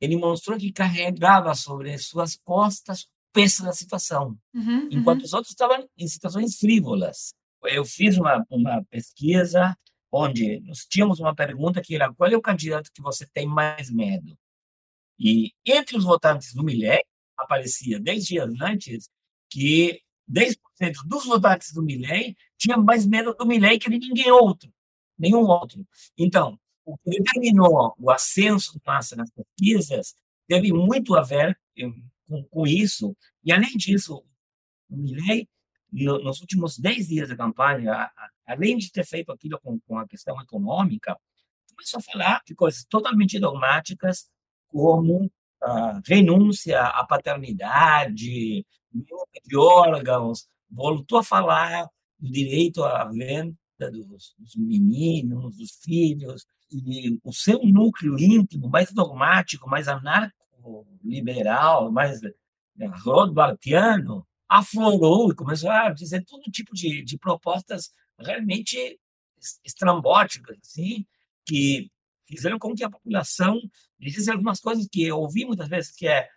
Ele 0.00 0.16
mostrou 0.16 0.56
que 0.58 0.72
carregava 0.72 1.54
sobre 1.54 1.96
suas 1.98 2.36
costas 2.36 3.02
o 3.02 3.08
peso 3.32 3.62
da 3.64 3.72
situação, 3.72 4.36
Uhum. 4.54 4.88
enquanto 4.90 5.22
os 5.22 5.32
outros 5.34 5.50
estavam 5.52 5.86
em 5.98 6.08
situações 6.08 6.56
frívolas. 6.56 7.34
Eu 7.64 7.84
fiz 7.84 8.16
uma, 8.16 8.44
uma 8.50 8.84
pesquisa 8.84 9.76
onde 10.12 10.60
nós 10.60 10.86
tínhamos 10.86 11.20
uma 11.20 11.34
pergunta 11.34 11.80
que 11.80 11.94
era 11.94 12.12
qual 12.12 12.30
é 12.30 12.36
o 12.36 12.42
candidato 12.42 12.90
que 12.92 13.02
você 13.02 13.26
tem 13.26 13.46
mais 13.46 13.90
medo? 13.90 14.36
E 15.18 15.52
entre 15.64 15.96
os 15.96 16.04
votantes 16.04 16.54
do 16.54 16.64
Milley, 16.64 17.00
aparecia 17.36 18.00
10 18.00 18.24
dias 18.24 18.50
antes 18.60 19.10
que 19.50 20.00
10% 20.30 20.56
dos 21.06 21.26
votantes 21.26 21.72
do 21.72 21.82
Milley 21.82 22.36
tinham 22.56 22.82
mais 22.82 23.06
medo 23.06 23.34
do 23.34 23.46
Milley 23.46 23.78
que 23.78 23.90
de 23.90 23.98
ninguém 23.98 24.30
outro, 24.30 24.72
nenhum 25.18 25.42
outro. 25.42 25.86
Então, 26.16 26.58
o 26.84 26.96
que 26.98 27.10
determinou 27.10 27.94
o 27.98 28.10
ascenso 28.10 28.72
do 28.74 28.80
Massa 28.84 29.16
nas 29.16 29.30
pesquisas 29.30 30.14
teve 30.48 30.72
muito 30.72 31.14
a 31.14 31.22
ver 31.22 31.58
eh, 31.76 31.88
com, 32.26 32.42
com 32.44 32.66
isso. 32.66 33.16
E, 33.44 33.52
além 33.52 33.76
disso, 33.76 34.24
o 34.88 34.96
Milley, 34.96 35.48
no, 35.92 36.22
nos 36.22 36.40
últimos 36.40 36.78
10 36.78 37.08
dias 37.08 37.28
da 37.28 37.36
campanha, 37.36 37.92
a, 37.92 38.04
a, 38.04 38.30
além 38.46 38.78
de 38.78 38.90
ter 38.90 39.04
feito 39.04 39.32
aquilo 39.32 39.58
com, 39.60 39.78
com 39.80 39.98
a 39.98 40.06
questão 40.06 40.40
econômica, 40.40 41.16
começou 41.70 41.98
a 41.98 42.02
falar 42.02 42.42
de 42.46 42.54
coisas 42.54 42.84
totalmente 42.84 43.38
dogmáticas, 43.38 44.28
como 44.68 45.30
a 45.62 46.00
renúncia 46.06 46.80
à 46.80 47.04
paternidade, 47.04 48.64
de 48.92 49.56
órgãos, 49.56 50.48
voltou 50.70 51.18
a 51.18 51.24
falar 51.24 51.86
do 52.18 52.30
direito 52.30 52.84
à 52.84 53.04
venda 53.04 53.56
dos, 53.78 54.34
dos 54.38 54.56
meninos, 54.56 55.56
dos 55.56 55.78
filhos, 55.82 56.46
e 56.70 57.18
o 57.24 57.32
seu 57.32 57.64
núcleo 57.64 58.18
íntimo, 58.18 58.68
mais 58.68 58.92
dogmático, 58.92 59.68
mais 59.68 59.88
anarco-liberal, 59.88 61.90
mais 61.90 62.20
né, 62.76 62.86
rothbardiano, 63.02 64.26
aflorou 64.50 65.30
e 65.30 65.34
começou 65.34 65.70
a 65.70 65.90
dizer 65.90 66.24
todo 66.24 66.50
tipo 66.50 66.74
de, 66.74 67.04
de 67.04 67.16
propostas 67.16 67.92
realmente 68.18 68.98
estrambóticas, 69.64 70.58
assim, 70.62 71.06
que 71.46 71.90
fizeram 72.26 72.58
com 72.58 72.74
que 72.74 72.84
a 72.84 72.90
população 72.90 73.60
dissesse 73.98 74.30
algumas 74.30 74.60
coisas 74.60 74.86
que 74.90 75.04
eu 75.04 75.18
ouvi 75.18 75.44
muitas 75.44 75.68
vezes, 75.68 75.92
que 75.92 76.06
é 76.06 76.28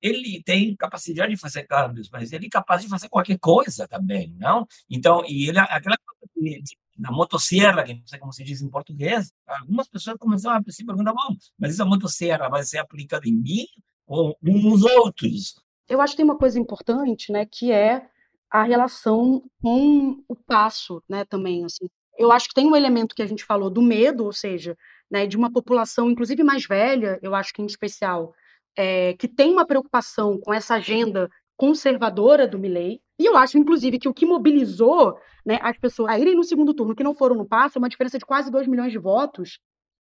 ele 0.00 0.42
tem 0.42 0.76
capacidade 0.76 1.32
de 1.32 1.40
fazer 1.40 1.64
câmbios, 1.64 2.10
mas 2.10 2.30
ele 2.30 2.46
é 2.46 2.50
capaz 2.50 2.82
de 2.82 2.88
fazer 2.88 3.08
qualquer 3.08 3.38
coisa 3.38 3.88
também, 3.88 4.34
não? 4.38 4.66
Então, 4.88 5.24
e 5.26 5.48
ele 5.48 5.58
aquela 5.58 5.96
coisa 5.96 6.32
de, 6.36 6.62
de, 6.62 6.76
da 6.98 7.10
motosserra, 7.10 7.82
que 7.82 7.94
não 7.94 8.06
sei 8.06 8.18
como 8.18 8.32
se 8.32 8.44
diz 8.44 8.60
em 8.60 8.68
português, 8.68 9.32
algumas 9.46 9.88
pessoas 9.88 10.18
começaram 10.18 10.62
a 10.66 10.70
se 10.70 10.84
perguntar, 10.84 11.14
bom, 11.14 11.34
mas 11.58 11.72
essa 11.72 11.86
motosserra 11.86 12.50
vai 12.50 12.62
ser 12.64 12.78
aplicada 12.78 13.26
em 13.26 13.32
mim 13.32 13.66
ou 14.06 14.36
nos 14.42 14.82
outros? 14.82 15.54
Eu 15.88 16.00
acho 16.00 16.12
que 16.12 16.18
tem 16.18 16.24
uma 16.24 16.38
coisa 16.38 16.58
importante, 16.58 17.32
né, 17.32 17.46
que 17.46 17.72
é 17.72 18.06
a 18.50 18.62
relação 18.62 19.42
com 19.62 20.22
o 20.28 20.36
passo, 20.36 21.02
né, 21.08 21.24
também, 21.24 21.64
assim. 21.64 21.88
Eu 22.16 22.30
acho 22.30 22.48
que 22.48 22.54
tem 22.54 22.66
um 22.66 22.76
elemento 22.76 23.14
que 23.14 23.22
a 23.22 23.26
gente 23.26 23.44
falou 23.44 23.68
do 23.68 23.82
medo, 23.82 24.24
ou 24.24 24.32
seja, 24.32 24.76
né, 25.10 25.26
de 25.26 25.36
uma 25.36 25.52
população, 25.52 26.10
inclusive 26.10 26.42
mais 26.42 26.66
velha, 26.66 27.18
eu 27.22 27.34
acho 27.34 27.52
que 27.52 27.60
em 27.60 27.66
especial, 27.66 28.32
é, 28.76 29.14
que 29.14 29.28
tem 29.28 29.52
uma 29.52 29.66
preocupação 29.66 30.38
com 30.40 30.52
essa 30.52 30.74
agenda 30.76 31.28
conservadora 31.56 32.46
do 32.46 32.58
Milley. 32.58 33.00
E 33.18 33.26
eu 33.26 33.36
acho, 33.36 33.58
inclusive, 33.58 33.98
que 33.98 34.08
o 34.08 34.14
que 34.14 34.26
mobilizou 34.26 35.16
né, 35.46 35.58
as 35.62 35.78
pessoas 35.78 36.10
a 36.10 36.18
irem 36.18 36.34
no 36.34 36.44
segundo 36.44 36.74
turno, 36.74 36.94
que 36.94 37.04
não 37.04 37.14
foram 37.14 37.36
no 37.36 37.46
passo, 37.46 37.78
é 37.78 37.80
uma 37.80 37.88
diferença 37.88 38.18
de 38.18 38.24
quase 38.24 38.50
2 38.50 38.66
milhões 38.66 38.92
de 38.92 38.98
votos, 38.98 39.58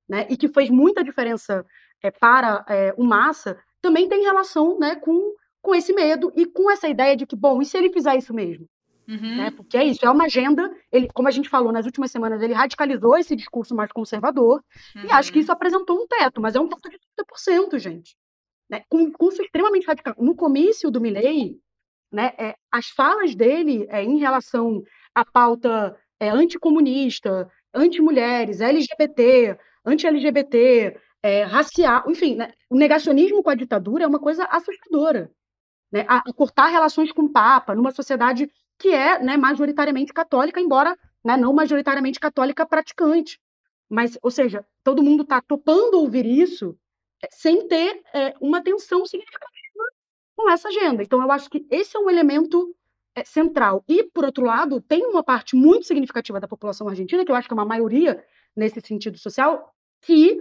né, 0.08 0.26
e 0.30 0.36
que 0.36 0.48
fez 0.48 0.70
muita 0.70 1.04
diferença 1.04 1.64
é, 2.02 2.10
para 2.10 2.64
é, 2.68 2.94
o 2.96 3.04
Massa, 3.04 3.58
também 3.80 4.08
tem 4.08 4.22
relação 4.22 4.78
né, 4.78 4.96
com, 4.96 5.34
com 5.62 5.74
esse 5.74 5.92
medo 5.92 6.32
e 6.36 6.44
com 6.44 6.70
essa 6.70 6.88
ideia 6.88 7.16
de 7.16 7.24
que, 7.24 7.36
bom, 7.36 7.62
e 7.62 7.64
se 7.64 7.78
ele 7.78 7.92
fizer 7.92 8.16
isso 8.16 8.34
mesmo? 8.34 8.66
Uhum. 9.08 9.36
Né? 9.36 9.50
Porque 9.50 9.76
é 9.76 9.84
isso, 9.84 10.04
é 10.04 10.10
uma 10.10 10.24
agenda. 10.24 10.70
Ele, 10.90 11.08
como 11.12 11.28
a 11.28 11.30
gente 11.30 11.48
falou 11.48 11.72
nas 11.72 11.86
últimas 11.86 12.10
semanas, 12.10 12.40
ele 12.42 12.52
radicalizou 12.52 13.16
esse 13.16 13.34
discurso 13.34 13.74
mais 13.74 13.90
conservador 13.92 14.62
Uhum. 14.96 15.04
e 15.04 15.12
acho 15.12 15.32
que 15.32 15.38
isso 15.38 15.52
apresentou 15.52 16.00
um 16.00 16.06
teto, 16.06 16.40
mas 16.40 16.54
é 16.54 16.60
um 16.60 16.68
teto 16.68 16.90
de 16.90 16.98
30%, 17.16 17.78
gente. 17.78 18.16
Né? 18.70 18.82
Com 18.88 18.98
um 18.98 19.06
discurso 19.06 19.42
extremamente 19.42 19.86
radical. 19.86 20.14
No 20.18 20.34
comício 20.34 20.90
do 20.90 21.00
Milley, 21.00 21.58
né, 22.12 22.32
é, 22.38 22.54
as 22.70 22.88
falas 22.88 23.34
dele 23.34 23.86
é, 23.88 24.02
em 24.02 24.18
relação 24.18 24.82
à 25.14 25.24
pauta 25.24 25.96
é, 26.20 26.28
anticomunista, 26.28 27.50
anti-mulheres, 27.74 28.60
LGBT, 28.60 29.58
anti-LGBT, 29.84 30.96
é, 31.22 31.42
racial, 31.42 32.04
enfim, 32.08 32.36
né, 32.36 32.52
o 32.68 32.76
negacionismo 32.76 33.42
com 33.42 33.50
a 33.50 33.54
ditadura 33.54 34.04
é 34.04 34.06
uma 34.06 34.20
coisa 34.20 34.44
assustadora. 34.44 35.30
Né? 35.93 36.05
A, 36.09 36.32
cortar 36.32 36.68
relações 36.68 37.12
com 37.12 37.22
o 37.22 37.28
Papa 37.28 37.74
numa 37.74 37.90
sociedade 37.90 38.51
que 38.78 38.88
é 38.88 39.18
né, 39.22 39.36
majoritariamente 39.36 40.12
católica, 40.12 40.61
embora 40.61 40.99
né, 41.24 41.36
não 41.36 41.53
majoritariamente 41.53 42.18
católica 42.18 42.66
praticante. 42.66 43.38
Mas, 43.88 44.18
ou 44.22 44.30
seja, 44.30 44.66
todo 44.82 45.03
mundo 45.03 45.22
está 45.22 45.40
topando 45.40 46.01
ouvir 46.01 46.26
isso 46.26 46.76
é, 47.22 47.28
sem 47.30 47.68
ter 47.68 48.03
é, 48.14 48.34
uma 48.40 48.59
atenção 48.59 49.05
significativa 49.05 49.53
com 50.34 50.51
essa 50.51 50.68
agenda. 50.68 51.03
Então, 51.03 51.22
eu 51.22 51.30
acho 51.30 51.51
que 51.51 51.66
esse 51.70 51.97
é 51.97 52.01
um 52.01 52.09
elemento 52.09 52.74
é, 53.14 53.22
central. 53.24 53.84
E, 53.86 54.03
por 54.05 54.24
outro 54.24 54.45
lado, 54.45 54.80
tem 54.80 55.05
uma 55.05 55.22
parte 55.22 55.55
muito 55.55 55.86
significativa 55.86 56.40
da 56.40 56.49
população 56.49 56.88
argentina, 56.88 57.24
que 57.24 57.30
eu 57.30 57.36
acho 57.36 57.47
que 57.47 57.55
é 57.55 57.57
uma 57.57 57.66
maioria 57.66 58.24
nesse 58.57 58.80
sentido 58.80 59.18
social, 59.18 59.72
que 60.01 60.40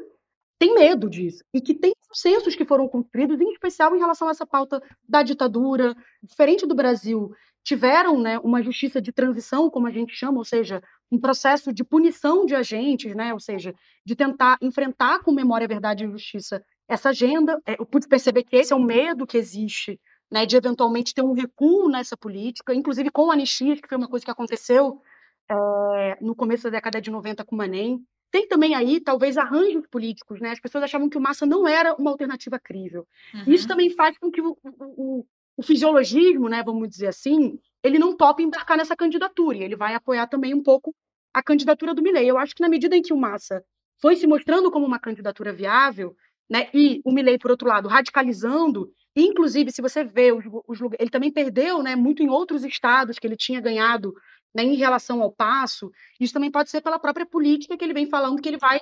tem 0.62 0.76
medo 0.76 1.10
disso 1.10 1.44
e 1.52 1.60
que 1.60 1.74
tem 1.74 1.92
consensos 2.08 2.56
que 2.56 2.64
foram 2.64 2.88
construídos, 2.88 3.42
em 3.42 3.52
especial 3.52 3.96
em 3.96 4.00
relação 4.00 4.28
a 4.28 4.32
essa 4.32 4.46
pauta 4.46 4.80
da 5.10 5.24
ditadura, 5.24 5.96
diferente 6.22 6.68
do 6.68 6.76
Brasil, 6.76 7.32
tiveram 7.64 8.22
né, 8.22 8.38
uma 8.38 8.62
justiça 8.62 9.02
de 9.02 9.12
transição, 9.12 9.72
como 9.72 9.88
a 9.88 9.92
gente 9.92 10.14
chama, 10.14 10.38
ou 10.38 10.46
seja, 10.46 10.80
um 11.12 11.20
processo 11.20 11.74
de 11.74 11.84
punição 11.84 12.46
de 12.46 12.54
agentes, 12.54 13.16
né, 13.16 13.34
ou 13.34 13.40
seja, 13.40 13.74
de 14.06 14.16
tentar 14.16 14.60
enfrentar 14.62 15.24
com 15.24 15.32
memória, 15.32 15.68
verdade 15.68 16.06
e 16.06 16.12
justiça 16.12 16.64
essa 16.88 17.10
agenda. 17.10 17.60
É, 17.66 17.82
eu 17.82 17.86
pude 17.86 18.08
perceber 18.08 18.44
que 18.44 18.56
esse 18.56 18.72
é 18.72 18.76
o 18.76 18.84
medo 18.84 19.26
que 19.26 19.40
existe 19.40 20.00
né, 20.32 20.46
de 20.46 20.56
eventualmente 20.56 21.12
ter 21.12 21.24
um 21.24 21.34
recuo 21.34 21.90
nessa 21.90 22.16
política, 22.16 22.72
inclusive 22.72 23.10
com 23.10 23.32
a 23.32 23.34
anistia, 23.34 23.76
que 23.82 23.88
foi 23.88 23.98
uma 23.98 24.08
coisa 24.08 24.24
que 24.24 24.32
aconteceu 24.32 25.02
é, 25.50 26.18
no 26.22 26.36
começo 26.36 26.66
da 26.66 26.70
década 26.70 27.02
de 27.02 27.10
90 27.10 27.44
com 27.46 27.56
o 27.56 27.58
Manem. 27.58 28.06
Tem 28.32 28.48
também 28.48 28.74
aí, 28.74 29.02
talvez, 29.02 29.38
arranjos 29.38 29.86
políticos, 29.88 30.40
né? 30.40 30.52
As 30.52 30.60
pessoas 30.60 30.86
achavam 30.86 31.10
que 31.10 31.18
o 31.18 31.22
Massa 31.22 31.46
não 31.46 31.68
era 31.68 31.94
uma 31.96 32.12
alternativa 32.12 32.58
crível. 32.58 33.06
Uhum. 33.34 33.54
Isso 33.54 33.68
também 33.68 33.90
faz 33.90 34.18
com 34.18 34.32
que 34.32 34.42
o, 34.42 34.58
o, 34.64 35.26
o, 35.58 35.64
fisiologismo, 35.64 36.48
né, 36.48 36.64
vamos 36.64 36.88
dizer 36.88 37.08
assim, 37.08 37.60
ele 37.84 38.00
não 38.00 38.16
topa 38.16 38.42
embarcar 38.42 38.78
nessa 38.78 38.96
candidatura, 38.96 39.58
e 39.58 39.64
ele 39.64 39.76
vai 39.76 39.94
apoiar 39.94 40.28
também 40.28 40.54
um 40.54 40.64
pouco 40.64 40.96
a 41.34 41.44
candidatura 41.44 41.94
do 41.94 42.02
Milley. 42.02 42.28
Eu 42.28 42.38
acho 42.38 42.56
que 42.56 42.62
na 42.62 42.70
medida 42.70 42.96
em 42.96 43.02
que 43.02 43.14
o 43.14 43.18
Massa 43.18 43.64
foi 44.02 44.16
se 44.16 44.26
mostrando 44.26 44.72
como 44.72 44.86
uma 44.86 45.00
candidatura 45.00 45.52
viável, 45.52 46.16
né, 46.50 46.70
e 46.74 47.02
o 47.04 47.12
Milley, 47.12 47.38
por 47.38 47.52
outro 47.52 47.68
lado, 47.68 47.90
radicalizando, 47.90 48.90
inclusive, 49.16 49.72
se 49.72 49.82
você 49.82 50.06
vê, 50.06 50.32
os, 50.32 50.46
os, 50.68 50.80
ele 50.98 51.10
também 51.10 51.32
perdeu 51.32 51.84
né, 51.84 51.98
muito 51.98 52.24
em 52.24 52.30
outros 52.30 52.64
estados 52.64 53.20
que 53.20 53.28
ele 53.28 53.36
tinha 53.36 53.60
ganhado 53.60 54.14
né, 54.54 54.64
em 54.64 54.76
relação 54.76 55.22
ao 55.22 55.32
passo, 55.32 55.92
isso 56.20 56.34
também 56.34 56.52
pode 56.52 56.70
ser 56.70 56.82
pela 56.82 57.00
própria 57.00 57.26
política 57.26 57.78
que 57.78 57.84
ele 57.84 57.94
vem 57.94 58.08
falando 58.08 58.42
que 58.42 58.50
ele 58.50 58.58
vai 58.58 58.82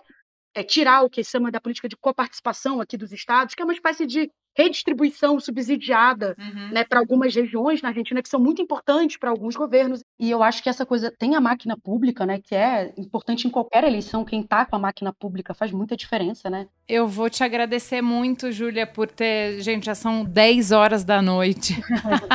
é, 0.54 0.64
tirar 0.64 1.04
o 1.04 1.10
que 1.10 1.24
chama 1.24 1.52
da 1.52 1.62
política 1.62 1.88
de 1.88 1.98
coparticipação 1.98 2.82
aqui 2.82 2.98
dos 2.98 3.12
estados, 3.12 3.56
que 3.56 3.62
é 3.62 3.66
uma 3.66 3.74
espécie 3.74 4.06
de 4.06 4.32
redistribuição 4.60 5.39
subsidiada 5.39 6.36
uhum. 6.38 6.70
né, 6.74 6.84
para 6.84 6.99
algumas 6.99 7.34
regiões 7.34 7.82
na 7.82 7.89
Argentina 7.89 8.22
que 8.22 8.28
são 8.28 8.39
muito 8.39 8.62
importantes 8.62 9.16
para 9.18 9.30
alguns 9.30 9.55
governos. 9.55 10.03
E 10.20 10.30
eu 10.30 10.43
acho 10.43 10.62
que 10.62 10.70
essa 10.70 10.86
coisa 10.86 11.14
tem 11.18 11.36
a 11.36 11.41
máquina 11.41 11.78
pública, 11.78 12.26
né, 12.26 12.39
que 12.43 12.53
é 12.53 12.93
importante 12.97 13.47
em 13.47 13.49
qualquer 13.49 13.84
eleição. 13.84 14.26
Quem 14.26 14.41
está 14.41 14.66
com 14.66 14.76
a 14.76 14.80
máquina 14.80 15.14
pública 15.14 15.53
faz 15.53 15.72
muita 15.72 15.95
diferença, 15.95 16.49
né? 16.49 16.68
Eu 16.88 17.07
vou 17.07 17.30
te 17.30 17.43
agradecer 17.43 18.01
muito, 18.01 18.51
Júlia, 18.51 18.86
por 18.86 19.07
ter. 19.07 19.62
Gente, 19.62 19.86
já 19.86 19.95
são 19.95 20.24
10 20.26 20.72
horas 20.72 21.03
da 21.03 21.22
noite. 21.22 21.80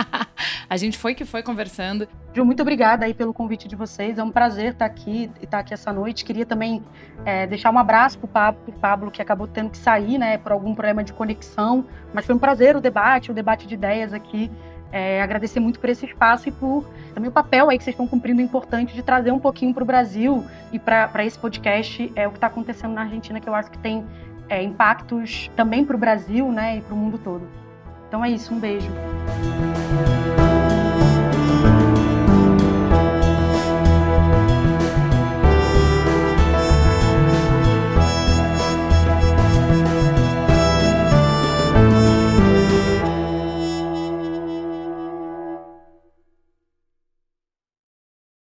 a 0.71 0.77
gente 0.77 0.97
foi 0.97 1.15
que 1.15 1.25
foi 1.25 1.43
conversando. 1.43 2.09
Ju, 2.33 2.45
muito 2.45 2.63
obrigada 2.63 3.05
aí 3.05 3.15
pelo 3.15 3.35
convite 3.35 3.69
de 3.69 3.77
vocês. 3.77 4.19
É 4.19 4.23
um 4.23 4.31
prazer 4.31 4.73
estar 4.73 4.87
aqui 4.87 5.31
e 5.41 5.45
estar 5.45 5.59
aqui 5.59 5.75
essa 5.75 5.93
noite. 5.93 6.25
Queria 6.25 6.47
também 6.47 6.83
é, 7.25 7.47
deixar 7.47 7.73
um 7.73 7.79
abraço 7.79 8.19
para 8.19 8.27
o 8.27 8.29
Pablo, 8.29 8.75
Pablo, 8.81 9.11
que 9.11 9.23
acabou 9.23 9.47
tendo 9.47 9.71
que 9.71 9.79
sair, 9.79 10.19
né, 10.19 10.39
por 10.39 10.53
algum 10.53 10.75
problema 10.75 11.03
de 11.03 11.13
conexão. 11.13 11.85
Mas 12.15 12.25
foi 12.25 12.35
um 12.35 12.39
prazer 12.39 12.77
o 12.77 12.81
debate, 12.81 13.31
o 13.31 13.35
debate 13.35 13.67
de 13.67 13.75
ideias 13.75 14.15
aqui. 14.15 14.51
É, 14.93 15.21
agradecer 15.21 15.59
muito 15.59 15.81
por 15.81 15.91
esse 15.91 16.07
espaço 16.07 16.49
e 16.49 16.53
por 16.53 16.87
também 17.13 17.29
o 17.29 17.33
papel 17.33 17.69
aí 17.69 17.77
que 17.77 17.83
vocês 17.83 17.95
estão 17.95 18.07
cumprindo 18.07 18.41
importante 18.41 18.95
de 18.95 19.03
trazer 19.03 19.33
um 19.33 19.41
pouquinho 19.41 19.75
para 19.75 19.83
o 19.83 19.87
Brasil 19.87 20.45
e 20.73 20.79
para 20.79 21.25
esse 21.25 21.37
podcast 21.37 22.13
é 22.15 22.29
o 22.29 22.31
que 22.31 22.37
está 22.37 22.47
acontecendo 22.47 22.93
na 22.95 23.03
Argentina, 23.03 23.41
que 23.41 23.49
eu 23.49 23.55
acho 23.57 23.73
que 23.73 23.79
tem 23.79 24.05
é, 24.49 24.63
impactos 24.63 25.51
também 25.57 25.85
para 25.85 25.97
o 25.97 25.99
Brasil 25.99 26.51
né, 26.53 26.77
e 26.77 26.81
para 26.81 26.95
o 26.95 26.97
mundo 26.97 27.19
todo. 27.19 27.43
Então 28.07 28.25
é 28.25 28.31
isso, 28.31 28.55
um 28.55 28.61
beijo. 28.61 28.89